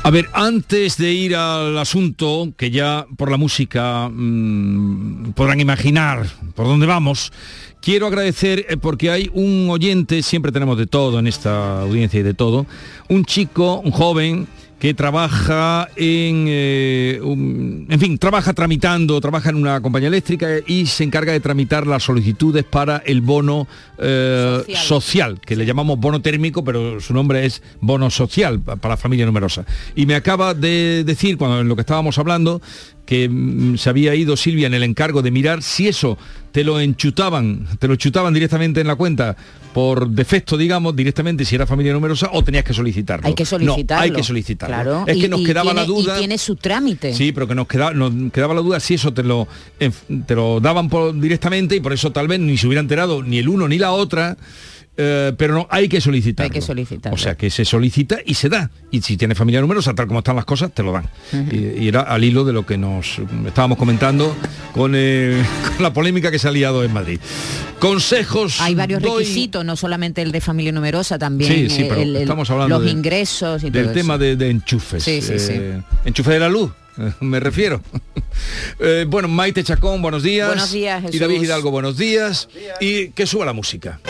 A 0.02 0.08
ver, 0.08 0.30
antes 0.32 0.96
de 0.96 1.12
ir 1.12 1.36
al 1.36 1.76
asunto, 1.76 2.54
que 2.56 2.70
ya 2.70 3.06
por 3.18 3.30
la 3.30 3.36
música 3.36 4.08
mm, 4.08 5.32
podrán 5.32 5.60
imaginar 5.60 6.26
por 6.54 6.66
dónde 6.66 6.86
vamos, 6.86 7.30
quiero 7.82 8.06
agradecer 8.06 8.64
eh, 8.70 8.78
porque 8.78 9.10
hay 9.10 9.30
un 9.34 9.68
oyente, 9.68 10.22
siempre 10.22 10.52
tenemos 10.52 10.78
de 10.78 10.86
todo 10.86 11.18
en 11.18 11.26
esta 11.26 11.82
audiencia 11.82 12.18
y 12.18 12.22
de 12.22 12.32
todo, 12.32 12.64
un 13.10 13.26
chico, 13.26 13.82
un 13.84 13.90
joven, 13.90 14.48
que 14.80 14.94
trabaja 14.94 15.88
en, 15.94 16.46
eh, 16.48 17.20
un- 17.22 17.86
en 17.88 18.00
fin, 18.00 18.16
trabaja 18.18 18.54
tramitando, 18.54 19.20
trabaja 19.20 19.50
en 19.50 19.56
una 19.56 19.80
compañía 19.82 20.08
eléctrica 20.08 20.48
y 20.66 20.86
se 20.86 21.04
encarga 21.04 21.32
de 21.32 21.38
tramitar 21.40 21.86
las 21.86 22.02
solicitudes 22.02 22.64
para 22.64 22.96
el 23.04 23.20
bono 23.20 23.68
eh, 23.98 24.62
social. 24.66 24.78
Social. 24.86 25.40
que 25.44 25.54
le 25.56 25.66
llamamos 25.66 25.98
bono 26.00 26.22
térmico, 26.22 26.64
pero 26.64 26.98
su 27.00 27.12
nombre 27.12 27.44
es 27.44 27.62
bono 27.82 28.08
social 28.10 28.58
pa- 28.58 28.76
para 28.76 28.96
familia 28.96 29.26
numerosa. 29.26 29.66
Y 29.94 30.06
me 30.06 30.14
acaba 30.14 30.54
de 30.54 31.04
decir, 31.04 31.36
cuando 31.36 31.60
en 31.60 31.68
lo 31.68 31.76
que 31.76 31.82
estábamos 31.82 32.16
hablando, 32.18 32.62
que 33.10 33.28
mm, 33.28 33.76
se 33.76 33.90
había 33.90 34.14
ido 34.14 34.36
Silvia 34.36 34.68
en 34.68 34.74
el 34.74 34.84
encargo 34.84 35.20
de 35.20 35.32
mirar 35.32 35.64
si 35.64 35.88
eso 35.88 36.16
te 36.52 36.62
lo 36.62 36.78
enchutaban, 36.78 37.66
te 37.80 37.88
lo 37.88 37.96
chutaban 37.96 38.32
directamente 38.32 38.80
en 38.80 38.86
la 38.86 38.94
cuenta 38.94 39.36
por 39.74 40.08
defecto, 40.08 40.56
digamos, 40.56 40.94
directamente 40.94 41.44
si 41.44 41.56
era 41.56 41.66
familia 41.66 41.92
numerosa 41.92 42.30
o 42.32 42.44
tenías 42.44 42.62
que 42.64 42.72
solicitarlo. 42.72 43.26
Hay 43.26 43.34
que 43.34 43.44
solicitarlo. 43.44 43.96
No, 43.96 44.02
hay 44.02 44.10
que 44.12 44.22
solicitarlo. 44.22 44.74
Claro. 44.74 45.04
Es 45.08 45.16
que 45.16 45.28
nos 45.28 45.40
quedaba 45.42 45.74
la 45.74 45.84
duda. 45.84 46.16
Y 46.16 46.18
tiene 46.20 46.38
su 46.38 46.54
trámite. 46.54 47.12
Sí, 47.12 47.32
pero 47.32 47.48
que 47.48 47.54
nos 47.56 47.66
quedaba, 47.66 47.92
nos 47.92 48.12
quedaba 48.32 48.54
la 48.54 48.60
duda 48.60 48.78
si 48.78 48.94
eso 48.94 49.12
te 49.12 49.24
lo, 49.24 49.48
te 50.26 50.34
lo 50.36 50.60
daban 50.60 50.88
por- 50.88 51.18
directamente 51.20 51.74
y 51.74 51.80
por 51.80 51.92
eso 51.92 52.12
tal 52.12 52.28
vez 52.28 52.38
ni 52.38 52.56
se 52.56 52.68
hubiera 52.68 52.80
enterado 52.80 53.24
ni 53.24 53.38
el 53.38 53.48
uno 53.48 53.66
ni 53.66 53.76
la 53.78 53.90
otra. 53.90 54.36
Eh, 55.02 55.32
pero 55.36 55.54
no, 55.54 55.66
hay 55.70 55.88
que 55.88 56.00
solicitarlo. 56.00 56.44
Hay 56.44 56.50
que 56.50 56.60
solicitarlo. 56.60 57.14
O 57.14 57.18
sea, 57.18 57.34
que 57.36 57.48
se 57.50 57.64
solicita 57.64 58.18
y 58.24 58.34
se 58.34 58.48
da. 58.50 58.70
Y 58.90 59.00
si 59.00 59.16
tienes 59.16 59.38
familia 59.38 59.60
numerosa, 59.62 59.94
tal 59.94 60.06
como 60.06 60.18
están 60.18 60.36
las 60.36 60.44
cosas, 60.44 60.72
te 60.74 60.82
lo 60.82 60.92
dan. 60.92 61.08
y, 61.50 61.82
y 61.84 61.88
era 61.88 62.02
al 62.02 62.22
hilo 62.22 62.44
de 62.44 62.52
lo 62.52 62.66
que 62.66 62.76
nos 62.76 63.18
estábamos 63.46 63.78
comentando 63.78 64.36
con, 64.74 64.92
eh, 64.94 65.42
con 65.76 65.82
la 65.82 65.92
polémica 65.92 66.30
que 66.30 66.38
se 66.38 66.48
ha 66.48 66.52
liado 66.52 66.84
en 66.84 66.92
Madrid. 66.92 67.18
Consejos. 67.78 68.60
Hay 68.60 68.74
varios 68.74 69.00
doy 69.02 69.22
requisitos, 69.24 69.64
no 69.64 69.74
solamente 69.76 70.20
el 70.22 70.32
de 70.32 70.40
familia 70.42 70.72
numerosa, 70.72 71.18
también 71.18 71.50
Sí, 71.50 71.70
sí, 71.70 71.86
pero 71.88 72.02
el- 72.02 72.16
el- 72.16 72.22
estamos 72.22 72.50
hablando 72.50 72.76
los 72.76 72.84
de- 72.84 72.90
ingresos 72.90 73.64
y 73.64 73.70
del 73.70 73.84
todo 73.84 73.94
tema 73.94 74.14
eso. 74.14 74.22
de, 74.24 74.36
de 74.36 74.50
enchufes. 74.50 75.02
Sí. 75.02 75.20
Eh, 75.30 75.80
Enchufe 76.04 76.32
de 76.32 76.40
la 76.40 76.48
luz, 76.50 76.70
me 77.20 77.40
refiero. 77.40 77.80
Eh, 78.78 79.04
bueno, 79.08 79.28
Maite 79.28 79.62
Chacón, 79.64 80.00
buenos 80.00 80.22
días. 80.22 80.46
Buenos 80.48 80.72
días, 80.72 81.02
Y. 81.12 81.18
David 81.18 81.42
Hidalgo, 81.42 81.70
buenos 81.70 81.98
días. 81.98 82.48
Y 82.80 83.08
que 83.08 83.26
suba 83.26 83.44
la 83.44 83.52
música. 83.52 84.00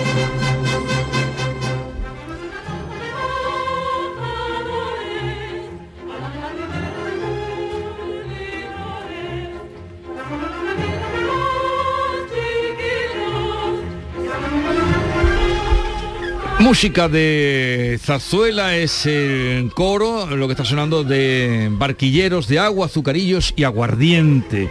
Música 16.70 17.08
de 17.08 17.98
Zarzuela 18.00 18.76
es 18.76 19.04
el 19.04 19.72
coro, 19.74 20.28
lo 20.36 20.46
que 20.46 20.52
está 20.52 20.64
sonando 20.64 21.02
de 21.02 21.68
barquilleros 21.72 22.46
de 22.46 22.60
agua, 22.60 22.86
azucarillos 22.86 23.52
y 23.56 23.64
aguardiente. 23.64 24.70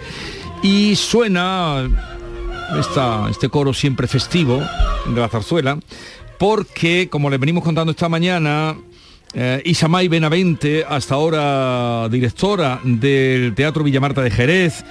Y 0.64 0.96
suena 0.96 1.90
esta- 2.80 3.28
este 3.30 3.50
coro 3.50 3.74
siempre 3.74 4.08
festivo 4.08 4.64
de 5.14 5.20
la 5.20 5.28
zarzuela, 5.28 5.78
porque, 6.38 7.10
como 7.10 7.30
les 7.30 7.38
venimos 7.38 7.66
contando 7.66 7.92
esta 7.92 8.08
mañana, 8.08 8.78
eh, 9.34 9.62
Isamay 9.66 10.08
Benavente, 10.08 10.86
hasta 10.88 11.16
ahora 11.16 12.08
directora 12.08 12.80
del 12.82 13.54
Teatro 13.54 13.84
Villamarta 13.84 14.22
de 14.22 14.32
Jerez, 14.32 14.86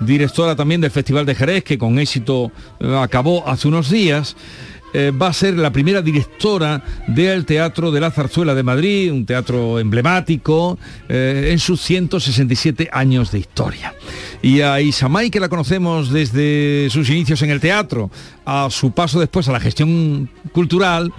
directora 0.00 0.56
también 0.56 0.80
del 0.80 0.90
Festival 0.90 1.26
de 1.26 1.34
Jerez, 1.34 1.64
que 1.64 1.76
con 1.76 1.98
éxito 1.98 2.50
acabó 2.98 3.46
hace 3.46 3.68
unos 3.68 3.90
días, 3.90 4.36
eh, 4.98 5.10
va 5.10 5.26
a 5.26 5.32
ser 5.34 5.58
la 5.58 5.70
primera 5.70 6.00
directora 6.00 6.82
del 7.06 7.44
Teatro 7.44 7.90
de 7.90 8.00
la 8.00 8.10
Zarzuela 8.10 8.54
de 8.54 8.62
Madrid, 8.62 9.12
un 9.12 9.26
teatro 9.26 9.78
emblemático 9.78 10.78
eh, 11.06 11.48
en 11.50 11.58
sus 11.58 11.82
167 11.82 12.88
años 12.90 13.30
de 13.30 13.40
historia. 13.40 13.94
Y 14.40 14.62
a 14.62 14.80
Isamay, 14.80 15.28
que 15.28 15.38
la 15.38 15.50
conocemos 15.50 16.10
desde 16.10 16.88
sus 16.88 17.10
inicios 17.10 17.42
en 17.42 17.50
el 17.50 17.60
teatro, 17.60 18.10
a 18.46 18.68
su 18.70 18.92
paso 18.92 19.20
después 19.20 19.46
a 19.50 19.52
la 19.52 19.60
gestión 19.60 20.30
cultural, 20.52 21.12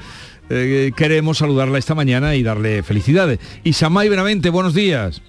eh, 0.49 0.91
queremos 0.97 1.37
saludarla 1.37 1.77
esta 1.77 1.93
mañana 1.93 2.33
y 2.33 2.41
darle 2.41 2.81
felicidades. 2.81 3.37
Isamay 3.63 4.09
Benavente, 4.09 4.49
buenos 4.49 4.73
días. 4.73 5.21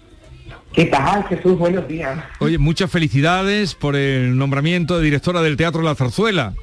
¿Qué 0.72 0.86
tal, 0.86 1.22
Jesús? 1.24 1.59
Buenos 1.59 1.86
días. 1.86 2.18
Oye, 2.38 2.57
muchas 2.57 2.90
felicidades 2.90 3.74
por 3.74 3.94
el 3.94 4.38
nombramiento 4.38 4.96
de 4.96 5.05
directora 5.05 5.42
del 5.42 5.59
Teatro 5.59 5.82
de 5.82 5.88
la 5.88 5.94
Zarzuela. 5.94 6.55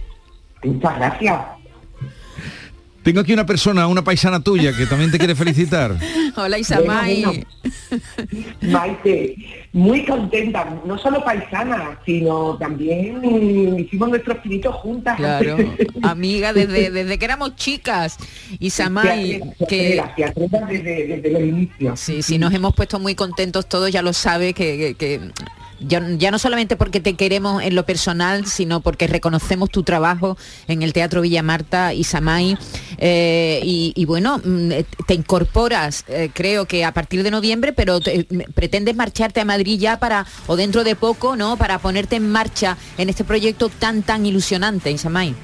Muchas 0.64 0.96
gracias. 0.98 1.36
Tengo 3.06 3.20
aquí 3.22 3.34
una 3.34 3.46
persona, 3.46 3.86
una 3.86 4.04
paisana 4.04 4.40
tuya, 4.40 4.76
que 4.76 4.88
también 4.88 5.12
te 5.12 5.20
quiere 5.20 5.36
felicitar. 5.36 5.96
Hola 6.36 6.58
Isamay. 6.58 7.24
Bueno, 7.24 7.44
Maite, 8.62 9.36
muy 9.74 10.04
contenta, 10.06 10.76
no 10.84 10.98
solo 10.98 11.24
paisana, 11.24 12.00
sino 12.04 12.58
también 12.58 13.78
hicimos 13.80 14.10
nuestros 14.10 14.40
pinitos 14.40 14.74
juntas. 14.78 15.18
Claro, 15.18 15.56
amiga 16.02 16.52
desde, 16.52 16.90
desde 16.90 17.20
que 17.20 17.26
éramos 17.26 17.56
chicas. 17.56 18.18
Isamay, 18.60 19.40
que 19.70 20.02
desde, 20.68 21.06
desde 21.08 21.30
los 21.32 21.42
inicios. 21.44 22.00
Sí, 22.00 22.24
sí, 22.24 22.40
nos 22.40 22.52
hemos 22.56 22.74
puesto 22.74 23.00
muy 23.00 23.14
contentos 23.14 23.70
todos, 23.70 23.92
ya 23.92 24.02
lo 24.02 24.14
sabe, 24.14 24.56
que, 24.56 24.78
que- 24.78 24.96
que 24.96 25.22
ya, 25.88 26.32
no 26.32 26.40
solamente 26.40 26.76
porque 26.76 27.00
te 27.00 27.16
queremos 27.16 27.64
en 27.64 27.76
lo 27.76 27.86
personal, 27.86 28.46
sino 28.46 28.82
porque 28.82 29.08
reconocemos 29.08 29.70
tu 29.70 29.84
trabajo 29.84 30.38
en 30.68 30.82
el 30.82 30.94
Teatro 30.94 31.22
Villa 31.22 31.44
Marta, 31.44 31.94
Isamay, 31.94 32.58
eh, 32.98 33.60
y, 33.64 33.94
y 33.96 34.06
bueno, 34.06 34.40
mm, 34.44 34.72
eh, 34.72 34.86
te 35.08 35.14
incorporas, 35.14 36.06
eh, 36.08 36.30
creo 36.34 36.66
que 36.66 36.86
a 36.86 36.94
partir 36.94 37.24
de 37.24 37.32
noviembre, 37.32 37.74
pero 37.74 38.00
mm, 38.00 38.54
pretendes 38.54 38.96
marcharte 38.96 39.42
a 39.42 39.46
Madrid 39.46 39.80
ya 39.80 40.00
para, 40.00 40.26
o 40.48 40.56
dentro 40.56 40.84
de 40.84 40.96
poco, 40.96 41.36
¿no? 41.36 41.58
Para 41.58 41.80
ponerte 41.80 42.16
en 42.16 42.30
marcha 42.32 42.78
en 42.98 43.10
este 43.10 43.24
proyecto 43.24 43.70
tan, 43.70 44.04
tan 44.04 44.26
ilusionante, 44.26 44.92
Isamay. 44.92 45.36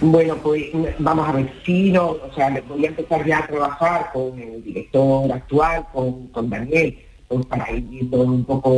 Bueno, 0.00 0.36
pues 0.36 0.64
mm, 0.72 0.84
vamos 0.98 1.28
a 1.28 1.32
ver, 1.32 1.52
sí, 1.64 1.90
no, 1.90 2.10
o 2.10 2.32
sea, 2.34 2.50
voy 2.68 2.84
a 2.84 2.88
empezar 2.88 3.26
ya 3.26 3.38
a 3.38 3.46
trabajar 3.46 4.10
con 4.12 4.38
el 4.38 4.62
director 4.62 5.30
actual, 5.32 5.86
con, 5.92 6.28
con 6.28 6.48
Daniel, 6.48 6.98
pues 7.30 7.46
para 7.46 7.70
ir 7.70 7.82
viendo 7.84 8.22
un 8.22 8.44
poco, 8.44 8.68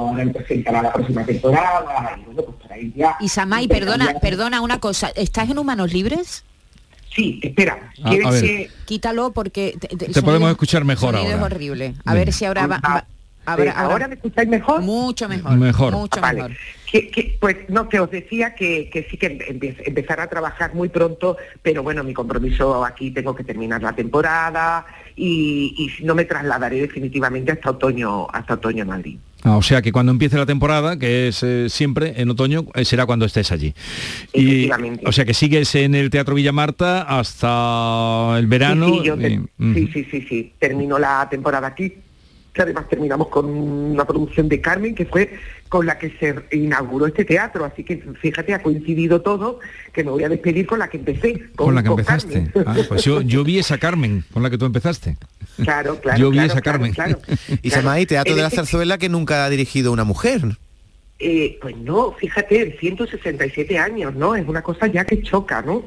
ahora 0.00 0.22
empezará 0.22 0.80
la 0.80 0.90
próxima 0.92 1.22
temporada, 1.22 2.16
y 2.18 2.24
bueno, 2.24 2.42
pues 2.44 2.56
para 2.62 2.78
ir 2.78 2.94
ya. 2.94 3.14
Isamay, 3.20 3.68
perdona, 3.68 4.14
perdona 4.22 4.62
una 4.62 4.80
cosa, 4.80 5.10
¿estás 5.14 5.50
en 5.50 5.58
Humanos 5.58 5.92
Libres? 5.92 6.42
Sí, 7.14 7.38
espera, 7.42 7.92
A- 8.02 8.08
a 8.10 8.30
ver. 8.30 8.70
Quítalo 8.86 9.32
porque 9.32 9.76
te, 9.78 9.88
Te 9.96 10.22
podemos 10.22 10.50
escuchar 10.50 10.82
mejor 10.86 11.14
ahora. 11.14 11.28
es 11.36 11.42
horrible. 11.42 11.94
A 12.06 12.14
ver 12.14 12.32
si 12.32 12.46
ahora 12.46 12.66
va, 12.66 12.78
va- 12.78 13.04
Ahora, 13.46 13.72
ahora, 13.72 14.06
me 14.06 14.14
escucháis 14.14 14.48
mejor? 14.48 14.80
Mucho 14.82 15.28
mejor. 15.28 15.56
Mejor. 15.58 15.92
Mucho 15.92 16.20
Vale. 16.20 16.42
mejor. 16.42 16.56
Que, 16.90 17.10
que, 17.10 17.36
pues 17.40 17.56
no, 17.68 17.88
que 17.88 17.98
os 17.98 18.10
decía 18.10 18.54
que, 18.54 18.88
que 18.90 19.06
sí 19.10 19.16
que 19.16 19.38
empe- 19.38 19.82
empezar 19.84 20.20
a 20.20 20.28
trabajar 20.28 20.74
muy 20.74 20.88
pronto, 20.88 21.36
pero 21.62 21.82
bueno, 21.82 22.04
mi 22.04 22.14
compromiso 22.14 22.84
aquí 22.84 23.10
tengo 23.10 23.34
que 23.34 23.42
terminar 23.44 23.82
la 23.82 23.92
temporada 23.92 24.86
y, 25.16 25.74
y 25.76 25.88
si 25.90 26.04
no 26.04 26.14
me 26.14 26.24
trasladaré 26.24 26.80
definitivamente 26.80 27.52
hasta 27.52 27.70
otoño, 27.70 28.28
hasta 28.30 28.54
otoño 28.54 28.82
en 28.82 28.88
Madrid. 28.88 29.18
Ah, 29.42 29.56
o 29.56 29.62
sea 29.62 29.80
que 29.80 29.90
cuando 29.90 30.12
empiece 30.12 30.36
la 30.36 30.44
temporada, 30.44 30.98
que 30.98 31.28
es 31.28 31.42
eh, 31.42 31.68
siempre 31.70 32.14
en 32.20 32.28
otoño, 32.28 32.66
eh, 32.74 32.84
será 32.84 33.06
cuando 33.06 33.24
estés 33.24 33.50
allí. 33.52 33.72
Y, 34.34 34.68
o 35.04 35.12
sea 35.12 35.24
que 35.24 35.32
sigues 35.32 35.74
en 35.76 35.94
el 35.94 36.10
Teatro 36.10 36.34
Villa 36.34 36.52
Marta 36.52 37.02
hasta 37.02 38.36
el 38.38 38.46
verano. 38.46 38.86
Sí, 38.88 38.98
sí, 39.00 39.04
yo 39.06 39.16
te- 39.16 39.30
y- 39.30 39.38
mm. 39.58 39.74
sí, 39.74 39.90
sí, 39.92 40.06
sí, 40.10 40.26
sí. 40.28 40.52
Terminó 40.58 40.98
la 40.98 41.26
temporada 41.30 41.68
aquí, 41.68 41.94
que 42.52 42.62
además 42.62 42.88
terminamos 42.88 43.28
con 43.28 43.46
una 43.48 44.04
producción 44.04 44.48
de 44.48 44.60
Carmen, 44.60 44.94
que 44.94 45.06
fue 45.06 45.38
con 45.68 45.86
la 45.86 45.98
que 45.98 46.10
se 46.18 46.56
inauguró 46.56 47.06
este 47.06 47.24
teatro. 47.24 47.64
Así 47.64 47.84
que 47.84 47.98
fíjate, 48.20 48.54
ha 48.54 48.62
coincidido 48.62 49.20
todo, 49.20 49.60
que 49.92 50.02
me 50.02 50.10
voy 50.10 50.24
a 50.24 50.28
despedir 50.28 50.66
con 50.66 50.80
la 50.80 50.88
que 50.88 50.96
empecé. 50.96 51.38
Con, 51.54 51.66
Con 51.66 51.74
la 51.76 51.82
que 51.82 51.88
con 51.88 52.00
empezaste. 52.00 52.50
Ah, 52.66 52.76
pues 52.88 53.04
yo, 53.04 53.20
yo 53.20 53.44
vi 53.44 53.58
esa 53.60 53.78
Carmen 53.78 54.24
con 54.32 54.42
la 54.42 54.50
que 54.50 54.58
tú 54.58 54.64
empezaste. 54.64 55.16
Claro, 55.62 56.00
claro. 56.00 56.18
yo 56.18 56.30
vi 56.30 56.38
claro, 56.38 56.52
esa 56.52 56.60
claro, 56.60 56.78
Carmen. 56.78 56.92
claro. 56.92 57.18
Y 57.62 57.70
Samay, 57.70 58.06
Teatro 58.06 58.32
En 58.32 58.36
de 58.36 58.42
la 58.42 58.48
este- 58.48 58.56
Zarzuela 58.56 58.98
que 58.98 59.08
nunca 59.08 59.44
ha 59.44 59.50
dirigido 59.50 59.92
una 59.92 60.04
mujer. 60.04 60.42
Eh, 61.20 61.58
pues 61.60 61.76
no, 61.76 62.12
fíjate, 62.12 62.78
167 62.80 63.78
años, 63.78 64.14
¿no? 64.14 64.34
Es 64.34 64.48
una 64.48 64.62
cosa 64.62 64.86
ya 64.86 65.04
que 65.04 65.22
choca, 65.22 65.60
¿no? 65.62 65.84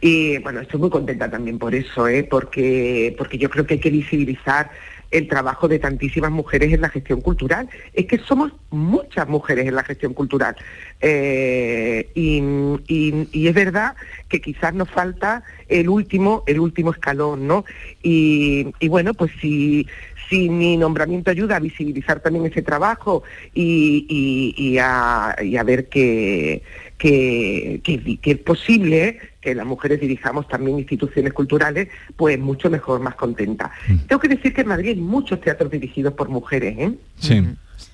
Y 0.00 0.38
bueno, 0.38 0.60
estoy 0.60 0.78
muy 0.78 0.90
contenta 0.90 1.28
también 1.30 1.58
por 1.58 1.74
eso, 1.74 2.06
¿eh? 2.06 2.22
Porque, 2.22 3.14
porque 3.18 3.36
yo 3.36 3.50
creo 3.50 3.66
que 3.66 3.74
hay 3.74 3.80
que 3.80 3.90
visibilizar 3.90 4.70
el 5.10 5.28
trabajo 5.28 5.68
de 5.68 5.78
tantísimas 5.78 6.30
mujeres 6.30 6.72
en 6.72 6.80
la 6.80 6.88
gestión 6.88 7.20
cultural. 7.20 7.68
Es 7.94 8.06
que 8.06 8.18
somos 8.18 8.52
muchas 8.70 9.28
mujeres 9.28 9.66
en 9.66 9.74
la 9.74 9.84
gestión 9.84 10.14
cultural. 10.14 10.56
Eh, 11.00 12.08
y, 12.14 13.46
es 13.46 13.54
verdad 13.54 13.94
que 14.28 14.40
quizás 14.40 14.74
nos 14.74 14.90
falta 14.90 15.42
el 15.68 15.88
último, 15.88 16.42
el 16.46 16.58
último 16.60 16.90
escalón, 16.92 17.46
¿no? 17.46 17.64
Y, 18.02 18.66
bueno, 18.88 19.14
pues 19.14 19.30
si, 19.40 19.86
si 20.28 20.48
mi 20.48 20.76
nombramiento 20.76 21.30
ayuda 21.30 21.56
a 21.56 21.60
visibilizar 21.60 22.20
también 22.20 22.46
ese 22.46 22.62
trabajo 22.62 23.22
y 23.54 24.76
a 24.78 25.34
ver 25.64 25.88
que, 25.88 26.62
que, 26.98 27.80
que- 27.84 28.18
que 28.18 28.30
es 28.32 28.38
posible 28.38 29.18
que 29.46 29.54
las 29.54 29.64
mujeres 29.66 30.00
dirijamos 30.00 30.48
también 30.48 30.76
instituciones 30.80 31.32
culturales, 31.32 31.86
pues 32.16 32.36
mucho 32.36 32.68
mejor, 32.68 32.98
más 33.00 33.14
contenta. 33.14 33.70
Tengo 34.08 34.18
que 34.20 34.26
decir 34.28 34.52
que 34.52 34.62
en 34.62 34.66
Madrid 34.68 34.88
hay 34.88 34.96
muchos 34.96 35.40
teatros 35.40 35.70
dirigidos 35.70 36.14
por 36.14 36.28
mujeres, 36.28 36.74
¿eh? 36.78 36.92
Sí. 37.20 37.44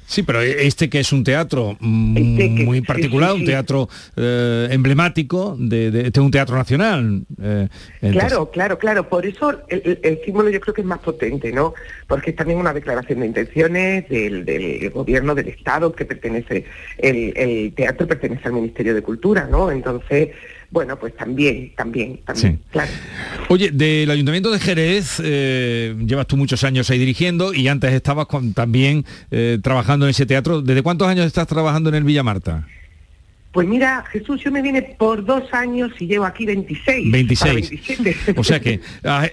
Sí, 0.07 0.22
pero 0.22 0.42
este 0.42 0.90
que 0.90 1.00
es 1.00 1.11
un 1.12 1.24
teatro 1.24 1.76
mm, 1.80 2.16
Este 2.18 2.55
que- 2.55 2.64
muy 2.64 2.80
sí, 2.80 2.84
particular, 2.86 3.32
sí, 3.32 3.40
un 3.40 3.44
teatro 3.46 3.88
eh, 4.16 4.68
emblemático, 4.70 5.57
de, 5.59 5.90
de- 5.90 6.00
este 6.09 6.20
es 6.20 6.24
un 6.24 6.30
teatro 6.30 6.55
nacional. 6.57 7.22
eh, 7.42 7.68
entonces- 8.03 8.28
Claro, 8.28 8.50
claro, 8.50 8.78
claro. 8.78 9.09
Por 9.09 9.24
eso 9.24 9.50
el, 9.68 9.82
el- 9.84 9.98
el 10.03 10.20
símbolo 10.24 10.50
yo 10.50 10.61
creo 10.61 10.74
que 10.74 10.82
es 10.82 10.86
más 10.86 10.98
potente, 10.98 11.50
¿no? 11.53 11.72
Porque 12.07 12.30
es 12.30 12.36
también 12.36 12.59
una 12.59 12.74
declaración 12.74 13.20
de 13.20 13.26
intenciones 13.26 14.07
del, 14.11 14.44
del 14.44 14.90
gobierno, 14.90 15.34
del 15.34 15.48
Estado, 15.48 15.92
que 15.92 16.05
pertenece, 16.05 16.64
el, 16.98 17.32
el 17.36 17.72
teatro 17.74 18.07
pertenece 18.07 18.42
al 18.48 18.53
Ministerio 18.55 18.94
de 18.94 19.03
Cultura, 19.03 19.48
¿no? 19.50 19.70
Entonces, 19.70 20.28
bueno, 20.73 20.99
pues 20.99 21.14
también, 21.14 21.73
también, 21.77 22.18
también, 22.25 22.59
claro. 22.70 22.91
Oye, 23.51 23.70
del 23.70 24.11
Ayuntamiento 24.11 24.51
de 24.51 24.59
Jerez, 24.59 25.20
eh, 25.23 25.95
llevas 26.07 26.27
tú 26.27 26.37
muchos 26.39 26.64
años 26.64 26.89
ahí 26.91 26.99
dirigiendo 26.99 27.53
y 27.53 27.68
antes 27.68 27.93
estabas 27.93 28.25
con- 28.27 28.55
también 28.55 29.05
eh, 29.31 29.59
trabajando 29.62 30.07
en 30.07 30.11
ese 30.11 30.25
teatro. 30.25 30.62
¿Desde 30.62 30.83
cuántos 30.83 31.07
años 31.09 31.27
estás 31.27 31.47
trabajando 31.47 31.91
en 31.91 31.97
el 31.97 32.05
Villa 32.05 32.23
Marta? 32.23 32.66
Pues 33.53 33.68
mira, 33.68 34.03
Jesús, 34.11 34.41
yo 34.43 34.51
me 34.51 34.62
vine 34.62 34.81
por 34.99 35.23
dos 35.27 35.43
años 35.53 35.93
y 36.01 36.07
llevo 36.07 36.25
aquí 36.25 36.47
26. 36.47 37.12
26. 37.12 37.41
para 37.41 37.53
27. 37.55 38.41
O 38.41 38.43
sea 38.45 38.59
que... 38.61 38.81
ah, 39.05 39.29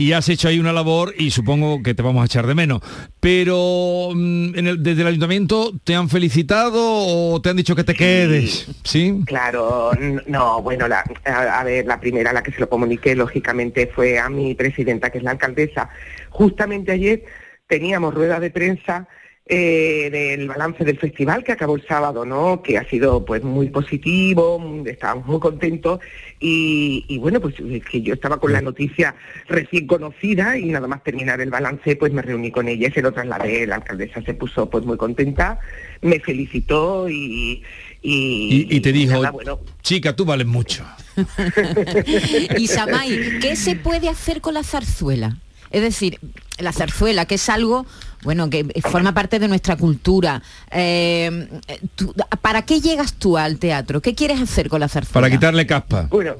y 0.00 0.14
has 0.14 0.30
hecho 0.30 0.48
ahí 0.48 0.58
una 0.58 0.72
labor 0.72 1.14
y 1.18 1.30
supongo 1.30 1.82
que 1.82 1.92
te 1.94 2.02
vamos 2.02 2.22
a 2.22 2.24
echar 2.24 2.46
de 2.46 2.54
menos. 2.54 2.80
Pero 3.20 4.10
mm, 4.14 4.56
en 4.58 4.66
el- 4.66 4.82
desde 4.82 5.02
el 5.02 5.08
ayuntamiento 5.08 5.72
te 5.84 5.94
han 5.94 6.08
felicitado 6.08 6.80
o 6.82 7.40
te 7.42 7.50
han 7.50 7.56
dicho 7.56 7.76
que 7.76 7.84
te 7.84 7.94
quedes, 7.94 8.66
¿sí? 8.82 9.20
Claro, 9.26 9.90
no, 10.26 10.62
bueno, 10.62 10.88
la, 10.88 11.04
a, 11.26 11.60
a 11.60 11.64
ver, 11.64 11.84
la 11.84 12.00
primera 12.00 12.30
a 12.30 12.32
la 12.32 12.42
que 12.42 12.50
se 12.52 12.60
lo 12.60 12.68
comuniqué, 12.70 13.14
lógicamente, 13.14 13.90
fue 13.94 14.18
a 14.18 14.30
mi 14.30 14.54
presidenta, 14.54 15.10
que 15.10 15.18
es 15.18 15.24
la 15.24 15.32
alcaldesa. 15.32 15.90
Justamente 16.30 16.92
ayer 16.92 17.22
teníamos 17.66 18.14
rueda 18.14 18.40
de 18.40 18.50
prensa 18.50 19.06
eh, 19.52 20.10
del 20.12 20.46
balance 20.46 20.84
del 20.84 20.96
festival 20.96 21.42
que 21.42 21.50
acabó 21.50 21.74
el 21.74 21.84
sábado, 21.84 22.24
¿no? 22.24 22.62
Que 22.62 22.78
ha 22.78 22.88
sido 22.88 23.24
pues 23.24 23.42
muy 23.42 23.68
positivo, 23.68 24.62
estábamos 24.86 25.26
muy 25.26 25.40
contentos 25.40 25.98
y, 26.38 27.04
y, 27.08 27.18
bueno, 27.18 27.40
pues 27.40 27.56
es 27.58 27.84
que 27.84 28.00
yo 28.00 28.14
estaba 28.14 28.38
con 28.38 28.52
la 28.52 28.62
noticia 28.62 29.16
recién 29.48 29.88
conocida 29.88 30.56
y 30.56 30.66
nada 30.66 30.86
más 30.86 31.02
terminar 31.02 31.40
el 31.40 31.50
balance 31.50 31.96
pues 31.96 32.12
me 32.12 32.22
reuní 32.22 32.52
con 32.52 32.68
ella 32.68 32.86
y 32.86 32.92
se 32.92 33.02
lo 33.02 33.10
trasladé, 33.10 33.66
la 33.66 33.74
alcaldesa 33.76 34.22
se 34.22 34.34
puso 34.34 34.70
pues 34.70 34.84
muy 34.84 34.96
contenta, 34.96 35.58
me 36.00 36.20
felicitó 36.20 37.08
y... 37.08 37.64
Y, 38.02 38.66
Y, 38.70 38.76
y 38.76 38.80
te 38.80 38.92
dijo, 38.92 39.14
nada, 39.14 39.30
bueno, 39.30 39.60
chica, 39.82 40.14
tú 40.14 40.24
vales 40.24 40.46
mucho. 40.46 40.86
Y 42.56 42.66
Samay, 42.68 43.40
¿qué 43.40 43.56
se 43.56 43.74
puede 43.74 44.08
hacer 44.08 44.40
con 44.40 44.54
la 44.54 44.62
zarzuela? 44.62 45.36
Es 45.70 45.82
decir, 45.82 46.18
la 46.58 46.72
zarzuela, 46.72 47.26
que 47.26 47.36
es 47.36 47.48
algo, 47.48 47.86
bueno, 48.22 48.50
que 48.50 48.64
forma 48.82 49.14
parte 49.14 49.38
de 49.38 49.48
nuestra 49.48 49.76
cultura. 49.76 50.42
Eh, 50.70 51.48
tú- 51.94 52.14
¿Para 52.42 52.62
qué 52.62 52.80
llegas 52.80 53.14
tú 53.14 53.38
al 53.38 53.58
teatro? 53.58 54.00
¿Qué 54.02 54.14
quieres 54.14 54.40
hacer 54.40 54.68
con 54.68 54.80
la 54.80 54.88
zarzuela? 54.88 55.26
Para 55.26 55.30
quitarle 55.30 55.66
caspa. 55.66 56.06
Bueno, 56.10 56.34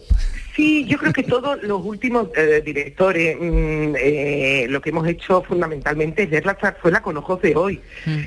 sí, 0.55 0.85
yo 0.87 0.99
creo 0.99 1.13
que 1.13 1.23
todos 1.23 1.63
los 1.63 1.81
últimos 1.85 2.29
eh, 2.37 2.61
directores 2.65 3.37
mm, 3.41 3.95
eh, 3.99 4.67
lo 4.69 4.81
que 4.83 4.91
hemos 4.91 5.07
hecho 5.09 5.43
fundamentalmente 5.43 6.25
es 6.25 6.31
ver 6.31 6.45
la 6.45 6.55
zarzuela 6.61 7.01
con 7.01 7.17
ojos 7.17 7.41
de 7.41 7.57
hoy. 7.57 7.81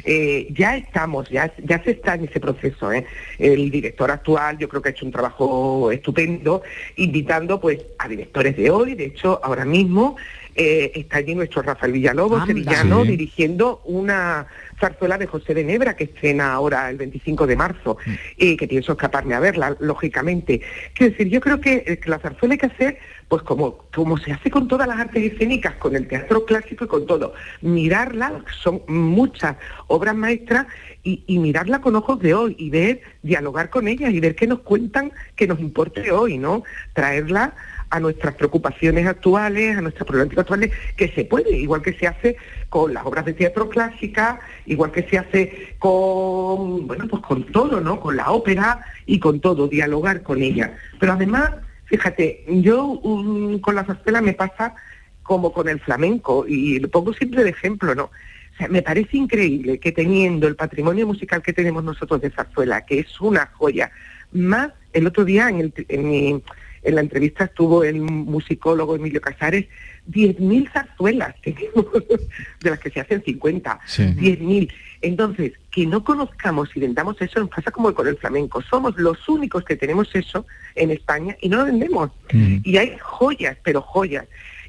Eh, 0.06 0.48
ya 0.52 0.78
estamos, 0.78 1.30
ya, 1.30 1.54
ya 1.64 1.84
se 1.84 1.92
está 1.92 2.16
en 2.16 2.26
ese 2.26 2.40
proceso. 2.40 2.92
¿eh? 2.92 3.06
El 3.38 3.70
director 3.70 4.10
actual 4.10 4.58
yo 4.58 4.68
creo 4.70 4.82
que 4.82 4.90
ha 4.90 4.92
hecho 4.94 5.06
un 5.06 5.12
trabajo 5.12 5.92
estupendo, 5.92 6.64
invitando 6.96 7.60
pues 7.60 7.80
a 8.00 8.08
directores 8.08 8.58
de 8.58 8.72
hoy. 8.72 8.96
De 8.96 9.06
hecho, 9.06 9.40
ahora 9.44 9.66
mismo 9.66 10.16
eh, 10.56 10.92
está 10.96 11.18
allí 11.18 11.36
nuestro 11.36 11.62
Rafael 11.62 11.92
Villalobos, 11.92 12.42
Anda. 12.42 12.48
sevillano, 12.54 13.04
Sí. 13.04 13.12
dirigiendo 13.12 13.82
una 13.86 14.48
zarzuela 14.80 15.18
de 15.18 15.28
José 15.28 15.54
de 15.54 15.64
Nebra 15.64 15.96
que 15.96 16.06
estrena 16.06 16.54
ahora 16.54 16.90
el 16.90 16.98
25 16.98 17.48
de 17.48 17.56
marzo 17.56 17.98
y 18.38 18.58
que 18.58 18.68
pienso 18.68 18.92
escaparme 18.94 19.34
a 19.36 19.40
verla, 19.40 19.76
lógicamente. 19.80 20.62
Quiero 20.94 21.12
decir, 21.12 21.30
yo 21.30 21.40
creo 21.42 21.60
que, 21.62 21.84
eh, 21.88 21.98
que 21.98 22.10
la 22.10 22.20
zarzuela 22.20 22.54
hay 22.54 22.58
que 22.60 22.66
hacer, 22.68 22.98
pues 23.28 23.44
como, 23.44 23.78
como 23.94 24.18
se 24.18 24.32
hace 24.32 24.52
con 24.52 24.68
todas 24.68 24.88
las 24.88 25.00
artes 25.00 25.32
escénicas, 25.34 25.76
con 25.76 25.96
el 25.96 26.08
teatro 26.08 26.46
clásico 26.46 26.86
y 26.86 26.88
con 26.88 27.06
todo, 27.08 27.34
mirarla, 27.62 28.44
son 28.62 28.82
muchas 28.88 29.56
obras 29.88 30.16
maestras, 30.16 30.68
y, 31.06 31.24
y 31.28 31.38
mirarla 31.40 31.82
con 31.82 31.96
ojos 31.98 32.20
de 32.20 32.34
hoy 32.34 32.56
y 32.58 32.70
ver, 32.70 33.02
dialogar 33.24 33.70
con 33.70 33.88
ellas 33.90 34.12
y 34.14 34.20
ver 34.22 34.36
qué 34.36 34.48
nos 34.48 34.60
cuentan 34.60 35.12
que 35.36 35.48
nos 35.48 35.60
importe 35.60 36.12
hoy, 36.12 36.38
¿no? 36.38 36.64
Traerla 36.94 37.56
a 37.96 38.00
nuestras 38.00 38.34
preocupaciones 38.36 39.06
actuales, 39.06 39.78
a 39.78 39.82
nuestras 39.82 40.08
problemáticas 40.08 40.42
actuales, 40.44 40.72
que 40.98 41.10
se 41.10 41.26
puede, 41.26 41.56
igual 41.56 41.82
que 41.84 41.94
se 41.94 42.08
hace 42.08 42.36
con 42.70 42.92
las 42.94 43.06
obras 43.06 43.24
de 43.26 43.34
teatro 43.34 43.70
clásica, 43.70 44.40
igual 44.66 44.92
que 44.92 45.04
se 45.04 45.20
hace 45.20 45.76
con, 45.78 46.88
bueno, 46.88 47.08
pues 47.08 47.22
con 47.22 47.44
todo, 47.52 47.80
¿no? 47.82 48.00
Con 48.00 48.16
la 48.16 48.32
ópera 48.32 48.80
y 49.06 49.20
con 49.20 49.40
todo, 49.40 49.68
dialogar 49.68 50.24
con 50.24 50.42
ella. 50.42 50.76
Pero 51.00 51.14
además, 51.14 51.52
fíjate, 51.86 52.44
yo 52.48 52.86
um, 52.88 53.60
con 53.60 53.76
la 53.76 53.84
zarzuela 53.86 54.22
me 54.22 54.34
pasa 54.34 54.74
como 55.22 55.54
con 55.54 55.70
el 55.70 55.80
flamenco, 55.80 56.46
y 56.48 56.80
lo 56.80 56.90
pongo 56.90 57.14
siempre 57.14 57.44
de 57.44 57.52
ejemplo, 57.52 57.94
¿no? 57.96 58.06
O 58.06 58.56
sea, 58.58 58.68
me 58.70 58.82
parece 58.82 59.18
increíble 59.18 59.80
que 59.80 59.92
teniendo 59.92 60.48
el 60.48 60.56
patrimonio 60.56 61.06
musical 61.08 61.42
que 61.42 61.54
tenemos 61.54 61.84
nosotros 61.84 62.22
de 62.22 62.32
zarzuela, 62.32 62.86
que 62.86 63.00
es 63.00 63.22
una 63.22 63.46
joya, 63.54 63.92
más 64.32 64.70
el 64.94 65.06
otro 65.08 65.24
día 65.26 65.48
en, 65.50 65.60
el- 65.60 65.86
en 65.90 66.10
mi- 66.10 66.42
en 66.84 66.96
la 66.96 67.02
entrevista 67.02 67.46
estuvo 67.46 67.84
el 67.84 68.02
musicólogo 68.02 68.96
Emilio 68.96 69.22
Casares, 69.22 69.68
10.000 70.10 70.72
zarzuelas 70.72 71.36
tenemos, 71.42 71.86
de 72.62 72.70
las 72.70 72.80
que 72.80 72.90
se 72.90 73.00
hacen 73.00 73.24
50, 73.24 73.80
Sí. 73.86 74.04
10.000. 74.04 74.72
Entonces, 75.02 75.54
que 75.70 75.86
no 75.86 76.04
conozcamos 76.04 76.70
y 76.76 76.80
vendamos 76.80 77.22
eso 77.22 77.40
nos 77.40 77.50
pasa 77.50 77.72
como 77.72 77.94
con 77.94 78.08
el 78.08 78.18
flamenco. 78.18 78.62
Somos 78.62 78.98
los 78.98 79.28
únicos 79.28 79.64
que 79.66 79.76
tenemos 79.76 80.14
eso 80.16 80.46
en 80.76 80.92
España 80.92 81.36
y 81.42 81.50
no 81.50 81.58
lo 81.58 81.66
vendemos. 81.66 82.12
Y 82.32 82.78
hay 82.78 82.98
joyas, 83.02 83.58
pero 83.64 83.82
joyas. 83.82 84.26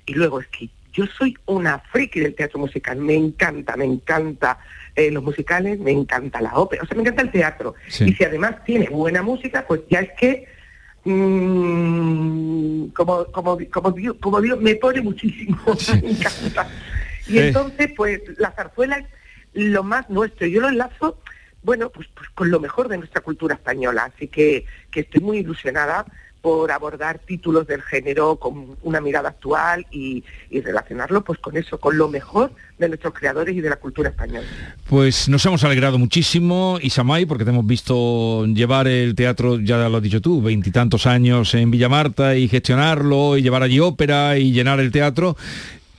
Y 0.07 0.15
luego 0.15 0.41
es 0.41 0.49
que 0.49 0.69
yo 0.93 1.07
soy 1.07 1.37
una 1.47 1.79
friki 1.79 2.21
del 2.21 2.35
teatro 2.35 2.59
musical, 2.59 2.99
me 2.99 3.15
encanta, 3.15 3.77
me 3.77 3.85
encanta 3.85 4.59
eh, 4.95 5.11
los 5.11 5.23
musicales, 5.23 5.79
me 5.81 5.91
encanta 5.91 6.41
la 6.41 6.55
ópera, 6.55 6.83
o 6.85 6.87
sea, 6.87 6.97
me 6.97 7.03
encanta 7.03 7.23
el 7.23 7.31
teatro. 7.33 7.75
Sí. 7.89 8.05
Y 8.05 8.15
si 8.15 8.25
además 8.25 8.63
tiene 8.65 8.89
buena 8.89 9.23
música, 9.23 9.67
pues 9.67 9.83
ya 9.91 10.01
es 10.01 10.11
que, 10.19 10.47
mm, 11.05 12.87
como, 12.89 13.25
como, 13.27 13.59
como, 13.71 13.91
Dios, 13.93 14.17
como 14.21 14.41
Dios, 14.41 14.61
me 14.61 14.75
pone 14.77 15.01
muchísimo, 15.01 15.59
me 16.03 16.11
encanta. 16.11 16.69
Y 17.27 17.39
Eh. 17.39 17.49
entonces, 17.49 17.91
pues 17.97 18.21
la 18.39 18.53
zarzuela 18.53 18.99
es 18.99 19.07
lo 19.55 19.83
más 19.83 20.09
nuestro. 20.11 20.47
Yo 20.47 20.61
lo 20.61 20.69
enlazo, 20.69 21.19
bueno, 21.63 21.91
pues, 21.91 22.09
pues 22.15 22.29
con 22.31 22.51
lo 22.51 22.61
mejor 22.61 22.89
de 22.89 22.99
nuestra 22.99 23.23
cultura 23.23 23.55
española, 23.55 24.11
así 24.15 24.29
que, 24.29 24.67
que 24.91 25.01
estoy 25.01 25.21
muy 25.23 25.39
ilusionada 25.39 26.05
por 26.45 26.71
abordar 26.71 27.21
títulos 27.21 27.67
del 27.67 27.81
género 27.81 28.37
con 28.37 28.77
una 28.83 29.01
mirada 29.01 29.31
actual 29.31 29.87
y, 29.91 30.23
y, 30.51 30.61
relacionarlo 30.61 31.25
pues 31.25 31.39
con 31.39 31.57
eso, 31.57 31.81
con 31.81 31.97
lo 31.97 32.07
mejor 32.07 32.53
de 32.77 32.87
nuestros 32.87 33.15
creadores 33.15 33.57
y 33.57 33.63
de 33.63 33.71
la 33.71 33.77
cultura 33.77 34.11
española. 34.11 34.47
Pues 34.87 35.27
nos 35.27 35.47
hemos 35.47 35.65
alegrado 35.65 35.99
muchísimo, 35.99 36.77
Isamay, 36.83 37.25
porque 37.25 37.45
te 37.45 37.51
hemos 37.51 37.67
visto 37.67 38.45
llevar 38.45 38.89
el 38.89 39.15
teatro, 39.15 39.59
ya 39.59 39.89
lo 39.89 39.97
has 39.97 40.03
dicho 40.03 40.21
tú, 40.21 40.43
veintitantos 40.43 41.07
años 41.07 41.55
en 41.55 41.71
Villamarta 41.71 42.37
y 42.37 42.47
gestionarlo 42.47 43.39
y 43.39 43.43
llevar 43.43 43.63
allí 43.63 43.81
ópera 43.81 44.37
y 44.37 44.53
llenar 44.53 44.81
el 44.81 44.93
teatro 44.93 45.39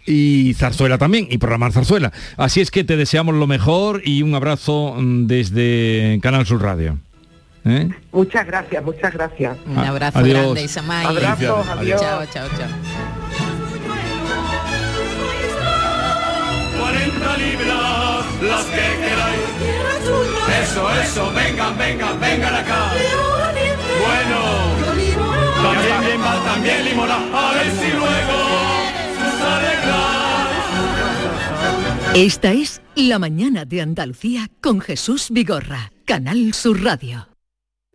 y 0.05 0.53
zarzuela 0.53 0.99
también 0.99 1.27
y 1.27 1.39
programar 1.39 1.71
zarzuela. 1.71 2.13
Así 2.37 2.61
es 2.61 2.69
que 2.69 2.83
te 2.83 2.97
deseamos 2.97 3.33
lo 3.33 3.47
mejor 3.47 4.03
y 4.05 4.21
un 4.21 4.35
abrazo 4.35 4.95
desde 4.99 6.19
Canal 6.21 6.45
Sur 6.45 6.61
Radio. 6.61 6.99
¿Eh? 7.65 7.89
Muchas 8.11 8.45
gracias, 8.45 8.83
muchas 8.83 9.13
gracias. 9.13 9.57
Un 9.65 9.77
abrazo 9.79 10.19
adiós. 10.19 10.39
grande, 10.39 10.63
Isamay. 10.63 11.05
Abrazos, 11.05 11.67
adiós. 11.67 12.01
Chao, 12.01 12.25
chao, 12.31 12.47
chao. 12.57 12.67
40 16.79 17.37
libras, 17.37 18.25
las 18.41 18.65
que 18.65 18.85
queráis. 19.01 19.45
Eso, 20.63 21.01
eso, 21.01 21.33
vengan, 21.33 21.77
vengan, 21.77 22.19
vengan 22.19 22.55
acá. 22.55 22.91
Bueno, 24.05 24.39
también 25.63 26.01
bien 26.05 26.19
mal, 26.21 26.43
también 26.43 26.85
limona, 26.85 27.15
a 27.33 27.53
ver 27.53 27.71
si 27.71 27.91
luego 27.91 28.55
Esta 32.15 32.53
es 32.53 32.81
La 32.95 33.19
Mañana 33.19 33.65
de 33.65 33.81
Andalucía 33.81 34.47
con 34.61 34.79
Jesús 34.79 35.27
Vigorra, 35.31 35.91
Canal 36.05 36.53
Sur 36.53 36.81
Radio. 36.81 37.34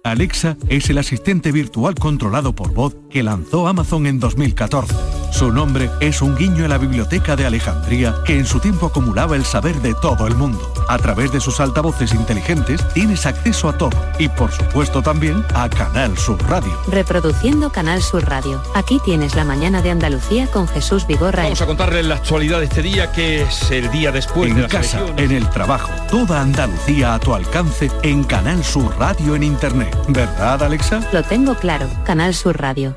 Alexa 0.03 0.57
es 0.69 0.89
el 0.91 0.99
asistente 0.99 1.53
virtual 1.53 1.95
controlado 1.95 2.55
por 2.55 2.73
voz 2.73 2.97
que 3.11 3.23
lanzó 3.23 3.69
Amazon 3.69 4.07
en 4.07 4.19
2014. 4.19 4.95
Su 5.33 5.53
nombre 5.53 5.91
es 6.01 6.23
un 6.23 6.37
guiño 6.37 6.65
a 6.65 6.69
la 6.69 6.79
biblioteca 6.79 7.37
de 7.37 7.47
Alejandría 7.47 8.15
que 8.27 8.39
en 8.39 8.47
su 8.47 8.61
tiempo 8.61 8.87
acumulaba 8.87 9.37
el 9.37 9.45
saber 9.45 9.77
de 9.81 9.95
todo 9.95 10.27
el 10.27 10.35
mundo. 10.35 10.61
A 10.89 10.99
través 10.99 11.33
de 11.33 11.41
sus 11.41 11.61
altavoces 11.61 12.15
inteligentes 12.15 12.81
tienes 12.95 13.27
acceso 13.27 13.69
a 13.69 13.79
todo 13.79 13.97
y 14.19 14.29
por 14.29 14.51
supuesto 14.51 15.03
también 15.03 15.45
a 15.55 15.69
Canal 15.69 16.17
Sur 16.19 16.43
Radio. 16.49 16.73
Reproduciendo 16.89 17.71
Canal 17.71 18.03
Sur 18.03 18.29
Radio. 18.29 18.61
Aquí 18.75 19.01
tienes 19.05 19.35
la 19.37 19.45
mañana 19.45 19.83
de 19.83 19.91
Andalucía 19.91 20.47
con 20.49 20.67
Jesús 20.67 21.07
Vigorra. 21.07 21.45
Vamos 21.45 21.63
a 21.63 21.67
contarles 21.67 22.07
la 22.07 22.17
actualidad 22.17 22.59
de 22.59 22.65
este 22.65 22.83
día 22.83 23.13
que 23.13 23.43
es 23.43 23.71
el 23.71 23.91
día 23.91 24.11
después 24.13 24.51
en 24.51 24.57
de 24.57 24.63
las 24.63 24.73
casa, 24.73 24.99
elecciones. 24.99 25.31
en 25.31 25.37
el 25.37 25.51
trabajo, 25.51 25.91
toda 26.11 26.41
Andalucía 26.41 27.15
a 27.15 27.21
tu 27.21 27.35
alcance 27.35 27.91
en 28.03 28.25
Canal 28.25 28.65
Sur 28.65 28.97
Radio 28.99 29.37
en 29.37 29.45
Internet. 29.45 29.90
¿Verdad, 30.09 30.63
Alexa? 30.63 31.01
Lo 31.13 31.23
tengo 31.23 31.55
claro. 31.55 31.89
Canal 32.05 32.35
Sur 32.35 32.61
Radio. 32.61 32.97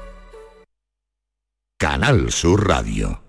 Canal 1.79 2.31
Sur 2.31 2.67
Radio. 2.67 3.22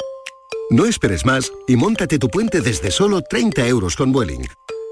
No 0.70 0.86
esperes 0.86 1.24
más 1.24 1.52
y 1.68 1.76
móntate 1.76 2.18
tu 2.18 2.28
puente 2.28 2.60
desde 2.60 2.90
solo 2.90 3.22
30 3.22 3.68
euros 3.68 3.96
con 3.96 4.12
Vueling. 4.12 4.44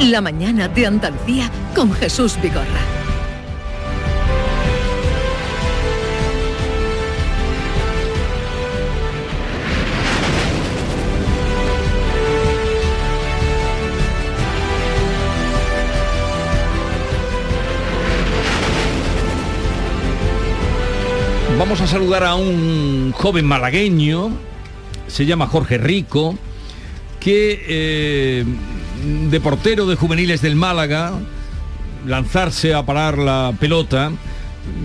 La 0.00 0.20
mañana 0.20 0.68
de 0.68 0.86
Andalucía 0.86 1.50
con 1.74 1.90
Jesús 1.92 2.38
Vigorra. 2.40 2.66
Vamos 21.58 21.80
a 21.80 21.86
saludar 21.86 22.22
a 22.22 22.34
un 22.34 23.12
joven 23.12 23.46
malagueño, 23.46 24.30
se 25.08 25.24
llama 25.24 25.46
Jorge 25.46 25.78
Rico, 25.78 26.36
que 27.18 27.64
eh, 27.66 28.44
de 29.04 29.40
portero 29.40 29.86
de 29.86 29.96
juveniles 29.96 30.40
del 30.42 30.56
Málaga, 30.56 31.12
lanzarse 32.06 32.74
a 32.74 32.84
parar 32.84 33.18
la 33.18 33.52
pelota, 33.58 34.10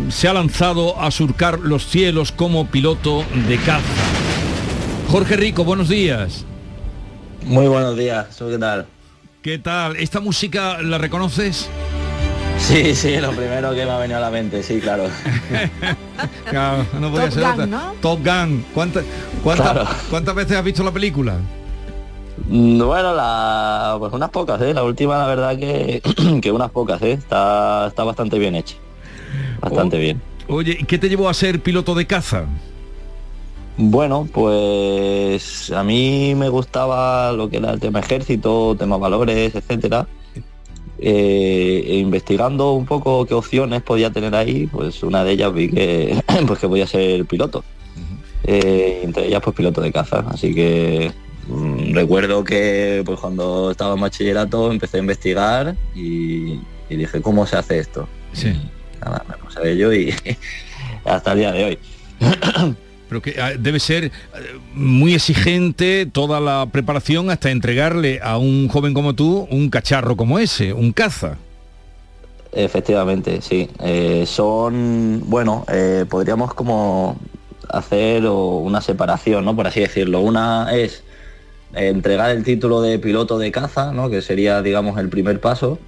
se 0.10 0.28
ha 0.28 0.34
lanzado 0.34 1.00
a 1.02 1.10
surcar 1.12 1.60
los 1.60 1.88
cielos 1.88 2.32
como 2.32 2.68
piloto 2.68 3.24
de 3.48 3.58
caza. 3.58 3.82
Jorge 5.10 5.36
Rico, 5.36 5.64
buenos 5.64 5.90
días. 5.90 6.46
Muy 7.46 7.68
buenos 7.68 7.98
días, 7.98 8.28
¿qué 8.38 8.58
tal? 8.58 8.86
¿Qué 9.42 9.58
tal? 9.58 9.96
¿Esta 9.98 10.20
música 10.20 10.82
la 10.82 10.98
reconoces? 11.00 11.68
Sí, 12.60 12.94
sí, 12.94 13.18
lo 13.18 13.32
primero 13.32 13.74
que 13.74 13.86
me 13.86 13.92
ha 13.92 13.98
venido 13.98 14.18
a 14.20 14.22
la 14.22 14.30
mente, 14.30 14.62
sí, 14.62 14.80
claro. 14.80 15.06
Claro, 16.50 16.86
no 17.00 17.10
podía 17.10 17.26
Top 17.30 17.34
ser 17.34 17.44
Gun, 17.44 17.52
otra. 17.54 17.66
¿no? 17.66 17.94
Top 18.02 18.20
Gun. 18.24 18.66
¿Cuánta- 18.74 19.02
cuánta- 19.44 19.64
Claro. 19.74 19.90
¿Cuántas 20.12 20.36
veces 20.36 20.58
has 20.58 20.64
visto 20.64 20.84
la 20.84 20.92
película? 20.92 21.38
Mm, 22.48 22.80
Bueno, 22.84 23.14
la, 23.16 23.96
pues 24.00 24.14
unas 24.14 24.30
pocas, 24.30 24.62
¿eh? 24.62 24.74
La 24.74 24.84
última, 24.84 25.18
la 25.18 25.28
verdad 25.28 25.58
que, 25.58 26.02
que 26.42 26.52
unas 26.52 26.72
pocas, 26.72 27.02
¿eh? 27.02 27.14
Está, 27.14 27.88
está 27.88 28.04
bastante 28.04 28.40
bien 28.40 28.56
hecha. 28.56 28.76
Bastante 29.62 29.98
bien. 29.98 30.22
Oye, 30.48 30.78
¿y 30.80 30.84
¿qué 30.86 30.98
te 30.98 31.08
llevó 31.10 31.30
a 31.30 31.34
ser 31.34 31.62
piloto 31.62 31.96
de 31.96 32.06
caza? 32.08 32.46
Bueno, 33.78 34.28
pues 34.32 35.72
a 35.72 35.84
mí 35.84 36.36
me 36.36 36.50
gustaba 36.50 37.32
lo 37.32 37.50
que 37.50 37.58
era 37.58 37.72
el 37.72 37.80
tema 37.80 38.00
ejército, 38.00 38.76
tema 38.78 38.98
valores, 38.98 39.56
etcétera. 39.56 40.08
Eh, 41.04 41.84
e 41.88 41.96
investigando 41.98 42.74
un 42.74 42.86
poco 42.86 43.26
qué 43.26 43.34
opciones 43.34 43.82
podía 43.82 44.12
tener 44.12 44.36
ahí, 44.36 44.68
pues 44.68 45.02
una 45.02 45.24
de 45.24 45.32
ellas 45.32 45.52
vi 45.54 45.70
que 45.72 46.22
pues 46.48 46.60
que 46.60 46.68
podía 46.68 46.86
ser 46.86 47.26
piloto. 47.26 47.64
eh, 48.44 49.02
entre 49.04 49.28
ellas 49.28 49.42
pues 49.44 49.56
piloto 49.56 49.82
de 49.82 49.92
caza. 49.92 50.26
Así 50.30 50.54
que 50.54 51.12
recuerdo 51.94 52.44
que 52.44 53.02
pues 53.06 53.20
cuando 53.20 53.72
estaba 53.72 53.96
en 53.96 54.02
bachillerato 54.02 54.72
empecé 54.72 54.98
a 54.98 55.00
investigar 55.02 55.76
y, 55.96 56.60
y 56.90 56.96
dije, 56.96 57.22
¿cómo 57.22 57.46
se 57.46 57.58
hace 57.58 57.80
esto? 57.80 58.08
Sí. 58.34 58.54
Nada, 59.04 59.26
me 59.28 59.36
puse 59.38 59.60
a 59.60 59.64
ello 59.64 59.94
y 59.94 60.14
hasta 61.06 61.32
el 61.34 61.40
día 61.40 61.52
de 61.52 61.64
hoy. 61.66 61.80
Pero 63.10 63.22
que 63.22 63.42
ah, 63.42 63.52
debe 63.60 63.80
ser 63.80 64.06
eh, 64.06 64.12
muy 64.74 65.14
exigente 65.14 66.06
toda 66.06 66.40
la 66.40 66.68
preparación 66.72 67.30
hasta 67.30 67.52
entregarle 67.52 68.22
a 68.24 68.38
un 68.38 68.70
joven 68.70 68.94
como 68.94 69.14
tú 69.16 69.48
un 69.52 69.70
cacharro 69.70 70.16
como 70.16 70.40
ese, 70.40 70.72
un 70.72 70.94
caza. 70.94 71.38
Efectivamente, 72.54 73.42
sí. 73.42 73.70
Eh, 73.80 74.26
son, 74.26 75.24
bueno, 75.26 75.66
eh, 75.72 76.06
podríamos 76.10 76.54
como 76.54 77.18
hacer 77.70 78.26
una 78.26 78.82
separación, 78.82 79.46
¿no? 79.46 79.56
Por 79.56 79.68
así 79.68 79.80
decirlo. 79.80 80.20
Una 80.22 80.74
es 80.74 81.04
entregar 81.74 82.32
el 82.32 82.44
título 82.44 82.82
de 82.82 83.00
piloto 83.00 83.38
de 83.40 83.52
caza, 83.52 83.92
¿no? 83.94 84.10
Que 84.10 84.22
sería, 84.22 84.62
digamos, 84.62 84.98
el 85.00 85.10
primer 85.10 85.40
paso. 85.40 85.80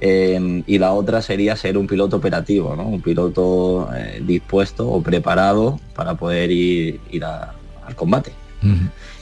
eh, 0.00 0.62
y 0.66 0.78
la 0.78 0.92
otra 0.92 1.22
sería 1.22 1.56
ser 1.56 1.76
un 1.76 1.88
piloto 1.88 2.16
operativo, 2.18 2.76
¿no? 2.76 2.84
Un 2.86 3.02
piloto 3.02 3.88
eh, 3.96 4.22
dispuesto 4.24 4.88
o 4.88 5.02
preparado 5.02 5.80
para 5.94 6.14
poder 6.14 6.52
ir, 6.52 7.00
ir 7.10 7.24
a- 7.24 7.52
al 7.84 7.96
combate. 7.96 8.30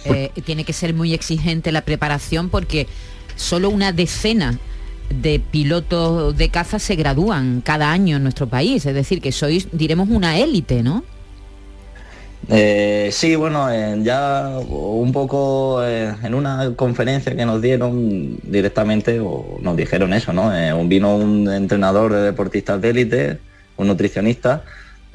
Eh, 0.05 0.31
tiene 0.45 0.65
que 0.65 0.75
ser 0.75 0.93
muy 0.93 1.15
exigente 1.15 1.73
la 1.73 1.81
preparación 1.81 2.51
porque 2.51 2.87
solo 3.37 3.71
una 3.71 3.93
decena 3.93 4.59
de 5.09 5.41
pilotos 5.41 6.37
de 6.37 6.49
caza 6.51 6.79
se 6.79 6.95
gradúan 6.95 7.63
cada 7.65 7.91
año 7.91 8.17
en 8.19 8.23
nuestro 8.23 8.47
país, 8.47 8.85
es 8.85 8.95
decir, 8.95 9.23
que 9.23 9.33
sois, 9.33 9.69
diremos, 9.73 10.09
una 10.11 10.39
élite, 10.39 10.83
¿no? 10.83 11.05
Eh, 12.49 13.09
sí, 13.13 13.35
bueno, 13.35 13.69
ya 14.05 14.59
un 14.69 15.11
poco 15.13 15.85
eh, 15.85 16.15
en 16.23 16.35
una 16.35 16.75
conferencia 16.77 17.35
que 17.35 17.45
nos 17.45 17.61
dieron 17.61 18.39
directamente, 18.43 19.19
o 19.21 19.59
nos 19.61 19.77
dijeron 19.77 20.13
eso, 20.13 20.33
¿no? 20.33 20.57
Eh, 20.57 20.73
vino 20.87 21.17
un 21.17 21.51
entrenador 21.53 22.13
de 22.13 22.23
deportistas 22.23 22.81
de 22.81 22.91
élite, 22.91 23.39
un 23.77 23.89
nutricionista, 23.89 24.63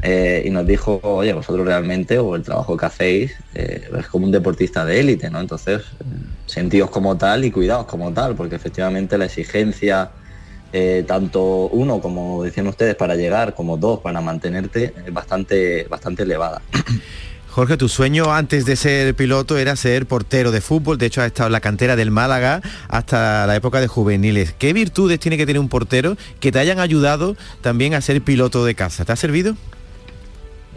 eh, 0.01 0.43
y 0.45 0.49
nos 0.49 0.67
dijo, 0.67 0.99
oye, 1.03 1.31
vosotros 1.31 1.65
realmente, 1.65 2.19
o 2.19 2.35
el 2.35 2.43
trabajo 2.43 2.75
que 2.75 2.85
hacéis, 2.85 3.33
es 3.53 4.07
como 4.07 4.25
un 4.25 4.31
deportista 4.31 4.83
de 4.83 4.99
élite, 4.99 5.29
¿no? 5.29 5.39
Entonces, 5.39 5.83
sentíos 6.47 6.89
como 6.89 7.17
tal 7.17 7.45
y 7.45 7.51
cuidados 7.51 7.85
como 7.85 8.11
tal, 8.11 8.35
porque 8.35 8.55
efectivamente 8.55 9.17
la 9.17 9.25
exigencia, 9.25 10.11
eh, 10.73 11.03
tanto 11.07 11.67
uno, 11.67 11.99
como 11.99 12.43
decían 12.43 12.67
ustedes, 12.67 12.95
para 12.95 13.15
llegar, 13.15 13.53
como 13.55 13.77
dos, 13.77 13.99
para 13.99 14.21
mantenerte, 14.21 14.93
es 15.05 15.13
bastante, 15.13 15.85
bastante 15.89 16.23
elevada. 16.23 16.61
Jorge, 17.51 17.75
tu 17.75 17.89
sueño 17.89 18.33
antes 18.33 18.63
de 18.63 18.77
ser 18.77 19.13
piloto 19.13 19.57
era 19.57 19.75
ser 19.75 20.05
portero 20.05 20.51
de 20.51 20.61
fútbol. 20.61 20.97
De 20.97 21.07
hecho, 21.07 21.19
has 21.19 21.27
estado 21.27 21.47
en 21.47 21.51
la 21.51 21.59
cantera 21.59 21.97
del 21.97 22.09
Málaga 22.09 22.61
hasta 22.87 23.45
la 23.45 23.57
época 23.57 23.81
de 23.81 23.87
juveniles. 23.87 24.55
¿Qué 24.57 24.71
virtudes 24.71 25.19
tiene 25.19 25.35
que 25.35 25.45
tener 25.45 25.59
un 25.59 25.67
portero 25.67 26.15
que 26.39 26.53
te 26.53 26.59
hayan 26.59 26.79
ayudado 26.79 27.35
también 27.59 27.93
a 27.93 27.99
ser 27.99 28.21
piloto 28.21 28.63
de 28.63 28.73
caza? 28.73 29.03
¿Te 29.03 29.11
ha 29.11 29.17
servido? 29.17 29.57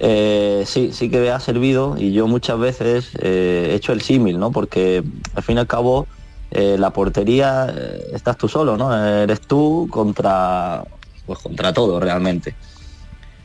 Eh, 0.01 0.65
sí, 0.67 0.91
sí 0.93 1.09
que 1.09 1.21
me 1.21 1.31
ha 1.31 1.39
servido 1.39 1.95
y 1.97 2.13
yo 2.13 2.27
muchas 2.27 2.59
veces 2.59 3.11
eh, 3.21 3.69
he 3.71 3.75
hecho 3.77 3.93
el 3.93 4.01
símil, 4.01 4.41
¿no? 4.41 4.51
Porque 4.51 5.05
al 5.37 5.43
fin 5.45 5.59
y 5.59 5.61
al 5.61 5.69
cabo 5.69 6.09
eh, 6.55 6.77
la 6.79 6.91
portería 6.91 7.67
eh, 7.77 8.11
estás 8.15 8.37
tú 8.39 8.49
solo, 8.49 8.77
¿no? 8.77 8.95
Eres 8.97 9.41
tú 9.43 9.89
contra, 9.91 10.85
pues 11.27 11.39
contra 11.41 11.73
todo 11.73 12.01
realmente. 12.01 12.55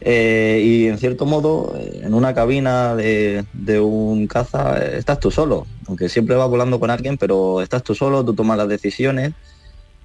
Eh, 0.02 0.62
y 0.64 0.88
en 0.88 0.98
cierto 0.98 1.26
modo, 1.26 1.76
en 1.78 2.14
una 2.14 2.34
cabina 2.34 2.96
de, 2.96 3.44
de 3.52 3.82
un 3.82 4.28
caza 4.28 4.78
estás 4.78 5.20
tú 5.20 5.30
solo, 5.32 5.68
aunque 5.88 6.08
siempre 6.08 6.38
vas 6.38 6.48
volando 6.50 6.80
con 6.80 6.90
alguien, 6.90 7.18
pero 7.18 7.62
estás 7.62 7.84
tú 7.84 7.94
solo, 7.96 8.24
tú 8.24 8.34
tomas 8.34 8.58
las 8.58 8.70
decisiones. 8.70 9.34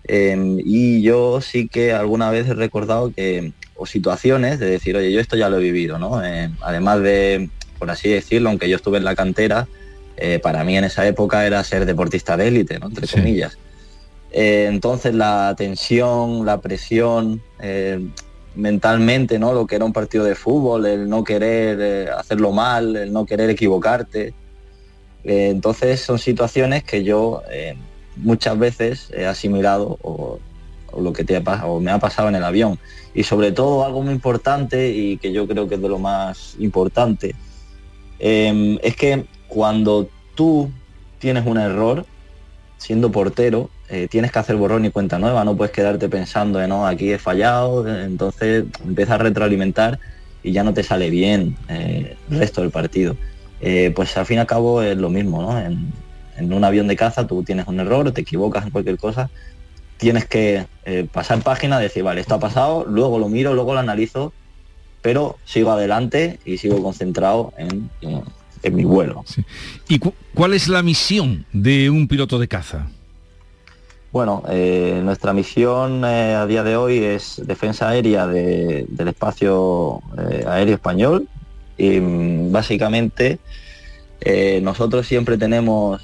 eh, 0.05 0.37
y 0.65 1.03
yo 1.03 1.41
sí 1.41 1.69
que 1.69 1.93
alguna 1.93 2.31
vez 2.31 2.49
he 2.49 2.55
recordado 2.55 3.13
que, 3.15 3.53
o 3.77 3.87
situaciones 3.87 4.59
de 4.59 4.67
decir, 4.67 4.97
oye, 4.97 5.13
yo 5.13 5.21
esto 5.21 5.37
ya 5.37 5.49
lo 5.49 5.59
he 5.59 5.63
vivido, 5.63 5.99
¿no? 5.99 6.23
Eh, 6.25 6.51
además 6.61 7.01
de, 7.03 7.51
por 7.79 7.91
así 7.91 8.09
decirlo, 8.11 8.51
aunque 8.51 8.69
yo 8.69 8.77
estuve 8.77 8.99
en 8.99 9.05
la 9.05 9.15
cantera, 9.15 9.67
eh, 10.17 10.39
para 10.39 10.65
mí 10.65 10.77
en 10.77 10.85
esa 10.85 11.07
época 11.07 11.47
era 11.47 11.63
ser 11.65 11.87
deportista 11.87 12.37
de 12.37 12.49
élite, 12.49 12.79
¿no? 12.79 12.87
Entre 12.89 13.07
comillas. 13.07 13.59
Eh, 14.31 14.67
entonces 14.69 15.15
la 15.15 15.55
tensión, 15.57 16.45
la 16.45 16.61
presión, 16.61 17.43
eh, 17.61 18.01
mentalmente, 18.57 19.39
¿no? 19.39 19.53
Lo 19.53 19.67
que 19.67 19.77
era 19.77 19.85
un 19.85 19.93
partido 19.93 20.25
de 20.25 20.35
fútbol, 20.35 20.87
el 20.87 21.09
no 21.09 21.25
querer 21.25 22.11
hacerlo 22.11 22.53
mal, 22.53 22.97
el 22.97 23.13
no 23.13 23.27
querer 23.27 23.51
equivocarte. 23.51 24.35
Entonces 25.25 26.01
son 26.01 26.19
situaciones 26.19 26.85
que 26.85 27.03
yo 27.03 27.43
muchas 28.17 28.59
veces 28.59 29.11
he 29.13 29.27
asimilado 29.27 29.99
o, 30.03 30.39
o 30.93 31.01
lo 31.01 31.13
que 31.13 31.25
te 31.25 31.35
ha, 31.35 31.43
pas- 31.43 31.65
o 31.65 31.81
me 31.81 31.91
ha 31.91 31.99
pasado 31.99 32.29
en 32.29 32.37
el 32.37 32.45
avión. 32.45 32.79
Y 33.15 33.23
sobre 33.25 33.51
todo 33.51 33.85
algo 33.85 34.03
muy 34.03 34.13
importante 34.13 34.91
y 34.91 35.17
que 35.17 35.33
yo 35.33 35.49
creo 35.49 35.69
que 35.69 35.77
es 35.77 35.83
de 35.83 35.89
lo 35.89 35.99
más 35.99 36.57
importante, 36.59 37.35
eh, 38.21 38.79
es 38.83 38.97
que 38.97 39.27
cuando 39.55 40.09
tú 40.35 40.69
tienes 41.21 41.47
un 41.47 41.59
error, 41.59 42.05
siendo 42.77 43.13
portero, 43.13 43.71
eh, 43.89 44.09
tienes 44.11 44.33
que 44.33 44.41
hacer 44.41 44.57
borrón 44.57 44.85
y 44.85 44.91
cuenta 44.91 45.19
nueva, 45.19 45.45
no 45.45 45.57
puedes 45.57 45.73
quedarte 45.73 46.09
pensando 46.09 46.61
en, 46.61 46.71
no, 46.71 46.87
aquí 46.87 47.13
he 47.13 47.19
fallado, 47.19 47.87
eh, 47.87 48.05
entonces 48.05 48.65
empiezas 48.85 49.15
a 49.15 49.19
retroalimentar 49.23 50.01
y 50.43 50.51
ya 50.53 50.65
no 50.65 50.75
te 50.75 50.83
sale 50.83 51.09
bien 51.09 51.57
eh, 51.69 52.17
el 52.31 52.39
resto 52.39 52.63
del 52.63 52.71
partido. 52.71 53.17
Eh, 53.61 53.93
pues 53.95 54.17
al 54.17 54.27
fin 54.27 54.39
y 54.39 54.41
al 54.41 54.47
cabo 54.47 54.83
es 54.83 54.97
lo 54.97 55.09
mismo, 55.09 55.41
¿no? 55.41 55.59
En, 55.59 55.93
un 56.53 56.65
avión 56.65 56.89
de 56.89 56.97
caza 56.97 57.29
tú 57.29 57.45
tienes 57.45 57.69
un 57.69 57.79
error, 57.79 58.11
te 58.11 58.23
equivocas 58.23 58.65
en 58.65 58.71
cualquier 58.71 58.99
cosa, 58.99 59.31
tienes 59.99 60.27
que 60.27 60.67
eh, 60.85 61.07
pasar 61.11 61.41
página, 61.43 61.79
decir, 61.79 62.03
vale, 62.03 62.21
esto 62.21 62.35
ha 62.35 62.41
pasado, 62.41 62.85
luego 62.85 63.21
lo 63.21 63.29
miro, 63.29 63.55
luego 63.55 63.73
lo 63.73 63.79
analizo, 63.79 64.33
pero 65.01 65.37
sigo 65.45 65.71
adelante 65.71 66.41
y 66.45 66.59
sigo 66.59 66.83
concentrado 66.83 67.53
en, 67.57 67.89
en- 68.01 68.25
en 68.65 68.75
mi 68.75 68.85
vuelo. 68.85 69.25
¿Y 69.89 69.99
cu- 69.99 70.15
cuál 70.35 70.55
es 70.55 70.69
la 70.69 70.83
misión 70.83 71.45
de 71.53 71.91
un 71.91 72.09
piloto 72.09 72.39
de 72.39 72.49
caza? 72.49 72.89
Bueno, 74.11 74.43
eh, 74.49 75.01
nuestra 75.05 75.33
misión 75.33 76.05
eh, 76.05 76.35
a 76.35 76.47
día 76.47 76.63
de 76.63 76.77
hoy 76.77 76.99
es 76.99 77.43
defensa 77.47 77.89
aérea 77.91 78.27
de- 78.27 78.87
del 78.89 79.09
espacio 79.09 80.01
eh, 80.31 80.45
aéreo 80.49 80.75
español 80.77 81.29
y 81.77 82.01
mm, 82.01 82.51
básicamente 82.53 83.39
nosotros 84.63 85.07
siempre 85.07 85.37
tenemos 85.37 86.01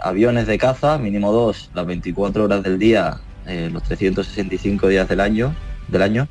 aviones 0.00 0.46
de 0.46 0.58
caza, 0.58 0.96
mínimo 0.96 1.32
dos, 1.32 1.70
las 1.74 1.86
24 1.86 2.44
horas 2.44 2.62
del 2.62 2.78
día, 2.78 3.18
los 3.72 3.82
365 3.82 4.86
días 4.86 5.08
del 5.08 5.18
año, 5.18 5.56
del 5.88 6.02
año 6.02 6.28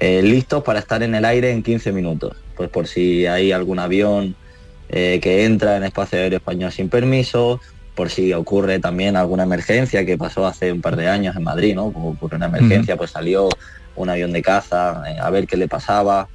listos 0.00 0.62
para 0.64 0.78
estar 0.78 1.02
en 1.02 1.14
el 1.14 1.26
aire 1.26 1.50
en 1.50 1.62
15 1.62 1.92
minutos. 1.92 2.38
Pues 2.56 2.70
por 2.70 2.86
si 2.86 3.26
hay 3.26 3.52
algún 3.52 3.80
avión 3.80 4.34
eh, 4.92 5.18
que 5.20 5.44
entra 5.44 5.76
en 5.76 5.84
espacio 5.84 6.18
aéreo 6.18 6.36
español 6.38 6.70
sin 6.70 6.88
permiso, 6.88 7.60
por 7.94 8.08
si 8.10 8.32
ocurre 8.32 8.78
también 8.78 9.16
alguna 9.16 9.42
emergencia 9.42 10.06
que 10.06 10.16
pasó 10.16 10.46
hace 10.46 10.72
un 10.72 10.80
par 10.80 10.96
de 10.96 11.08
años 11.08 11.34
en 11.36 11.42
Madrid, 11.44 11.74
¿no? 11.74 11.92
Como 11.92 12.10
ocurrió 12.10 12.36
una 12.36 12.46
emergencia, 12.46 12.96
pues 12.96 13.10
salió 13.10 13.48
un 13.96 14.08
avión 14.08 14.32
de 14.32 14.40
caza 14.42 15.02
eh, 15.10 15.18
a 15.20 15.28
ver 15.30 15.46
qué 15.46 15.56
le 15.56 15.68
pasaba, 15.68 16.28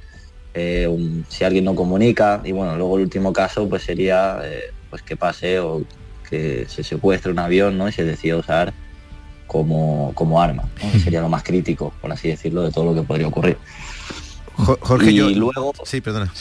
eh, 0.54 0.86
un- 0.88 1.24
si 1.28 1.44
alguien 1.44 1.64
no 1.64 1.74
comunica, 1.74 2.40
y 2.44 2.52
bueno, 2.52 2.76
luego 2.76 2.96
el 2.96 3.04
último 3.04 3.32
caso 3.32 3.68
pues 3.68 3.82
sería 3.82 4.38
eh, 4.44 4.62
pues 4.90 5.02
que 5.02 5.16
pase 5.16 5.58
o 5.60 5.82
que 6.30 6.66
se 6.68 6.82
secuestre 6.84 7.32
un 7.32 7.38
avión, 7.38 7.76
¿no? 7.78 7.88
Y 7.88 7.92
se 7.92 8.04
decida 8.04 8.36
usar 8.36 8.72
como, 9.46 10.12
como 10.14 10.40
arma, 10.42 10.64
¿no? 10.82 10.92
Que 10.92 10.98
sería 11.00 11.20
lo 11.20 11.28
más 11.28 11.42
crítico, 11.42 11.92
por 12.00 12.12
así 12.12 12.28
decirlo, 12.28 12.62
de 12.62 12.70
todo 12.70 12.84
lo 12.84 12.94
que 12.94 13.02
podría 13.06 13.26
ocurrir. 13.28 13.56
Jo- 14.54 14.78
Jorge, 14.80 15.10
y 15.10 15.14
yo... 15.14 15.28
luego 15.30 15.72
Sí, 15.84 16.00
perdona. 16.00 16.32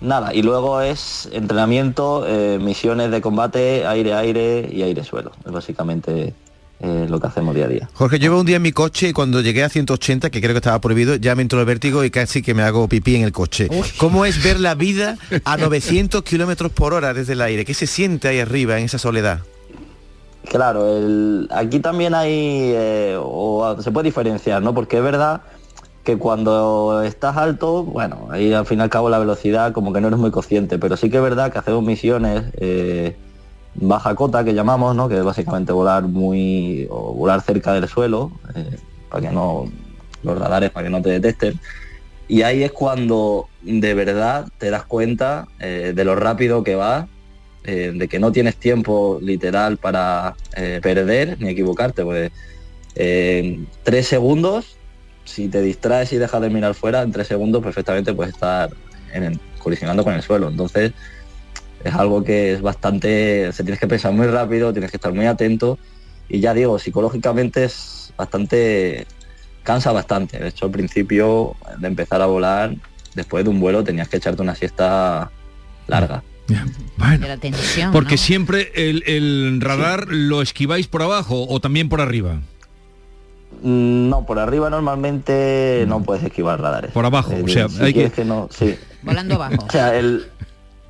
Nada, 0.00 0.32
y 0.32 0.42
luego 0.42 0.80
es 0.80 1.28
entrenamiento, 1.32 2.24
eh, 2.26 2.58
misiones 2.60 3.10
de 3.10 3.20
combate, 3.20 3.84
aire-aire 3.86 4.68
y 4.72 4.82
aire-suelo. 4.82 5.32
Es 5.44 5.50
básicamente 5.50 6.34
eh, 6.80 7.06
lo 7.08 7.18
que 7.18 7.26
hacemos 7.26 7.52
día 7.54 7.64
a 7.64 7.68
día. 7.68 7.88
Jorge, 7.94 8.20
llevo 8.20 8.38
un 8.38 8.46
día 8.46 8.56
en 8.56 8.62
mi 8.62 8.70
coche 8.70 9.08
y 9.08 9.12
cuando 9.12 9.40
llegué 9.40 9.64
a 9.64 9.68
180, 9.68 10.30
que 10.30 10.40
creo 10.40 10.52
que 10.52 10.58
estaba 10.58 10.80
prohibido, 10.80 11.16
ya 11.16 11.34
me 11.34 11.42
entró 11.42 11.58
el 11.58 11.66
vértigo 11.66 12.04
y 12.04 12.10
casi 12.12 12.42
que 12.42 12.54
me 12.54 12.62
hago 12.62 12.86
pipí 12.88 13.16
en 13.16 13.22
el 13.22 13.32
coche. 13.32 13.68
¿Cómo 13.96 14.24
es 14.24 14.40
ver 14.44 14.60
la 14.60 14.76
vida 14.76 15.16
a 15.44 15.56
900 15.58 16.22
kilómetros 16.22 16.70
por 16.70 16.94
hora 16.94 17.12
desde 17.12 17.32
el 17.32 17.40
aire? 17.42 17.64
¿Qué 17.64 17.74
se 17.74 17.88
siente 17.88 18.28
ahí 18.28 18.38
arriba 18.38 18.78
en 18.78 18.84
esa 18.84 18.98
soledad? 18.98 19.40
Claro, 20.48 20.96
el- 20.96 21.48
aquí 21.50 21.80
también 21.80 22.14
hay, 22.14 22.30
eh, 22.32 23.16
o 23.20 23.76
se 23.82 23.90
puede 23.90 24.04
diferenciar, 24.06 24.62
¿no? 24.62 24.72
Porque 24.72 24.98
es 24.98 25.02
verdad 25.02 25.42
que 26.04 26.16
cuando 26.16 27.02
estás 27.02 27.36
alto, 27.36 27.84
bueno, 27.84 28.28
ahí 28.30 28.52
al 28.52 28.66
fin 28.66 28.78
y 28.78 28.82
al 28.82 28.90
cabo 28.90 29.10
la 29.10 29.18
velocidad 29.18 29.72
como 29.72 29.92
que 29.92 30.00
no 30.00 30.08
eres 30.08 30.18
muy 30.18 30.30
consciente, 30.30 30.78
pero 30.78 30.96
sí 30.96 31.10
que 31.10 31.18
es 31.18 31.22
verdad 31.22 31.52
que 31.52 31.58
hacemos 31.58 31.82
misiones 31.82 32.44
eh, 32.56 33.16
baja 33.80 34.14
cota 34.14 34.44
que 34.44 34.54
llamamos, 34.54 34.94
¿no? 34.96 35.08
Que 35.08 35.18
es 35.18 35.24
básicamente 35.24 35.72
volar 35.72 36.04
muy, 36.04 36.86
o 36.90 37.14
volar 37.14 37.40
cerca 37.40 37.72
del 37.72 37.88
suelo, 37.88 38.32
eh, 38.54 38.76
para 39.08 39.28
que 39.28 39.34
no, 39.34 39.70
los 40.22 40.38
radares 40.38 40.70
para 40.70 40.84
que 40.84 40.90
no 40.90 41.02
te 41.02 41.10
detecten. 41.10 41.58
y 42.28 42.42
ahí 42.42 42.62
es 42.62 42.72
cuando 42.72 43.48
de 43.62 43.94
verdad 43.94 44.48
te 44.58 44.70
das 44.70 44.84
cuenta 44.84 45.48
eh, 45.60 45.92
de 45.94 46.04
lo 46.04 46.14
rápido 46.16 46.62
que 46.62 46.74
va, 46.74 47.08
eh, 47.64 47.92
de 47.94 48.08
que 48.08 48.18
no 48.18 48.32
tienes 48.32 48.56
tiempo 48.56 49.18
literal 49.22 49.76
para 49.78 50.34
perder 50.82 51.40
ni 51.40 51.50
equivocarte, 51.50 52.04
pues 52.04 52.32
tres 52.94 54.08
segundos, 54.08 54.76
si 55.28 55.48
te 55.48 55.60
distraes 55.60 56.12
y 56.12 56.16
dejas 56.16 56.40
de 56.40 56.50
mirar 56.50 56.74
fuera, 56.74 57.02
en 57.02 57.12
tres 57.12 57.26
segundos 57.28 57.62
perfectamente 57.62 58.12
puedes 58.14 58.34
estar 58.34 58.70
en 59.12 59.24
el- 59.24 59.40
colisionando 59.58 60.02
con 60.04 60.14
el 60.14 60.22
suelo. 60.22 60.48
Entonces 60.48 60.92
es 61.84 61.94
algo 61.94 62.24
que 62.24 62.54
es 62.54 62.62
bastante, 62.62 63.52
se 63.52 63.62
tienes 63.62 63.78
que 63.78 63.86
pensar 63.86 64.12
muy 64.12 64.26
rápido, 64.26 64.72
tienes 64.72 64.90
que 64.90 64.96
estar 64.96 65.12
muy 65.12 65.26
atento 65.26 65.78
y 66.28 66.40
ya 66.40 66.54
digo, 66.54 66.78
psicológicamente 66.78 67.64
es 67.64 68.12
bastante, 68.16 69.06
cansa 69.62 69.92
bastante. 69.92 70.38
De 70.38 70.48
hecho, 70.48 70.66
al 70.66 70.72
principio 70.72 71.56
de 71.78 71.88
empezar 71.88 72.20
a 72.20 72.26
volar, 72.26 72.74
después 73.14 73.44
de 73.44 73.50
un 73.50 73.60
vuelo 73.60 73.84
tenías 73.84 74.08
que 74.08 74.16
echarte 74.16 74.42
una 74.42 74.54
siesta 74.54 75.30
larga. 75.86 76.22
De 76.48 77.28
la 77.28 77.36
tensión. 77.36 77.92
Porque 77.92 78.14
¿no? 78.14 78.18
siempre 78.18 78.72
el, 78.74 79.02
el 79.06 79.60
radar 79.60 80.08
lo 80.08 80.40
esquiváis 80.40 80.86
por 80.86 81.02
abajo 81.02 81.46
o 81.46 81.60
también 81.60 81.88
por 81.88 82.00
arriba. 82.00 82.40
Mm, 83.62 84.08
No, 84.08 84.24
por 84.26 84.38
arriba 84.38 84.70
normalmente 84.70 85.84
no 85.88 86.02
puedes 86.02 86.22
esquivar 86.24 86.60
radares. 86.60 86.92
Por 86.92 87.04
abajo, 87.04 87.32
Eh, 87.32 87.42
o 87.44 87.48
sea, 87.48 87.68
si 87.68 87.82
hay 87.82 87.92
quieres 87.92 88.12
que- 88.12 88.24
no, 88.24 88.48
sí. 88.50 88.76
Volando 89.02 89.34
abajo. 89.42 89.64
O 89.66 89.70
sea, 89.70 89.94
el, 89.96 90.26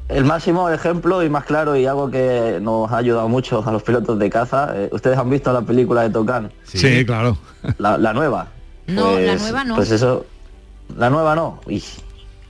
el 0.09 0.25
máximo 0.25 0.69
ejemplo 0.71 1.23
y 1.23 1.29
más 1.31 1.45
claro 1.45 1.77
y 1.77 1.87
algo 1.87 2.11
que 2.11 2.59
nos 2.61 2.91
ha 2.93 2.99
ayudado 2.99 3.29
mucho 3.29 3.63
a 3.67 3.73
los 3.73 3.83
pilotos 3.83 4.19
de 4.19 4.31
caza, 4.31 4.73
eh, 4.75 4.89
ustedes 4.93 5.17
han 5.19 5.31
visto 5.31 5.53
la 5.53 5.63
película 5.63 6.03
de 6.03 6.11
Tocan. 6.11 6.51
Sí, 6.65 7.05
claro. 7.05 7.39
La, 7.79 7.97
la 7.99 8.13
nueva. 8.13 8.49
No, 8.87 9.19
la 9.19 9.37
nueva 9.37 9.65
no. 9.65 9.77
Pues 9.77 9.91
eso, 9.91 10.25
la 10.97 11.11
nueva 11.11 11.35
no. 11.35 11.61
Uy. 11.67 11.83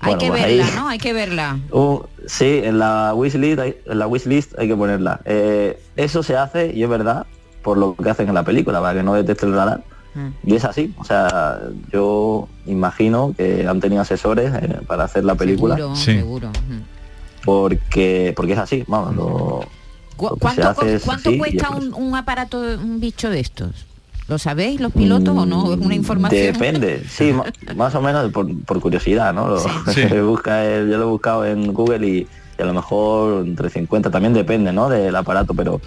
Hay 0.00 0.14
Bueno, 0.14 0.18
que 0.20 0.28
pues 0.28 0.42
verla, 0.42 0.64
ahí- 0.64 0.72
¿no? 0.76 0.88
Hay 0.88 0.98
que 0.98 1.12
verla. 1.12 1.58
Uh, 1.72 2.00
sí, 2.26 2.60
en 2.62 2.78
la 2.78 3.12
wishlist 3.14 3.58
hay, 3.58 3.76
en 3.84 3.98
la 3.98 4.06
wishlist 4.06 4.56
hay 4.58 4.68
que 4.68 4.76
ponerla. 4.76 5.20
Eh, 5.24 5.80
eso 5.96 6.22
se 6.22 6.36
hace 6.36 6.72
y 6.72 6.82
es 6.84 6.88
verdad 6.88 7.26
por 7.62 7.76
lo 7.78 7.96
que 7.96 8.08
hacen 8.08 8.28
en 8.28 8.34
la 8.34 8.44
película 8.44 8.80
para 8.80 8.94
que 8.94 9.02
no 9.02 9.14
detecte 9.14 9.46
el 9.46 9.54
radar. 9.54 9.82
Mm. 10.14 10.28
Y 10.50 10.54
es 10.56 10.64
así, 10.64 10.94
o 10.98 11.04
sea, 11.04 11.60
yo 11.92 12.48
imagino 12.66 13.34
que 13.36 13.66
han 13.66 13.80
tenido 13.80 14.02
asesores 14.02 14.52
eh, 14.54 14.80
para 14.86 15.04
hacer 15.04 15.24
la 15.24 15.34
película. 15.34 15.76
Seguro, 15.76 15.96
seguro. 15.96 16.48
Mm. 16.48 17.44
Porque 17.44 18.32
porque 18.36 18.52
es 18.54 18.58
así, 18.58 18.84
vamos, 18.86 19.14
lo, 19.16 19.60
Cu- 20.16 20.36
¿Cuánto, 20.38 20.68
hace 20.68 20.94
es 20.96 21.04
cuánto 21.04 21.28
así 21.30 21.36
y 21.36 21.38
cuesta 21.38 21.68
es 21.70 21.84
un, 21.84 21.94
un 21.94 22.14
aparato, 22.16 22.58
un 22.60 22.98
bicho 23.00 23.30
de 23.30 23.38
estos? 23.40 23.86
¿Lo 24.26 24.36
sabéis 24.36 24.80
los 24.80 24.92
pilotos 24.92 25.34
o 25.36 25.46
no? 25.46 25.72
¿Es 25.72 25.78
una 25.78 25.94
información? 25.94 26.52
Depende, 26.52 27.04
sí, 27.08 27.32
más 27.76 27.94
o 27.94 28.02
menos 28.02 28.30
por, 28.32 28.46
por 28.64 28.80
curiosidad, 28.80 29.32
¿no? 29.32 29.48
Lo- 29.48 29.58
Sí. 29.60 30.02
se 30.08 30.20
busca 30.22 30.64
el- 30.66 30.90
yo 30.90 30.98
lo 30.98 31.04
he 31.04 31.06
buscado 31.06 31.46
en 31.46 31.72
Google 31.72 32.06
y, 32.06 32.26
y 32.58 32.62
a 32.62 32.66
lo 32.66 32.74
mejor 32.74 33.46
entre 33.46 33.70
50, 33.70 34.10
también 34.10 34.34
depende, 34.34 34.72
¿no? 34.72 34.88
Del 34.88 35.14
aparato, 35.14 35.54
pero 35.54 35.76
eh, 35.76 35.80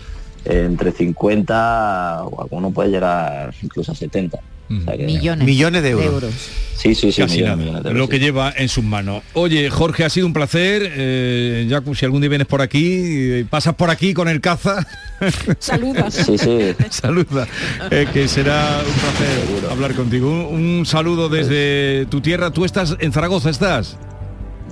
entre 0.46 0.92
50 0.92 2.24
o 2.26 2.42
alguno 2.42 2.72
puede 2.72 2.90
llegar 2.90 3.54
incluso 3.62 3.92
a 3.92 3.96
70. 3.96 4.38
O 4.38 4.84
sea 4.86 4.96
que- 4.96 5.06
Millones. 5.06 5.46
Millones 5.46 5.84
de 5.84 5.90
euros. 5.90 6.34
Sí, 6.78 6.96
sí, 6.96 7.12
sí, 7.12 7.22
Casi 7.22 7.36
millones, 7.42 7.44
nada, 7.44 7.56
millones 7.58 7.84
de 7.84 7.90
euros, 7.90 8.00
lo 8.00 8.06
sí. 8.06 8.10
que 8.12 8.20
lleva 8.20 8.54
en 8.56 8.70
sus 8.70 8.84
manos. 8.86 9.22
Oye, 9.34 9.70
Jorge, 9.70 10.06
ha 10.06 10.10
sido 10.10 10.26
un 10.26 10.34
placer. 10.34 10.90
eh, 10.96 11.68
ya 11.70 11.84
si 11.94 12.06
algún 12.06 12.22
día 12.22 12.30
vienes 12.30 12.48
por 12.48 12.62
aquí, 12.62 13.02
eh, 13.42 13.46
pasas 13.50 13.76
por 13.76 13.90
aquí 13.90 14.14
con 14.14 14.30
el 14.30 14.40
caza. 14.40 14.88
Saluda. 15.60 16.10
Sí, 16.10 16.38
sí. 16.38 16.58
Saluda. 16.90 17.48
eh, 17.92 18.08
que 18.14 18.28
será 18.30 18.80
un 18.80 18.94
placer 18.94 19.72
hablar 19.72 19.94
contigo. 19.94 20.48
Un, 20.50 20.62
un 20.80 20.86
saludo 20.86 21.28
desde 21.30 22.06
tu 22.08 22.22
tierra. 22.22 22.50
Tú 22.52 22.64
estás 22.66 22.96
en 23.00 23.12
Zaragoza, 23.12 23.50
¿estás? 23.50 23.98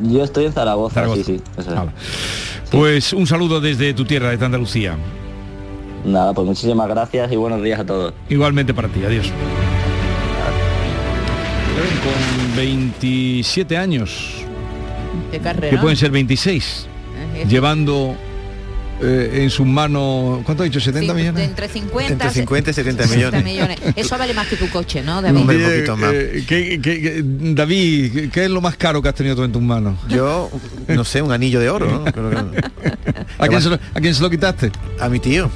Yo 0.01 0.23
estoy 0.23 0.45
en 0.45 0.53
Zaragoza, 0.53 0.93
Zaragoza. 0.95 1.23
sí, 1.25 1.37
sí. 1.37 1.43
eso 1.57 1.73
es. 1.73 2.69
Pues 2.71 3.11
un 3.13 3.27
saludo 3.27 3.59
desde 3.59 3.93
tu 3.93 4.05
tierra, 4.05 4.35
de 4.35 4.45
Andalucía. 4.45 4.95
Nada, 6.05 6.33
pues 6.33 6.47
muchísimas 6.47 6.87
gracias 6.87 7.31
y 7.31 7.35
buenos 7.35 7.61
días 7.61 7.79
a 7.79 7.85
todos. 7.85 8.13
Igualmente 8.29 8.73
para 8.73 8.87
ti. 8.87 9.03
Adiós. 9.05 9.31
Con 12.03 12.55
27 12.57 13.77
años, 13.77 14.33
De 15.31 15.39
carrera. 15.39 15.69
que 15.69 15.77
pueden 15.81 15.95
ser 15.97 16.11
26, 16.11 16.87
Eh, 17.35 17.45
llevando 17.47 18.15
eh, 19.01 19.41
en 19.43 19.49
sus 19.49 19.65
manos, 19.65 20.39
¿cuánto 20.43 20.63
ha 20.63 20.65
dicho? 20.65 20.79
¿70 20.79 20.99
Sí, 21.01 21.07
de 21.07 21.13
millones? 21.13 21.47
entre 21.47 21.67
50, 21.69 22.11
Entre 22.13 22.29
50 22.31 22.69
y 22.69 22.73
70 22.73 23.07
60 23.07 23.41
millones. 23.41 23.79
Eso 23.95 24.17
vale 24.17 24.33
más 24.33 24.47
que 24.47 24.55
tu 24.57 24.69
coche, 24.69 25.01
¿no, 25.01 25.21
David? 25.21 25.39
Hombre, 25.39 25.57
un 25.57 25.63
poquito 25.71 25.97
más. 25.97 26.11
Eh, 26.13 26.43
¿qué- 26.47 26.79
qué- 26.81 27.01
qué- 27.01 27.23
David, 27.23 28.11
¿qué- 28.13 28.29
¿qué 28.29 28.43
es 28.45 28.49
lo 28.51 28.61
más 28.61 28.75
caro 28.75 29.01
que 29.01 29.09
has 29.09 29.15
tenido 29.15 29.35
tú 29.35 29.43
en 29.43 29.51
tus 29.51 29.61
manos? 29.61 29.97
Yo, 30.09 30.49
no 30.87 31.03
sé, 31.03 31.21
un 31.21 31.31
anillo 31.31 31.59
de 31.59 31.69
oro, 31.69 31.85
¿no? 31.89 32.03
Creo 32.11 32.29
que- 32.29 32.61
¿A 33.37 33.47
quién, 33.47 33.61
se 33.61 33.69
lo, 33.69 33.75
a 33.75 33.99
quién 34.01 34.13
se 34.13 34.21
lo 34.21 34.29
quitaste? 34.29 34.71
A 34.99 35.07
mi 35.07 35.19
tío. 35.19 35.49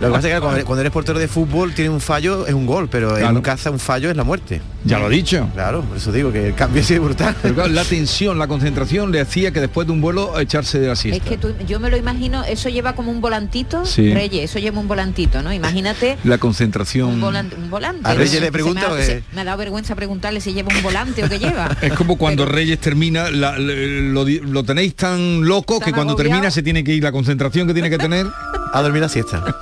Lo 0.00 0.08
que 0.08 0.12
pasa 0.12 0.28
es 0.28 0.34
que 0.34 0.40
cuando, 0.40 0.64
cuando 0.64 0.80
eres 0.80 0.92
portero 0.92 1.18
de 1.18 1.28
fútbol 1.28 1.74
tiene 1.74 1.90
un 1.90 2.00
fallo, 2.00 2.46
es 2.46 2.54
un 2.54 2.66
gol, 2.66 2.88
pero 2.88 3.10
en 3.12 3.18
Claro. 3.22 3.36
un 3.36 3.42
caza 3.42 3.70
un 3.70 3.78
fallo 3.78 4.10
es 4.10 4.16
la 4.16 4.24
muerte. 4.24 4.60
Ya 4.84 4.98
lo 4.98 5.08
he 5.10 5.14
dicho. 5.14 5.48
Claro, 5.52 5.82
por 5.82 5.96
eso 5.96 6.12
digo 6.12 6.32
que 6.32 6.48
el 6.48 6.54
cambio 6.54 6.82
sido 6.82 7.02
brutal. 7.02 7.34
Pero 7.42 7.54
claro, 7.54 7.70
la 7.72 7.84
tensión, 7.84 8.38
la 8.38 8.46
concentración 8.46 9.10
le 9.12 9.20
hacía 9.20 9.50
que 9.50 9.60
después 9.60 9.86
de 9.86 9.92
un 9.92 10.00
vuelo 10.00 10.38
echarse 10.38 10.78
de 10.78 10.86
la 10.86 10.92
Es 10.92 10.98
siesta. 11.00 11.28
que 11.28 11.36
tú- 11.36 11.52
yo 11.66 11.80
me 11.80 11.90
lo 11.90 11.96
imagino, 11.96 12.44
eso 12.44 12.68
lleva 12.68 12.85
como 12.94 13.10
un 13.10 13.20
volantito, 13.20 13.84
Sí. 13.84 14.12
Reyes, 14.14 14.50
eso 14.50 14.58
lleva 14.58 14.78
un 14.80 14.88
volantito, 14.88 15.42
¿no? 15.42 15.52
Imagínate 15.52 16.16
La 16.24 16.38
concentración. 16.38 17.08
un 17.10 17.20
volante. 17.20 17.56
Un 17.56 17.70
volante 17.70 18.08
A 18.08 18.12
¿no? 18.12 18.18
Reyes 18.18 18.32
le 18.34 18.38
Se 18.38 18.44
me 18.46 18.52
pregunto 18.52 18.86
ha- 18.86 19.02
se- 19.02 19.22
me 19.32 19.40
ha 19.40 19.44
dado 19.44 19.58
vergüenza 19.58 19.94
preguntarle 19.94 20.40
si 20.40 20.52
lleva 20.52 20.74
un 20.74 20.82
volante 20.82 21.24
o 21.24 21.28
qué 21.28 21.38
lleva. 21.38 21.68
Es 21.82 21.92
como 21.94 22.16
cuando 22.18 22.44
Reyes 22.46 22.78
termina, 22.80 23.30
la- 23.30 23.58
lo, 23.58 24.64
tenéis 24.64 24.94
tan 24.94 25.44
loco 25.46 25.80
que 25.80 25.92
cuando 25.92 26.12
agobiado. 26.12 26.16
termina 26.30 26.50
se 26.50 26.62
tiene 26.62 26.84
que 26.84 26.94
ir 26.94 27.02
la 27.02 27.12
concentración 27.12 27.66
que 27.66 27.74
tiene 27.74 27.90
que 27.90 27.98
tener. 27.98 28.26
A 28.72 28.82
dormir 28.82 29.02
la 29.02 29.08
siesta. 29.08 29.42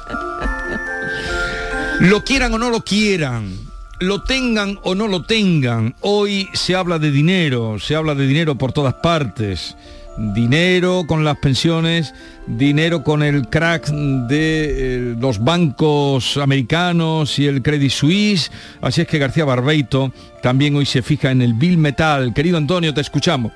Lo 2.00 2.24
quieran 2.24 2.52
o 2.54 2.58
no 2.58 2.70
lo 2.70 2.84
quieran, 2.84 3.56
lo 4.00 4.22
tengan 4.24 4.78
o 4.82 4.94
no 4.94 5.06
lo 5.06 5.24
tengan, 5.24 5.94
hoy 6.00 6.48
se 6.52 6.74
habla 6.74 6.98
de 6.98 7.10
dinero, 7.10 7.78
se 7.78 7.94
habla 7.94 8.14
de 8.14 8.26
dinero 8.26 8.56
por 8.56 8.72
todas 8.72 8.94
partes. 8.94 9.76
Dinero 10.16 11.04
con 11.08 11.24
las 11.24 11.38
pensiones, 11.38 12.14
dinero 12.46 13.02
con 13.02 13.22
el 13.22 13.48
crack 13.48 13.88
de 13.88 14.64
eh, 14.64 15.16
los 15.18 15.42
bancos 15.42 16.36
americanos 16.36 17.38
y 17.38 17.46
el 17.46 17.62
Credit 17.62 17.90
Suisse. 17.90 18.52
Así 18.80 19.00
es 19.00 19.08
que 19.08 19.18
García 19.18 19.44
Barbeito 19.44 20.12
también 20.42 20.76
hoy 20.76 20.86
se 20.86 21.02
fija 21.02 21.30
en 21.30 21.42
el 21.42 21.54
Bill 21.54 21.78
Metal. 21.78 22.32
Querido 22.32 22.58
Antonio, 22.58 22.94
te 22.94 23.00
escuchamos. 23.00 23.52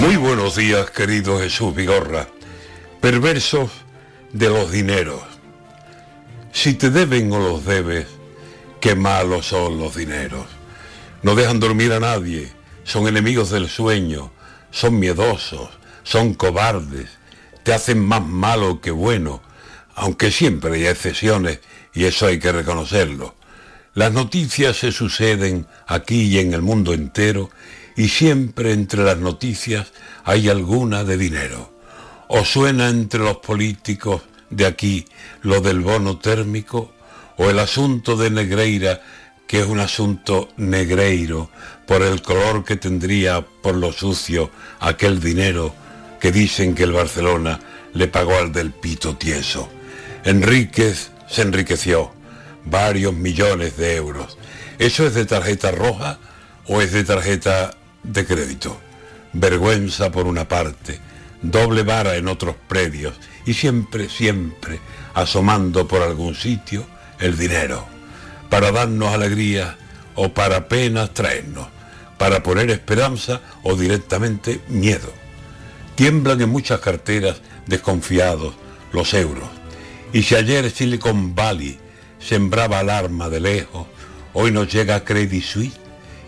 Muy 0.00 0.16
buenos 0.16 0.56
días, 0.56 0.90
querido 0.90 1.38
Jesús 1.38 1.74
Vigorra. 1.74 2.26
Perversos 3.00 3.70
de 4.32 4.48
los 4.48 4.72
dineros. 4.72 5.20
Si 6.52 6.74
te 6.74 6.90
deben 6.90 7.32
o 7.32 7.38
los 7.38 7.64
debes, 7.64 8.06
qué 8.80 8.94
malos 8.94 9.46
son 9.46 9.78
los 9.78 9.94
dineros. 9.94 10.59
No 11.22 11.34
dejan 11.34 11.60
dormir 11.60 11.92
a 11.92 12.00
nadie, 12.00 12.52
son 12.84 13.06
enemigos 13.06 13.50
del 13.50 13.68
sueño, 13.68 14.32
son 14.70 14.98
miedosos, 14.98 15.68
son 16.02 16.34
cobardes, 16.34 17.10
te 17.62 17.74
hacen 17.74 18.04
más 18.04 18.24
malo 18.24 18.80
que 18.80 18.90
bueno, 18.90 19.42
aunque 19.94 20.30
siempre 20.30 20.74
hay 20.74 20.86
excepciones 20.86 21.60
y 21.92 22.04
eso 22.04 22.26
hay 22.26 22.38
que 22.38 22.52
reconocerlo. 22.52 23.34
Las 23.94 24.12
noticias 24.12 24.78
se 24.78 24.92
suceden 24.92 25.66
aquí 25.86 26.22
y 26.22 26.38
en 26.38 26.54
el 26.54 26.62
mundo 26.62 26.94
entero 26.94 27.50
y 27.96 28.08
siempre 28.08 28.72
entre 28.72 29.04
las 29.04 29.18
noticias 29.18 29.92
hay 30.24 30.48
alguna 30.48 31.04
de 31.04 31.18
dinero. 31.18 31.70
¿O 32.28 32.44
suena 32.44 32.88
entre 32.88 33.20
los 33.20 33.38
políticos 33.38 34.22
de 34.48 34.64
aquí 34.64 35.06
lo 35.42 35.60
del 35.60 35.80
bono 35.80 36.18
térmico? 36.18 36.92
¿O 37.36 37.50
el 37.50 37.58
asunto 37.58 38.16
de 38.16 38.30
Negreira, 38.30 39.02
que 39.50 39.58
es 39.58 39.66
un 39.66 39.80
asunto 39.80 40.48
negreiro 40.58 41.50
por 41.84 42.02
el 42.02 42.22
color 42.22 42.64
que 42.64 42.76
tendría 42.76 43.40
por 43.40 43.74
lo 43.74 43.90
sucio 43.90 44.48
aquel 44.78 45.18
dinero 45.18 45.74
que 46.20 46.30
dicen 46.30 46.72
que 46.76 46.84
el 46.84 46.92
Barcelona 46.92 47.58
le 47.92 48.06
pagó 48.06 48.38
al 48.38 48.52
del 48.52 48.70
pito 48.70 49.16
tieso? 49.16 49.68
Enríquez 50.22 51.10
se 51.28 51.42
enriqueció, 51.42 52.12
varios 52.64 53.12
millones 53.12 53.76
de 53.76 53.96
euros. 53.96 54.38
¿Eso 54.78 55.04
es 55.04 55.14
de 55.14 55.26
tarjeta 55.26 55.72
roja 55.72 56.20
o 56.66 56.80
es 56.80 56.92
de 56.92 57.02
tarjeta 57.02 57.72
de 58.04 58.24
crédito? 58.24 58.80
Vergüenza 59.32 60.12
por 60.12 60.28
una 60.28 60.46
parte, 60.46 61.00
doble 61.42 61.82
vara 61.82 62.14
en 62.14 62.28
otros 62.28 62.54
predios 62.68 63.18
y 63.44 63.54
siempre, 63.54 64.08
siempre 64.08 64.78
asomando 65.12 65.88
por 65.88 66.02
algún 66.02 66.36
sitio 66.36 66.86
el 67.18 67.36
dinero, 67.36 67.88
para 68.50 68.72
darnos 68.72 69.14
alegría 69.14 69.78
o 70.14 70.34
para 70.34 70.68
penas 70.68 71.14
traernos, 71.14 71.68
para 72.18 72.42
poner 72.42 72.70
esperanza 72.70 73.40
o 73.62 73.76
directamente 73.76 74.60
miedo. 74.68 75.10
Tiemblan 75.94 76.40
en 76.42 76.50
muchas 76.50 76.80
carteras 76.80 77.40
desconfiados 77.66 78.54
los 78.92 79.14
euros. 79.14 79.48
Y 80.12 80.24
si 80.24 80.34
ayer 80.34 80.70
Silicon 80.70 81.34
Valley 81.34 81.78
sembraba 82.18 82.80
alarma 82.80 83.28
de 83.28 83.40
lejos, 83.40 83.86
hoy 84.32 84.50
nos 84.50 84.70
llega 84.72 85.04
Credit 85.04 85.42
Suisse 85.42 85.78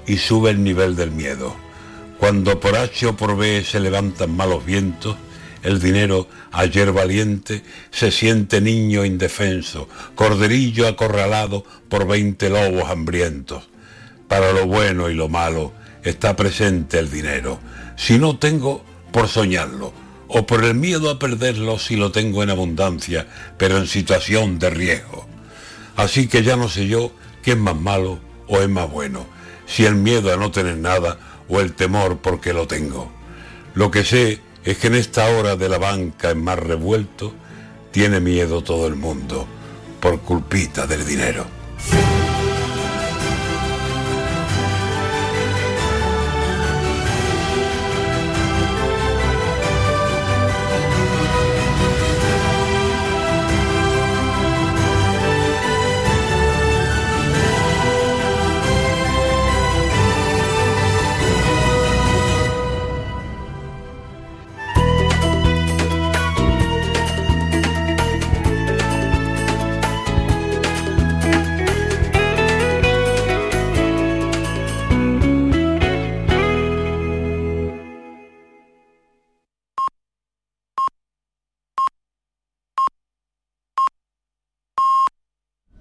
y 0.06 0.16
sube 0.16 0.50
el 0.50 0.62
nivel 0.62 0.96
del 0.96 1.10
miedo. 1.10 1.54
Cuando 2.18 2.60
por 2.60 2.76
H 2.76 3.06
o 3.08 3.16
por 3.16 3.36
B 3.36 3.64
se 3.64 3.80
levantan 3.80 4.36
malos 4.36 4.64
vientos, 4.64 5.16
el 5.62 5.80
dinero, 5.80 6.28
ayer 6.50 6.92
valiente, 6.92 7.62
se 7.90 8.10
siente 8.10 8.60
niño 8.60 9.04
indefenso, 9.04 9.88
corderillo 10.14 10.88
acorralado 10.88 11.64
por 11.88 12.06
veinte 12.06 12.50
lobos 12.50 12.90
hambrientos. 12.90 13.68
Para 14.28 14.52
lo 14.52 14.66
bueno 14.66 15.10
y 15.10 15.14
lo 15.14 15.28
malo 15.28 15.72
está 16.02 16.34
presente 16.36 16.98
el 16.98 17.10
dinero. 17.10 17.60
Si 17.96 18.18
no 18.18 18.38
tengo, 18.38 18.84
por 19.12 19.28
soñarlo, 19.28 19.92
o 20.28 20.46
por 20.46 20.64
el 20.64 20.74
miedo 20.74 21.10
a 21.10 21.18
perderlo 21.18 21.78
si 21.78 21.96
lo 21.96 22.10
tengo 22.10 22.42
en 22.42 22.50
abundancia, 22.50 23.26
pero 23.58 23.76
en 23.76 23.86
situación 23.86 24.58
de 24.58 24.70
riesgo. 24.70 25.26
Así 25.94 26.26
que 26.26 26.42
ya 26.42 26.56
no 26.56 26.68
sé 26.68 26.86
yo 26.86 27.12
qué 27.42 27.52
es 27.52 27.58
más 27.58 27.76
malo 27.78 28.18
o 28.48 28.58
es 28.60 28.68
más 28.68 28.90
bueno, 28.90 29.26
si 29.66 29.84
el 29.84 29.94
miedo 29.94 30.32
a 30.32 30.36
no 30.36 30.50
tener 30.50 30.78
nada 30.78 31.18
o 31.48 31.60
el 31.60 31.74
temor 31.74 32.18
porque 32.18 32.54
lo 32.54 32.66
tengo. 32.66 33.12
Lo 33.74 33.90
que 33.90 34.04
sé 34.04 34.40
es 34.64 34.78
que 34.78 34.86
en 34.86 34.94
esta 34.94 35.28
hora 35.30 35.56
de 35.56 35.68
la 35.68 35.78
banca 35.78 36.30
en 36.30 36.42
más 36.42 36.58
revuelto, 36.58 37.32
tiene 37.90 38.20
miedo 38.20 38.62
todo 38.62 38.86
el 38.86 38.96
mundo 38.96 39.46
por 40.00 40.20
culpita 40.20 40.86
del 40.86 41.06
dinero. 41.06 41.44